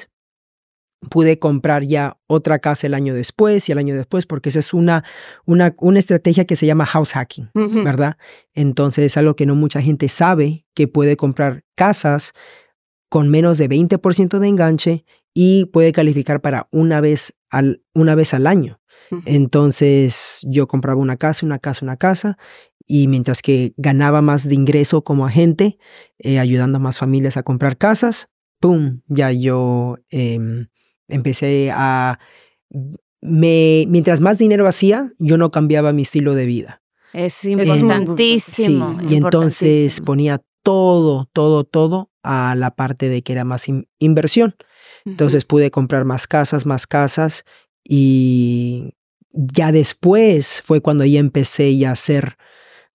pude 1.09 1.37
comprar 1.37 1.83
ya 1.83 2.17
otra 2.27 2.59
casa 2.59 2.87
el 2.87 2.93
año 2.93 3.13
después 3.13 3.69
y 3.69 3.71
el 3.71 3.77
año 3.77 3.95
después, 3.95 4.25
porque 4.25 4.49
esa 4.49 4.59
es 4.59 4.73
una, 4.73 5.03
una, 5.45 5.75
una 5.79 5.99
estrategia 5.99 6.45
que 6.45 6.55
se 6.55 6.65
llama 6.65 6.85
house 6.85 7.11
hacking. 7.13 7.49
¿verdad? 7.53 8.17
Entonces 8.53 9.05
es 9.05 9.17
algo 9.17 9.35
que 9.35 9.45
no 9.45 9.55
mucha 9.55 9.81
gente 9.81 10.07
sabe, 10.09 10.65
que 10.73 10.87
puede 10.87 11.15
comprar 11.17 11.63
casas 11.75 12.33
con 13.09 13.29
menos 13.29 13.57
de 13.57 13.69
20% 13.69 14.39
de 14.39 14.47
enganche 14.47 15.05
y 15.33 15.65
puede 15.65 15.91
calificar 15.91 16.41
para 16.41 16.67
una 16.71 17.01
vez 17.01 17.35
al, 17.49 17.83
una 17.93 18.15
vez 18.15 18.33
al 18.33 18.47
año. 18.47 18.79
Entonces 19.25 20.39
yo 20.43 20.67
compraba 20.67 20.99
una 20.99 21.17
casa, 21.17 21.45
una 21.45 21.59
casa, 21.59 21.85
una 21.85 21.97
casa, 21.97 22.37
y 22.87 23.07
mientras 23.07 23.41
que 23.41 23.73
ganaba 23.77 24.21
más 24.21 24.47
de 24.47 24.55
ingreso 24.55 25.03
como 25.03 25.25
agente, 25.25 25.77
eh, 26.19 26.39
ayudando 26.39 26.77
a 26.77 26.79
más 26.79 26.99
familias 26.99 27.37
a 27.37 27.43
comprar 27.43 27.77
casas, 27.77 28.29
¡pum! 28.59 29.01
Ya 29.07 29.31
yo 29.31 29.97
em, 30.09 30.67
empecé 31.07 31.71
a... 31.73 32.19
Me, 33.21 33.85
mientras 33.87 34.21
más 34.21 34.37
dinero 34.37 34.67
hacía, 34.67 35.11
yo 35.17 35.37
no 35.37 35.49
cambiaba 35.49 35.93
mi 35.93 36.03
estilo 36.03 36.35
de 36.35 36.45
vida. 36.45 36.81
Es 37.63 37.69
importantísimo. 37.79 38.99
Sí, 38.99 39.07
y 39.09 39.15
entonces 39.15 40.01
ponía 40.01 40.41
todo, 40.61 41.29
todo, 41.33 41.63
todo 41.63 42.11
a 42.23 42.55
la 42.55 42.75
parte 42.75 43.09
de 43.09 43.23
que 43.23 43.33
era 43.33 43.43
más 43.43 43.67
in- 43.67 43.87
inversión. 43.99 44.55
Entonces 45.05 45.45
pude 45.45 45.71
comprar 45.71 46.05
más 46.05 46.27
casas, 46.27 46.65
más 46.65 46.85
casas 46.87 47.45
y 47.87 48.93
ya 49.31 49.71
después 49.71 50.61
fue 50.65 50.81
cuando 50.81 51.05
ya 51.05 51.19
empecé 51.19 51.77
ya 51.77 51.89
a 51.89 51.93
hacer 51.93 52.37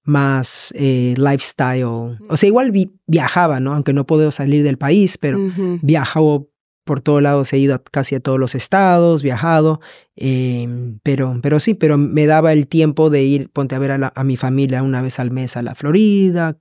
más 0.03 0.73
eh, 0.77 1.15
lifestyle. 1.17 1.85
O 2.29 2.37
sea, 2.37 2.47
igual 2.49 2.71
vi- 2.71 2.93
viajaba, 3.07 3.61
¿no? 3.61 3.75
Aunque 3.75 3.93
no 3.93 4.07
puedo 4.07 4.31
salir 4.33 4.63
del 4.63 4.79
país, 4.79 5.19
pero 5.19 5.39
viajaba 5.83 6.43
por 6.85 7.01
todos 7.03 7.23
lados, 7.23 7.53
he 7.53 7.59
ido 7.59 7.75
a 7.75 7.83
casi 7.85 8.15
a 8.17 8.21
todos 8.21 8.39
los 8.41 8.55
estados, 8.55 9.23
viajado, 9.23 9.81
em, 10.17 10.99
pero, 11.03 11.39
pero 11.43 11.61
sí, 11.61 11.75
pero 11.75 11.99
me 11.99 12.27
daba 12.27 12.53
el 12.53 12.67
tiempo 12.67 13.11
de 13.11 13.23
ir, 13.23 13.51
ponte 13.51 13.75
a 13.75 13.79
ver 13.79 13.93
a, 13.93 13.99
la- 13.99 14.13
a 14.17 14.25
mi 14.25 14.37
familia 14.37 14.83
una 14.83 15.01
vez 15.03 15.21
al 15.21 15.31
mes 15.31 15.57
a 15.57 15.63
la 15.63 15.75
Florida, 15.75 16.59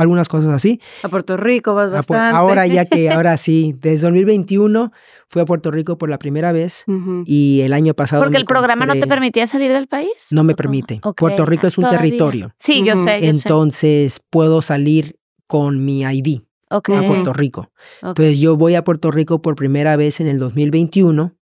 algunas 0.00 0.28
cosas 0.28 0.50
así. 0.52 0.80
A 1.02 1.08
Puerto 1.08 1.36
Rico 1.36 1.74
vas 1.74 1.90
bastante. 1.90 2.36
Ahora 2.36 2.66
ya 2.66 2.84
que, 2.84 3.10
ahora 3.10 3.36
sí, 3.36 3.74
desde 3.78 4.06
2021 4.06 4.92
fui 5.28 5.42
a 5.42 5.44
Puerto 5.44 5.70
Rico 5.70 5.98
por 5.98 6.08
la 6.08 6.18
primera 6.18 6.52
vez 6.52 6.84
Ujú. 6.86 7.22
y 7.26 7.60
el 7.62 7.72
año 7.72 7.94
pasado... 7.94 8.22
Porque 8.22 8.36
el 8.36 8.44
programa 8.44 8.86
no 8.86 8.94
te 8.94 9.06
permitía 9.06 9.46
salir 9.46 9.72
del 9.72 9.86
país. 9.86 10.10
No 10.30 10.42
me 10.44 10.54
permite. 10.54 11.00
Ok, 11.02 11.18
Puerto 11.18 11.44
Rico 11.46 11.66
es 11.66 11.78
un 11.78 11.82
todavía. 11.82 12.00
territorio. 12.00 12.54
Sí, 12.58 12.82
yo 12.84 12.94
Ujú. 12.94 13.04
sé, 13.04 13.20
yo 13.20 13.26
sé. 13.26 13.28
Entonces 13.30 14.20
puedo 14.30 14.62
salir 14.62 15.16
con 15.46 15.84
mi 15.84 16.02
ID 16.02 16.40
Ok, 16.70 16.90
a 16.90 17.02
Puerto 17.06 17.32
Rico. 17.32 17.70
ok. 18.02 18.08
Entonces 18.08 18.38
yo 18.38 18.56
voy 18.56 18.74
a 18.76 18.84
Puerto 18.84 19.10
Rico 19.10 19.42
por 19.42 19.54
primera 19.56 19.96
vez 19.96 20.20
en 20.20 20.26
el 20.28 20.38
2021 20.38 21.34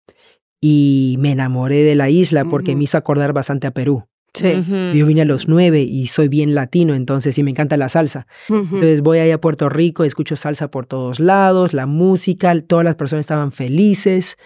y 0.60 1.16
me 1.20 1.32
enamoré 1.32 1.82
de 1.84 1.94
la 1.94 2.10
isla 2.10 2.44
porque 2.44 2.72
Ujú. 2.72 2.78
me 2.78 2.84
hizo 2.84 2.98
acordar 2.98 3.32
bastante 3.32 3.66
a 3.66 3.70
Perú. 3.70 4.04
Sí. 4.34 4.46
Yo 4.94 5.06
vine 5.06 5.22
a 5.22 5.24
los 5.24 5.48
nueve 5.48 5.80
y 5.82 6.06
soy 6.06 6.28
bien 6.28 6.54
latino, 6.54 6.94
entonces 6.94 7.34
sí 7.34 7.42
me 7.42 7.50
encanta 7.50 7.76
la 7.76 7.88
salsa. 7.88 8.26
Entonces 8.74 9.00
voy 9.00 9.18
ahí 9.18 9.30
a 9.30 9.40
Puerto 9.40 9.68
Rico, 9.68 10.04
escucho 10.04 10.36
salsa 10.36 10.70
por 10.70 10.86
todos 10.86 11.18
lados, 11.18 11.72
la 11.74 11.86
música, 11.86 12.54
todas 12.62 12.84
las 12.84 12.94
personas 12.94 13.20
estaban 13.24 13.50
felices. 13.52 14.36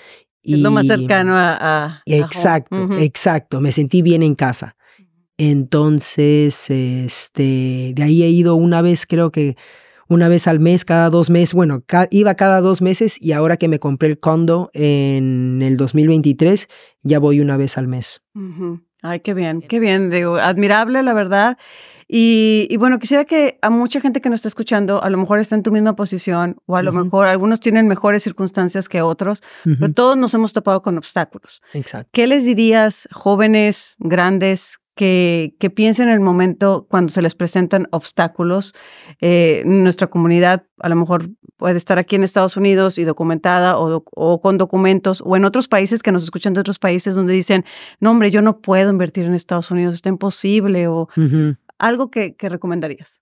es 0.45 0.61
lo 0.61 0.71
más 0.73 0.87
cercano 0.87 1.37
a. 1.37 1.53
a- 1.55 1.85
a 1.87 1.91
home. 2.17 2.25
Exacto, 2.25 2.77
exacto. 2.99 3.61
Me 3.61 3.71
sentí 3.73 4.03
bien 4.03 4.23
en 4.23 4.35
casa. 4.35 4.77
Entonces, 5.37 6.71
este, 6.71 7.93
de 7.95 8.03
ahí 8.03 8.23
he 8.23 8.29
ido 8.31 8.55
una 8.55 8.81
vez, 8.83 9.07
creo 9.07 9.31
que 9.33 9.57
una 10.09 10.29
vez 10.29 10.47
al 10.47 10.61
mes, 10.61 10.85
cada 10.85 11.11
dos 11.11 11.31
meses. 11.31 11.55
Bueno, 11.55 11.83
ca- 11.87 12.09
iba 12.11 12.35
cada 12.35 12.61
dos 12.61 12.81
meses 12.83 13.17
y 13.21 13.33
ahora 13.33 13.57
que 13.57 13.69
me 13.69 13.79
compré 13.79 14.09
el 14.09 14.19
condo 14.21 14.71
en 14.73 15.61
el 15.63 15.77
2023, 15.77 16.69
ya 17.03 17.19
voy 17.19 17.41
una 17.41 17.57
vez 17.57 17.77
al 17.79 17.89
mes. 17.89 18.23
Ay, 19.03 19.21
qué 19.21 19.35
bien, 19.35 19.63
qué 19.63 19.81
bien, 19.81 20.11
digo, 20.11 20.37
admirable, 20.37 21.03
la 21.03 21.13
verdad. 21.13 21.59
Y, 22.07 22.67
y 22.71 22.77
bueno, 22.77 22.99
quisiera 22.99 23.25
que 23.25 23.59
a 23.63 23.71
mucha 23.71 24.01
gente 24.01 24.21
que 24.21 24.29
nos 24.29 24.39
está 24.39 24.49
escuchando, 24.49 25.03
a 25.03 25.11
lo 25.11 25.19
mejor 25.19 25.41
está 25.41 25.55
en 25.55 25.63
tu 25.63 25.73
misma 25.73 25.97
posición, 25.97 26.57
o 26.67 26.77
a 26.77 26.83
lo 26.83 26.93
mejor 26.93 27.27
algunos 27.27 27.59
tienen 27.59 27.89
mejores 27.89 28.23
circunstancias 28.23 28.89
que 28.89 29.01
otros, 29.01 29.43
pero 29.65 29.93
todos 29.93 30.17
nos 30.17 30.35
hemos 30.35 30.53
topado 30.53 30.83
con 30.83 30.99
obstáculos. 30.99 31.63
Exacto. 31.73 32.11
¿Qué 32.13 32.27
les 32.27 32.45
dirías, 32.45 33.09
jóvenes, 33.13 33.97
grandes, 33.99 34.82
que, 34.95 35.55
que 35.59 35.71
piensen 35.71 36.09
en 36.09 36.15
el 36.15 36.21
momento 36.21 36.87
cuando 36.91 37.13
se 37.13 37.23
les 37.23 37.35
presentan 37.35 37.87
obstáculos? 37.93 38.75
Eh, 39.21 39.63
nuestra 39.65 40.09
comunidad 40.09 40.65
a 40.79 40.89
lo 40.89 40.97
mejor 40.97 41.31
puede 41.57 41.79
estar 41.79 41.99
aquí 41.99 42.17
en 42.17 42.25
Estados 42.25 42.57
Unidos 42.57 42.99
y 42.99 43.05
documentada 43.05 43.79
o, 43.79 43.89
doc- 43.89 44.11
o 44.17 44.41
con 44.41 44.59
documentos, 44.59 45.23
o 45.25 45.37
en 45.37 45.45
otros 45.45 45.69
países 45.69 46.03
que 46.03 46.11
nos 46.13 46.25
escuchan 46.25 46.55
de 46.55 46.61
otros 46.61 46.79
países 46.79 47.15
donde 47.15 47.33
dicen, 47.35 47.65
no 48.01 48.11
hombre, 48.11 48.31
yo 48.33 48.43
no 48.43 48.61
puedo 48.61 48.91
invertir 48.91 49.25
en 49.25 49.35
Estados 49.35 49.71
Unidos, 49.71 49.95
está 49.95 50.09
imposible, 50.09 50.89
o 50.89 51.09
algo 51.79 52.11
que, 52.11 52.35
que 52.35 52.49
recomendarías. 52.49 53.21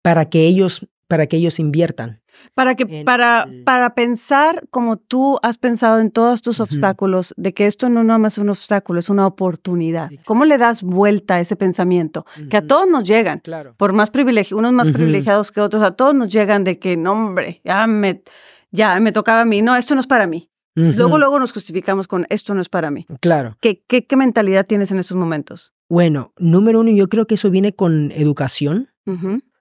Para 0.00 0.24
que 0.30 0.46
ellos, 0.46 0.88
para 1.06 1.26
que 1.26 1.36
ellos 1.36 1.58
inviertan. 1.60 2.21
Para 2.54 2.74
que, 2.74 3.04
para, 3.04 3.46
para 3.64 3.94
pensar 3.94 4.66
como 4.70 4.96
tú 4.96 5.38
has 5.42 5.58
pensado 5.58 6.00
en 6.00 6.10
todos 6.10 6.42
tus 6.42 6.60
obstáculos, 6.60 7.34
de 7.36 7.52
que 7.54 7.66
esto 7.66 7.88
no 7.88 8.02
nada 8.04 8.18
más 8.18 8.34
es 8.34 8.38
un 8.38 8.48
obstáculo, 8.50 9.00
es 9.00 9.08
una 9.08 9.26
oportunidad. 9.26 10.06
Exacto. 10.06 10.24
¿Cómo 10.26 10.44
le 10.44 10.58
das 10.58 10.82
vuelta 10.82 11.34
a 11.36 11.40
ese 11.40 11.56
pensamiento? 11.56 12.24
Que 12.50 12.56
a 12.58 12.66
todos 12.66 12.88
nos 12.88 13.04
llegan, 13.04 13.40
Claro. 13.40 13.74
por 13.76 13.92
más 13.92 14.10
privilegiados, 14.10 14.58
unos 14.58 14.72
más 14.72 14.88
privilegiados 14.88 15.52
que 15.52 15.60
otros, 15.60 15.82
a 15.82 15.92
todos 15.92 16.14
nos 16.14 16.32
llegan 16.32 16.64
de 16.64 16.78
que, 16.78 16.96
no 16.96 17.12
hombre, 17.12 17.60
ya 17.64 17.86
me, 17.86 18.22
ya 18.70 18.98
me 19.00 19.12
tocaba 19.12 19.42
a 19.42 19.44
mí, 19.44 19.62
no, 19.62 19.76
esto 19.76 19.94
no 19.94 20.00
es 20.00 20.06
para 20.06 20.26
mí. 20.26 20.48
Luego, 20.74 21.18
luego 21.18 21.38
nos 21.38 21.52
justificamos 21.52 22.08
con, 22.08 22.26
esto 22.30 22.54
no 22.54 22.62
es 22.62 22.70
para 22.70 22.90
mí. 22.90 23.06
Claro. 23.20 23.58
¿Qué, 23.60 23.84
qué, 23.86 24.06
qué 24.06 24.16
mentalidad 24.16 24.66
tienes 24.66 24.90
en 24.90 24.98
esos 24.98 25.18
momentos? 25.18 25.74
Bueno, 25.88 26.32
número 26.38 26.80
uno, 26.80 26.90
yo 26.90 27.10
creo 27.10 27.26
que 27.26 27.34
eso 27.34 27.50
viene 27.50 27.74
con 27.74 28.10
educación. 28.12 28.88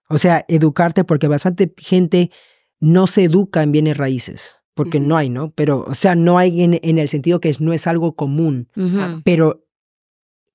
O 0.08 0.18
sea, 0.18 0.46
educarte, 0.48 1.04
porque 1.04 1.28
bastante 1.28 1.74
gente 1.78 2.32
no 2.82 3.08
se 3.08 3.24
educa 3.24 3.64
en 3.64 3.72
bienes 3.72 3.96
raíces, 3.96 4.58
porque 4.74 5.00
no 5.00 5.16
hay, 5.16 5.30
¿no? 5.30 5.52
Pero, 5.52 5.86
o 5.88 5.96
sea, 5.96 6.16
no 6.16 6.38
hay 6.38 6.62
en, 6.64 6.80
en 6.84 6.98
el 7.00 7.08
sentido 7.08 7.40
que 7.40 7.48
es- 7.50 7.62
no 7.62 7.72
es 7.72 7.88
algo 7.88 8.16
común, 8.16 8.68
pero 9.24 9.64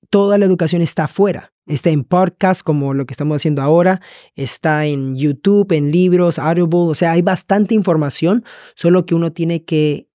toda 0.09 0.37
la 0.37 0.45
educación 0.45 0.81
está 0.83 1.05
afuera. 1.05 1.53
Está 1.65 1.89
en 1.89 2.03
podcast, 2.05 2.61
como 2.63 2.93
lo 2.93 3.05
que 3.05 3.13
estamos 3.13 3.35
haciendo 3.37 3.61
ahora, 3.61 3.99
está 4.35 4.85
en 4.85 5.15
YouTube, 5.17 5.71
en 5.73 5.91
libros, 5.91 6.39
Audible, 6.39 6.91
o 6.91 6.95
sea, 6.95 7.11
hay 7.11 7.21
bastante 7.21 7.73
información, 7.73 8.45
solo 8.75 9.05
que 9.05 9.15
uno 9.15 9.33
tiene 9.33 9.65
que 9.65 10.07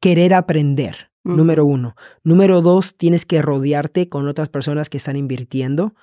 querer 0.00 0.34
aprender, 0.34 1.10
número 1.24 1.64
uno. 1.64 1.94
Número 2.22 2.60
dos, 2.60 2.96
tienes 2.96 3.24
que 3.24 3.40
rodearte 3.42 4.08
con 4.10 4.28
otras 4.28 4.48
personas 4.50 4.90
que 4.90 4.98
están 4.98 5.16
invirtiendo, 5.16 5.94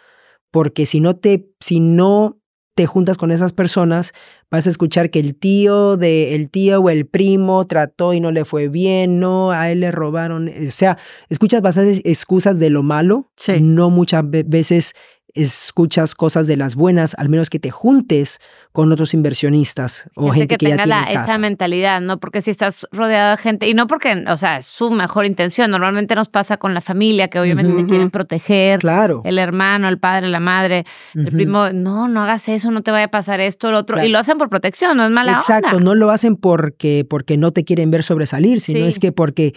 porque 0.51 0.85
si 0.87 0.99
no 0.99 1.15
te, 1.15 1.49
si 1.59 1.79
no 1.79 2.39
te 2.75 2.85
juntas 2.85 3.17
con 3.17 3.31
esas 3.31 3.53
personas, 3.53 4.11
vas 4.51 4.67
a 4.67 4.69
escuchar 4.69 5.09
que 5.09 5.19
el 5.19 5.35
tío 5.35 5.95
de 5.97 6.35
el 6.35 6.49
tío 6.49 6.81
o 6.81 6.89
el 6.89 7.05
primo 7.07 7.65
trató 7.67 8.13
y 8.13 8.19
no 8.19 8.31
le 8.31 8.43
fue 8.45 8.67
bien, 8.67 9.19
no, 9.19 9.51
a 9.51 9.71
él 9.71 9.79
le 9.79 9.91
robaron, 9.91 10.49
o 10.49 10.71
sea, 10.71 10.97
escuchas 11.29 11.61
bastantes 11.61 12.01
excusas 12.03 12.59
de 12.59 12.69
lo 12.69 12.83
malo, 12.83 13.31
Sí. 13.37 13.53
no 13.61 13.89
muchas 13.89 14.29
ve- 14.29 14.43
veces 14.45 14.93
escuchas 15.35 16.15
cosas 16.15 16.47
de 16.47 16.55
las 16.55 16.75
buenas, 16.75 17.13
al 17.19 17.27
menos 17.29 17.49
que 17.49 17.59
te 17.59 17.69
juntes 17.69 18.39
con 18.71 18.91
otros 18.91 19.13
inversionistas 19.13 20.09
o 20.15 20.31
Gente 20.31 20.39
gente, 20.39 20.57
que, 20.57 20.65
que, 20.65 20.69
ya 20.71 20.83
tenga 20.83 21.03
tiene 21.05 21.13
la- 21.17 21.23
esa 21.23 21.37
mentalidad, 21.37 22.01
¿no? 22.01 22.19
Porque 22.19 22.41
si 22.41 22.51
estás 22.51 22.87
rodeado 22.91 23.31
de 23.31 23.37
gente, 23.37 23.67
y 23.67 23.73
no 23.73 23.85
porque, 23.87 24.23
o 24.27 24.37
sea, 24.37 24.57
es 24.57 24.65
su 24.65 24.89
mejor 24.91 25.25
intención, 25.25 25.69
normalmente 25.71 26.15
nos 26.15 26.29
pasa 26.29 26.57
con 26.57 26.73
la 26.73 26.81
familia, 26.81 27.27
que 27.27 27.39
obviamente 27.39 27.73
te 27.73 27.85
quieren 27.85 28.09
proteger, 28.09 28.79
Claro. 28.79 29.21
el 29.25 29.37
hermano, 29.37 29.87
el 29.89 29.99
padre, 29.99 30.29
la 30.29 30.39
madre, 30.39 30.85
el 31.13 31.27
primo, 31.31 31.69
no, 31.71 32.07
no 32.07 32.21
hagas 32.23 32.47
eso, 32.49 32.71
no 32.71 32.81
te 32.81 32.91
vaya 32.91 33.05
a 33.05 33.11
pasar 33.11 33.39
esto, 33.41 33.71
lo 33.71 33.79
otro, 33.79 33.95
Claro. 33.95 34.07
y 34.07 34.11
lo 34.11 34.19
hacen 34.19 34.37
por 34.37 34.49
protección, 34.49 34.95
no 34.97 35.05
es 35.05 35.11
mala 35.11 35.33
Exacto, 35.33 35.77
onda. 35.77 35.83
no 35.83 35.95
lo 35.95 36.11
hacen 36.11 36.37
porque, 36.37 37.05
porque 37.09 37.37
no 37.37 37.51
te 37.51 37.63
quieren 37.65 37.91
ver 37.91 38.03
sobresalir, 38.03 38.61
sino 38.61 38.79
Sí. 38.79 38.85
es 38.85 38.99
que 38.99 39.11
porque 39.11 39.53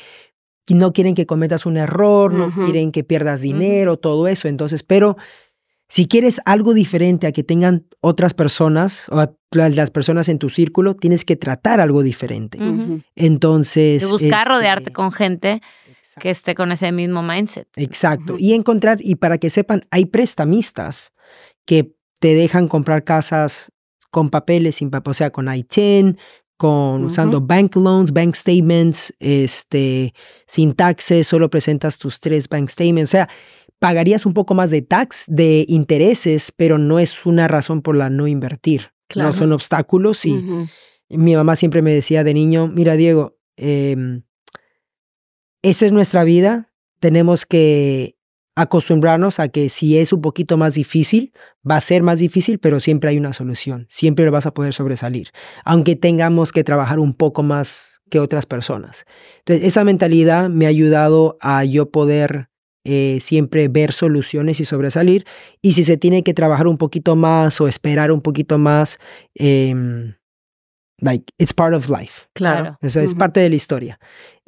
no 0.70 0.92
quieren 0.92 1.14
que 1.14 1.24
cometas 1.24 1.64
un 1.66 1.76
error, 1.78 2.32
no 2.34 2.50
quieren 2.50 2.92
que 2.92 3.02
pierdas 3.04 3.40
dinero, 3.40 3.96
todo 3.96 4.28
eso. 4.28 4.48
Entonces, 4.48 4.82
pero 4.82 5.16
si 5.88 6.07
quieres 6.07 6.40
algo 6.44 6.74
diferente 6.74 7.27
a 7.27 7.33
que 7.33 7.42
tengan 7.42 7.87
otras 8.01 8.35
personas 8.35 9.09
o 9.11 9.20
a 9.20 9.33
la- 9.53 9.70
las 9.70 9.90
personas 9.90 10.29
en 10.29 10.38
tu 10.38 10.51
círculo, 10.51 10.94
tienes 10.94 11.24
que 11.24 11.37
tratar 11.37 11.81
algo 11.81 12.03
diferente. 12.03 12.59
Entonces. 13.16 14.03
De 14.03 14.09
buscar 14.09 14.40
este, 14.40 14.48
rodearte 14.48 14.92
con 14.92 15.12
gente 15.12 15.62
exacto. 15.88 16.20
que 16.20 16.31
esté 16.31 16.55
con 16.55 16.72
ese 16.72 16.92
mismo 16.92 17.22
mindset. 17.22 17.68
Exacto. 17.77 18.37
Y 18.38 18.53
encontrar, 18.55 18.98
y 19.01 19.14
para 19.16 19.38
que 19.38 19.51
sepan, 19.51 19.87
hay 19.90 20.07
prestamistas 20.07 21.12
que 21.64 21.94
te 22.20 22.35
dejan 22.35 22.68
comprar 22.68 23.05
casas 23.05 23.72
con 24.11 24.31
papeles, 24.31 24.77
sin 24.77 24.90
papel, 24.90 25.11
o 25.11 25.14
sea, 25.14 25.31
con 25.31 25.53
I-10, 25.53 26.16
con 26.59 27.05
usando 27.05 27.40
bank 27.40 27.77
loans, 27.77 28.12
bank 28.12 28.35
statements, 28.35 29.14
este, 29.20 30.12
sin 30.46 30.74
taxes, 30.74 31.29
solo 31.29 31.48
presentas 31.48 31.98
tus 31.98 32.20
tres 32.20 32.48
bank 32.48 32.68
statements. 32.68 33.11
O 33.11 33.12
sea, 33.12 33.29
pagarías 33.78 34.26
un 34.26 34.34
poco 34.34 34.54
más 34.54 34.70
de 34.70 34.82
tax, 34.82 35.24
de 35.28 35.64
intereses, 35.68 36.52
pero 36.56 36.78
no 36.78 36.98
es 36.98 37.26
una 37.26 37.48
razón 37.48 37.82
por 37.82 37.96
la 37.96 38.10
no 38.10 38.26
invertir. 38.26 38.92
Claro. 39.08 39.30
No 39.30 39.34
son 39.34 39.52
obstáculos 39.52 40.26
y 40.26 40.44
mi 41.08 41.34
mamá 41.34 41.56
siempre 41.56 41.82
me 41.82 41.94
decía 41.94 42.24
de 42.24 42.34
niño, 42.34 42.68
mira 42.68 42.94
Diego, 42.96 43.38
em, 43.56 44.22
esa 45.62 45.86
es 45.86 45.92
nuestra 45.92 46.24
vida, 46.24 46.72
tenemos 47.00 47.46
que 47.46 48.16
acostumbrarnos 48.54 49.38
a 49.38 49.48
que 49.48 49.68
si 49.68 49.98
es 49.98 50.12
un 50.12 50.20
poquito 50.20 50.56
más 50.56 50.74
difícil, 50.74 51.32
va 51.68 51.76
a 51.76 51.80
ser 51.80 52.02
más 52.02 52.18
difícil, 52.18 52.58
pero 52.58 52.80
siempre 52.80 53.10
hay 53.10 53.18
una 53.18 53.32
solución, 53.32 53.86
siempre 53.88 54.28
vas 54.30 54.46
a 54.46 54.52
poder 54.52 54.74
sobresalir, 54.74 55.30
aunque 55.64 55.94
tengamos 55.94 56.52
que 56.52 56.64
trabajar 56.64 56.98
un 56.98 57.14
poco 57.14 57.42
más 57.42 58.02
que 58.10 58.18
otras 58.18 58.46
personas. 58.46 59.06
Entonces, 59.38 59.64
esa 59.64 59.84
mentalidad 59.84 60.48
me 60.48 60.66
ha 60.66 60.70
ayudado 60.70 61.38
a 61.40 61.64
yo 61.64 61.90
poder 61.90 62.47
eh, 62.90 63.18
siempre 63.20 63.68
ver 63.68 63.92
soluciones 63.92 64.61
y 64.61 64.64
sobresalir, 64.64 65.27
y 65.61 65.74
si 65.74 65.85
se 65.85 65.98
tiene 65.98 66.22
que 66.22 66.33
trabajar 66.33 66.66
un 66.66 66.79
poquito 66.79 67.16
más 67.16 67.61
o 67.61 67.68
esperar 67.68 68.11
un 68.11 68.22
poquito 68.22 68.57
más, 68.57 68.99
eh, 69.34 69.74
like, 70.97 71.30
it's 71.36 71.53
part 71.53 71.74
of 71.74 71.91
life. 71.91 72.28
Claro. 72.32 72.78
O 72.80 72.89
sea, 72.89 73.03
es 73.03 73.14
parte 73.14 73.41
de 73.41 73.51
la 73.51 73.57
historia. 73.57 73.99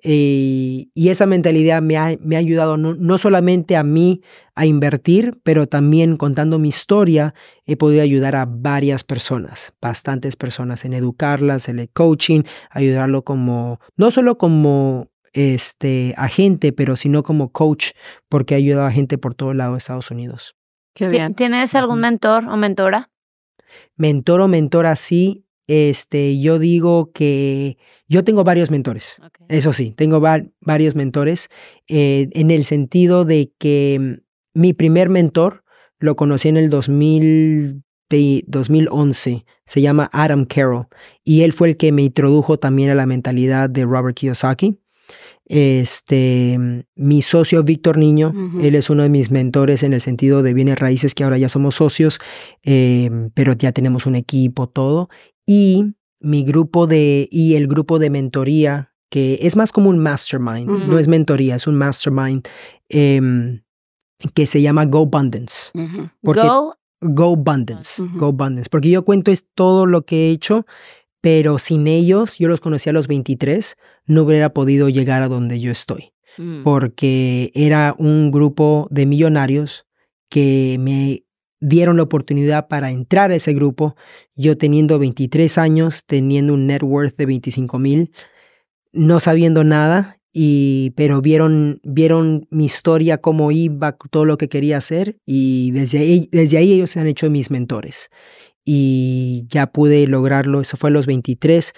Eh, 0.03 0.86
y 0.95 1.09
esa 1.11 1.26
mentalidad 1.26 1.82
me 1.82 1.99
ha, 1.99 2.16
me 2.22 2.36
ha 2.36 2.38
ayudado 2.38 2.78
no, 2.78 2.95
no 2.95 3.18
solamente 3.18 3.76
a 3.76 3.82
mí 3.82 4.22
a 4.55 4.64
invertir, 4.64 5.38
pero 5.43 5.66
también 5.66 6.16
contando 6.16 6.59
mi 6.59 6.70
historia 6.70 7.34
he 7.66 7.76
podido 7.76 8.01
ayudar 8.01 8.36
a 8.36 8.47
varias 8.47 9.05
personas, 9.05 9.74
bastantes 9.82 10.36
personas 10.36 10.86
en 10.86 10.95
educarlas, 10.95 11.68
en 11.68 11.78
el 11.78 11.91
coaching, 11.91 12.45
ayudarlo 12.70 13.22
como, 13.22 13.80
no 13.99 14.11
solo 14.11 14.38
como 14.38 15.11
este 15.33 16.14
agente, 16.16 16.72
pero 16.72 16.97
sino 16.97 17.22
como 17.22 17.51
coach, 17.53 17.91
porque 18.28 18.55
he 18.55 18.59
ayudado 18.59 18.87
a 18.87 18.93
gente 18.93 19.18
por 19.18 19.35
todo 19.35 19.55
lado 19.55 19.72
de 19.72 19.78
Estados 19.78 20.11
Unidos. 20.11 20.55
Qué 20.95 21.09
bien. 21.09 21.35
¿Tienes 21.35 21.74
algún 21.74 22.01
mentor 22.01 22.45
o 22.49 22.57
mentora? 22.57 23.11
Mentor 23.97 24.41
o 24.43 24.49
mentora, 24.49 24.97
sí. 24.97 25.45
Este, 25.68 26.41
yo 26.41 26.59
digo 26.59 27.12
que 27.12 27.78
yo 28.09 28.24
tengo 28.24 28.43
varios 28.43 28.72
mentores. 28.72 29.20
Eso 29.49 29.72
sí, 29.72 29.93
tengo 29.93 30.20
va- 30.20 30.43
varios 30.61 30.97
mentores 30.97 31.49
eh, 31.87 32.28
en 32.33 32.51
el 32.51 32.64
sentido 32.64 33.24
de 33.24 33.53
que 33.57 33.99
mm, 34.55 34.61
mi 34.61 34.72
primer 34.72 35.11
mentor 35.11 35.62
lo 36.01 36.16
conocí 36.16 36.49
en 36.49 36.57
el 36.57 36.70
2000 36.70 37.85
ve- 38.11 38.43
2011, 38.49 39.45
se 39.64 39.81
llama 39.81 40.11
Adam 40.12 40.45
Carroll 40.45 40.87
y 41.22 41.43
él 41.43 41.53
fue 41.53 41.68
el 41.68 41.76
que 41.76 41.93
me 41.93 42.03
introdujo 42.03 42.59
también 42.59 42.91
a 42.91 42.97
la 42.97 43.07
mentalidad 43.07 43.70
de 43.70 43.85
Robert 43.85 44.16
Kiyosaki. 44.16 44.80
Este, 45.53 46.86
mi 46.94 47.22
socio 47.22 47.64
Víctor 47.64 47.98
Niño, 47.98 48.32
él 48.62 48.76
es 48.76 48.88
uno 48.88 49.03
de 49.03 49.09
mis 49.09 49.32
mentores 49.32 49.82
en 49.82 49.92
el 49.92 50.01
sentido 50.01 50.44
de 50.44 50.55
bienes 50.55 50.78
raíces 50.78 51.12
que 51.12 51.24
ahora 51.24 51.38
ya 51.38 51.48
somos 51.48 51.74
socios, 51.74 52.20
eh, 52.62 53.11
pero 53.34 53.55
ya 53.55 53.72
tenemos 53.72 54.07
un 54.07 54.14
equipo, 54.14 54.68
todo. 54.68 55.09
Y 55.44 55.96
mi 56.20 56.44
grupo 56.44 56.86
de, 56.86 57.28
y 57.32 57.57
el 57.57 57.66
grupo 57.66 57.98
de 57.98 58.11
mentoría, 58.11 58.94
que 59.11 59.40
es 59.42 59.57
más 59.57 59.72
como 59.72 59.90
un 59.90 59.98
mastermind, 59.98 60.86
no 60.86 61.01
es 61.01 61.09
mentoría, 61.09 61.57
es 61.57 61.66
un 61.66 61.74
mastermind 61.74 62.46
em, 62.88 63.62
que 64.32 64.46
se 64.46 64.62
llama 64.62 64.84
Go 64.84 65.01
Abundance. 65.01 65.72
Porque, 66.22 66.46
Go. 66.46 66.76
Go 67.01 67.32
Abundance. 67.32 68.01
Go 68.14 68.26
Abundance. 68.26 68.68
Porque 68.70 68.90
yo 68.90 69.05
cuento 69.05 69.32
es 69.32 69.46
todo 69.57 69.86
lo 69.86 70.03
que 70.03 70.28
he 70.28 70.30
hecho, 70.30 70.64
pero 71.20 71.58
sin 71.58 71.86
ellos, 71.86 72.36
yo 72.38 72.48
los 72.48 72.60
conocí 72.60 72.88
a 72.88 72.92
los 72.92 73.08
23, 73.08 73.76
no 74.06 74.22
hubiera 74.22 74.52
podido 74.52 74.88
llegar 74.88 75.22
a 75.22 75.28
donde 75.28 75.60
yo 75.60 75.70
estoy 75.70 76.12
Mm. 76.38 76.62
porque 76.62 77.50
era 77.54 77.94
un 77.98 78.30
grupo 78.30 78.88
de 78.90 79.06
millonarios 79.06 79.86
que 80.28 80.76
me 80.80 81.24
dieron 81.60 81.96
la 81.96 82.04
oportunidad 82.04 82.68
para 82.68 82.90
entrar 82.90 83.30
a 83.30 83.34
ese 83.34 83.52
grupo, 83.52 83.96
yo 84.34 84.56
teniendo 84.56 84.98
23 84.98 85.58
años, 85.58 86.04
teniendo 86.06 86.54
un 86.54 86.66
net 86.66 86.82
worth 86.82 87.16
de 87.16 87.26
25 87.26 87.78
mil, 87.78 88.12
no 88.92 89.20
sabiendo 89.20 89.64
nada, 89.64 90.18
y, 90.32 90.92
pero 90.96 91.20
vieron, 91.20 91.80
vieron 91.82 92.46
mi 92.50 92.64
historia, 92.64 93.18
cómo 93.18 93.50
iba, 93.50 93.98
todo 94.10 94.24
lo 94.24 94.38
que 94.38 94.48
quería 94.48 94.78
hacer, 94.78 95.18
y 95.26 95.72
desde 95.72 95.98
ahí, 95.98 96.28
desde 96.32 96.56
ahí 96.56 96.72
ellos 96.72 96.90
se 96.90 97.00
han 97.00 97.08
hecho 97.08 97.28
mis 97.28 97.50
mentores. 97.50 98.08
Y 98.64 99.46
ya 99.48 99.66
pude 99.68 100.06
lograrlo, 100.06 100.61
eso 100.61 100.76
fue 100.76 100.90
a 100.90 100.92
los 100.92 101.06
23. 101.06 101.72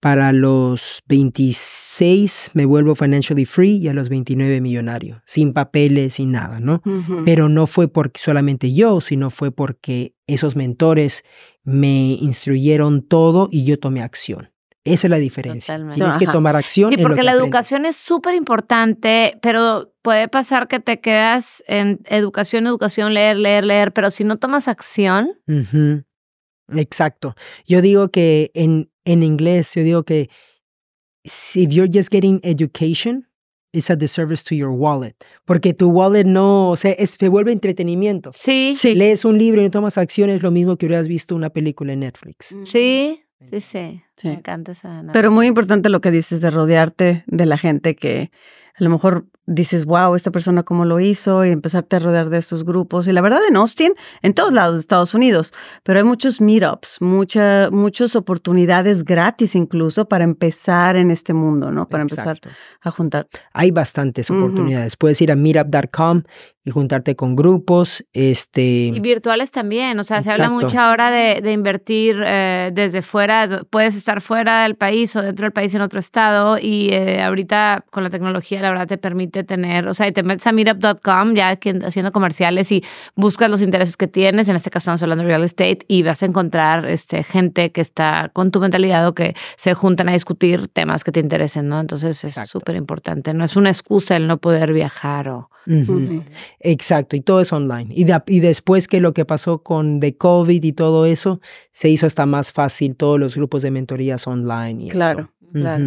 Para 0.00 0.32
los 0.32 1.02
26 1.08 2.50
me 2.54 2.66
vuelvo 2.66 2.94
financially 2.94 3.44
free 3.44 3.78
y 3.78 3.88
a 3.88 3.92
los 3.94 4.08
29 4.08 4.60
millonario, 4.60 5.22
sin 5.26 5.52
papeles, 5.52 6.14
sin 6.14 6.30
nada, 6.30 6.60
¿no? 6.60 6.82
Pero 7.24 7.48
no 7.48 7.66
fue 7.66 7.88
porque 7.88 8.20
solamente 8.20 8.72
yo, 8.72 9.00
sino 9.00 9.30
fue 9.30 9.50
porque 9.50 10.14
esos 10.28 10.54
mentores 10.54 11.24
me 11.64 12.12
instruyeron 12.20 13.02
todo 13.02 13.48
y 13.50 13.64
yo 13.64 13.78
tomé 13.78 14.02
acción. 14.02 14.50
Esa 14.84 15.08
es 15.08 15.10
la 15.10 15.18
diferencia. 15.18 15.74
Totalmente. 15.74 16.00
Tienes 16.00 16.18
que 16.18 16.26
tomar 16.28 16.56
acción. 16.56 16.90
Sí, 16.90 16.94
en 16.94 17.02
lo 17.02 17.08
porque 17.08 17.20
que 17.20 17.24
la 17.24 17.32
aprendes. 17.32 17.48
educación 17.48 17.84
es 17.84 17.96
súper 17.96 18.34
importante, 18.34 19.36
pero 19.42 19.92
puede 20.02 20.28
pasar 20.28 20.68
que 20.68 20.80
te 20.80 21.00
quedas 21.00 21.62
en 21.66 22.00
educación, 22.06 22.66
educación, 22.66 23.12
leer, 23.12 23.36
leer, 23.36 23.64
leer, 23.64 23.92
pero 23.92 24.10
si 24.10 24.24
no 24.24 24.36
tomas 24.38 24.68
acción, 24.68 25.32
Ujú. 25.46 26.04
Exacto. 26.76 27.34
Yo 27.66 27.80
digo 27.82 28.08
que 28.10 28.50
en, 28.54 28.90
en 29.04 29.22
inglés, 29.22 29.72
yo 29.74 29.82
digo 29.82 30.02
que 30.04 30.28
si 31.24 31.62
if 31.64 31.70
you're 31.70 31.90
just 31.92 32.10
getting 32.10 32.40
education, 32.42 33.26
it's 33.72 33.90
a 33.90 33.96
disservice 33.96 34.42
to 34.44 34.54
your 34.54 34.70
wallet. 34.70 35.14
Porque 35.44 35.74
tu 35.74 35.88
wallet 35.90 36.24
no, 36.24 36.70
o 36.70 36.76
sea, 36.76 36.92
es- 36.92 37.16
se 37.18 37.28
vuelve 37.28 37.52
entretenimiento. 37.52 38.32
sí, 38.34 38.74
Sí. 38.76 38.94
Lees 38.94 39.24
un 39.24 39.38
libro 39.38 39.60
y 39.60 39.64
no 39.64 39.70
tomas 39.70 39.98
acción, 39.98 40.30
es 40.30 40.42
lo 40.42 40.50
mismo 40.50 40.76
que 40.76 40.86
hubieras 40.86 41.08
visto 41.08 41.34
una 41.34 41.50
película 41.50 41.92
en 41.92 42.00
Netflix. 42.00 42.56
sí, 42.64 43.22
sí, 43.50 43.60
sí. 43.60 44.02
Sí. 44.16 44.28
Me 44.28 44.34
encanta 44.34 44.72
esa. 44.72 45.04
Pero 45.12 45.30
muy 45.30 45.46
importante 45.46 45.88
lo 45.90 46.00
que 46.00 46.10
dices 46.10 46.40
de 46.40 46.50
rodearte 46.50 47.22
de 47.26 47.46
la 47.46 47.56
gente 47.56 47.94
que 47.94 48.30
a 48.78 48.84
lo 48.84 48.90
mejor 48.90 49.26
dices, 49.46 49.86
wow, 49.86 50.14
esta 50.14 50.30
persona 50.30 50.62
cómo 50.62 50.84
lo 50.84 51.00
hizo 51.00 51.44
y 51.44 51.50
empezarte 51.50 51.96
a 51.96 51.98
rodear 52.00 52.28
de 52.28 52.38
estos 52.38 52.64
grupos. 52.64 53.08
Y 53.08 53.12
la 53.12 53.20
verdad 53.20 53.40
en 53.48 53.56
Austin, 53.56 53.94
en 54.22 54.34
todos 54.34 54.52
lados 54.52 54.74
de 54.74 54.80
Estados 54.80 55.14
Unidos, 55.14 55.54
pero 55.82 55.98
hay 55.98 56.04
muchos 56.04 56.40
meetups, 56.40 57.00
mucha, 57.00 57.70
muchas 57.70 58.14
oportunidades 58.14 59.04
gratis 59.04 59.54
incluso 59.54 60.06
para 60.06 60.24
empezar 60.24 60.96
en 60.96 61.10
este 61.10 61.32
mundo, 61.32 61.72
¿no? 61.72 61.88
Para 61.88 62.02
empezar 62.02 62.38
a 62.82 62.90
juntar. 62.90 63.26
Hay 63.52 63.70
bastantes 63.70 64.30
oportunidades. 64.30 64.96
Puedes 64.96 65.20
ir 65.22 65.32
a 65.32 65.36
meetup.com 65.36 66.22
y 66.64 66.70
juntarte 66.70 67.16
con 67.16 67.34
grupos. 67.34 68.04
Este, 68.12 68.92
Y 68.94 69.00
virtuales 69.00 69.50
también, 69.50 69.98
o 69.98 70.04
sea, 70.04 70.22
se 70.22 70.30
habla 70.30 70.50
mucho 70.50 70.78
ahora 70.78 71.10
de, 71.10 71.40
de 71.40 71.52
invertir 71.52 72.22
eh, 72.24 72.70
desde 72.74 73.00
fuera, 73.00 73.62
puedes 73.70 73.96
estar 73.96 74.20
fuera 74.20 74.64
del 74.64 74.76
país 74.76 75.16
o 75.16 75.22
dentro 75.22 75.44
del 75.44 75.52
país 75.52 75.74
en 75.74 75.80
otro 75.80 75.98
estado 75.98 76.58
y 76.60 76.90
eh, 76.92 77.22
ahorita 77.22 77.86
con 77.90 78.04
la 78.04 78.10
tecnología 78.10 78.60
la 78.68 78.80
verdad 78.80 78.88
te 78.88 78.98
permite 78.98 79.44
tener, 79.44 79.88
o 79.88 79.94
sea, 79.94 80.06
y 80.08 80.12
te 80.12 80.22
metes 80.22 80.46
a 80.46 80.52
meetup.com 80.52 81.34
ya 81.34 81.58
haciendo 81.84 82.12
comerciales 82.12 82.70
y 82.72 82.84
buscas 83.16 83.50
los 83.50 83.62
intereses 83.62 83.96
que 83.96 84.06
tienes, 84.06 84.48
en 84.48 84.56
este 84.56 84.70
caso 84.70 84.84
estamos 84.84 85.02
hablando 85.02 85.24
de 85.24 85.28
real 85.28 85.44
estate 85.44 85.80
y 85.88 86.02
vas 86.02 86.22
a 86.22 86.26
encontrar 86.26 86.86
este, 86.86 87.22
gente 87.22 87.72
que 87.72 87.80
está 87.80 88.30
con 88.32 88.50
tu 88.50 88.60
mentalidad 88.60 89.06
o 89.08 89.14
que 89.14 89.34
se 89.56 89.74
juntan 89.74 90.08
a 90.08 90.12
discutir 90.12 90.68
temas 90.68 91.04
que 91.04 91.12
te 91.12 91.20
interesen, 91.20 91.68
¿no? 91.68 91.80
Entonces 91.80 92.22
es 92.24 92.34
súper 92.48 92.76
importante, 92.76 93.34
no 93.34 93.44
es 93.44 93.56
una 93.56 93.70
excusa 93.70 94.16
el 94.16 94.26
no 94.26 94.38
poder 94.38 94.72
viajar 94.72 95.28
o... 95.28 95.50
Exacto, 96.60 97.14
y 97.14 97.20
todo 97.20 97.40
es 97.42 97.52
online. 97.52 97.88
Y, 97.94 98.04
de- 98.04 98.22
y 98.26 98.40
después 98.40 98.88
que 98.88 99.00
lo 99.00 99.12
que 99.12 99.24
pasó 99.26 99.62
con 99.62 100.00
de 100.00 100.16
COVID 100.16 100.62
y 100.64 100.72
todo 100.72 101.04
eso, 101.04 101.40
se 101.70 101.90
hizo 101.90 102.06
hasta 102.06 102.24
más 102.26 102.52
fácil 102.52 102.96
todos 102.96 103.20
los 103.20 103.36
grupos 103.36 103.62
de 103.62 103.70
mentorías 103.70 104.26
online. 104.26 104.84
Y 104.84 104.88
Claro, 104.88 105.30
eso. 105.42 105.50
claro. 105.52 105.84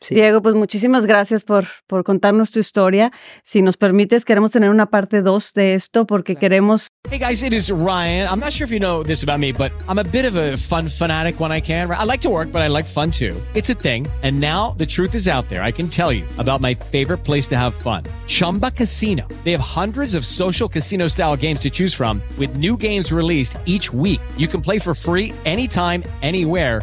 Sí. 0.00 0.14
Diego, 0.14 0.42
pues 0.42 0.54
muchísimas 0.54 1.06
gracias 1.06 1.42
por, 1.42 1.66
por 1.86 2.04
contarnos 2.04 2.50
tu 2.50 2.60
historia. 2.60 3.10
Si 3.44 3.62
nos 3.62 3.76
permites, 3.76 4.24
queremos 4.24 4.52
tener 4.52 4.70
una 4.70 4.86
parte 4.86 5.22
2 5.22 5.54
de 5.54 5.74
esto 5.74 6.06
porque 6.06 6.36
queremos 6.36 6.88
Hey 7.08 7.18
guys, 7.18 7.44
it 7.44 7.52
is 7.52 7.70
Ryan. 7.70 8.28
I'm 8.28 8.40
not 8.40 8.52
sure 8.52 8.64
if 8.64 8.72
you 8.72 8.80
know 8.80 9.04
this 9.04 9.22
about 9.22 9.38
me, 9.38 9.52
but 9.52 9.70
I'm 9.88 9.98
a 9.98 10.04
bit 10.04 10.24
of 10.24 10.34
a 10.34 10.56
fun 10.56 10.88
fanatic 10.88 11.38
when 11.38 11.52
I 11.52 11.60
can. 11.60 11.88
I 11.88 12.02
like 12.02 12.20
to 12.22 12.28
work, 12.28 12.50
but 12.50 12.62
I 12.62 12.68
like 12.68 12.84
fun 12.84 13.12
too. 13.12 13.40
It's 13.54 13.70
a 13.70 13.74
thing. 13.74 14.08
And 14.24 14.40
now 14.40 14.74
the 14.76 14.86
truth 14.86 15.14
is 15.14 15.28
out 15.28 15.48
there. 15.48 15.62
I 15.62 15.70
can 15.70 15.88
tell 15.88 16.12
you 16.12 16.24
about 16.38 16.60
my 16.60 16.74
favorite 16.74 17.18
place 17.18 17.46
to 17.48 17.56
have 17.56 17.74
fun 17.74 18.02
Chumba 18.26 18.72
Casino. 18.72 19.26
They 19.44 19.52
have 19.52 19.60
hundreds 19.60 20.16
of 20.16 20.26
social 20.26 20.68
casino 20.68 21.06
style 21.06 21.36
games 21.36 21.60
to 21.60 21.70
choose 21.70 21.94
from, 21.94 22.20
with 22.38 22.56
new 22.56 22.76
games 22.76 23.12
released 23.12 23.56
each 23.66 23.92
week. 23.92 24.20
You 24.36 24.48
can 24.48 24.60
play 24.60 24.80
for 24.80 24.92
free 24.92 25.32
anytime, 25.44 26.02
anywhere. 26.22 26.82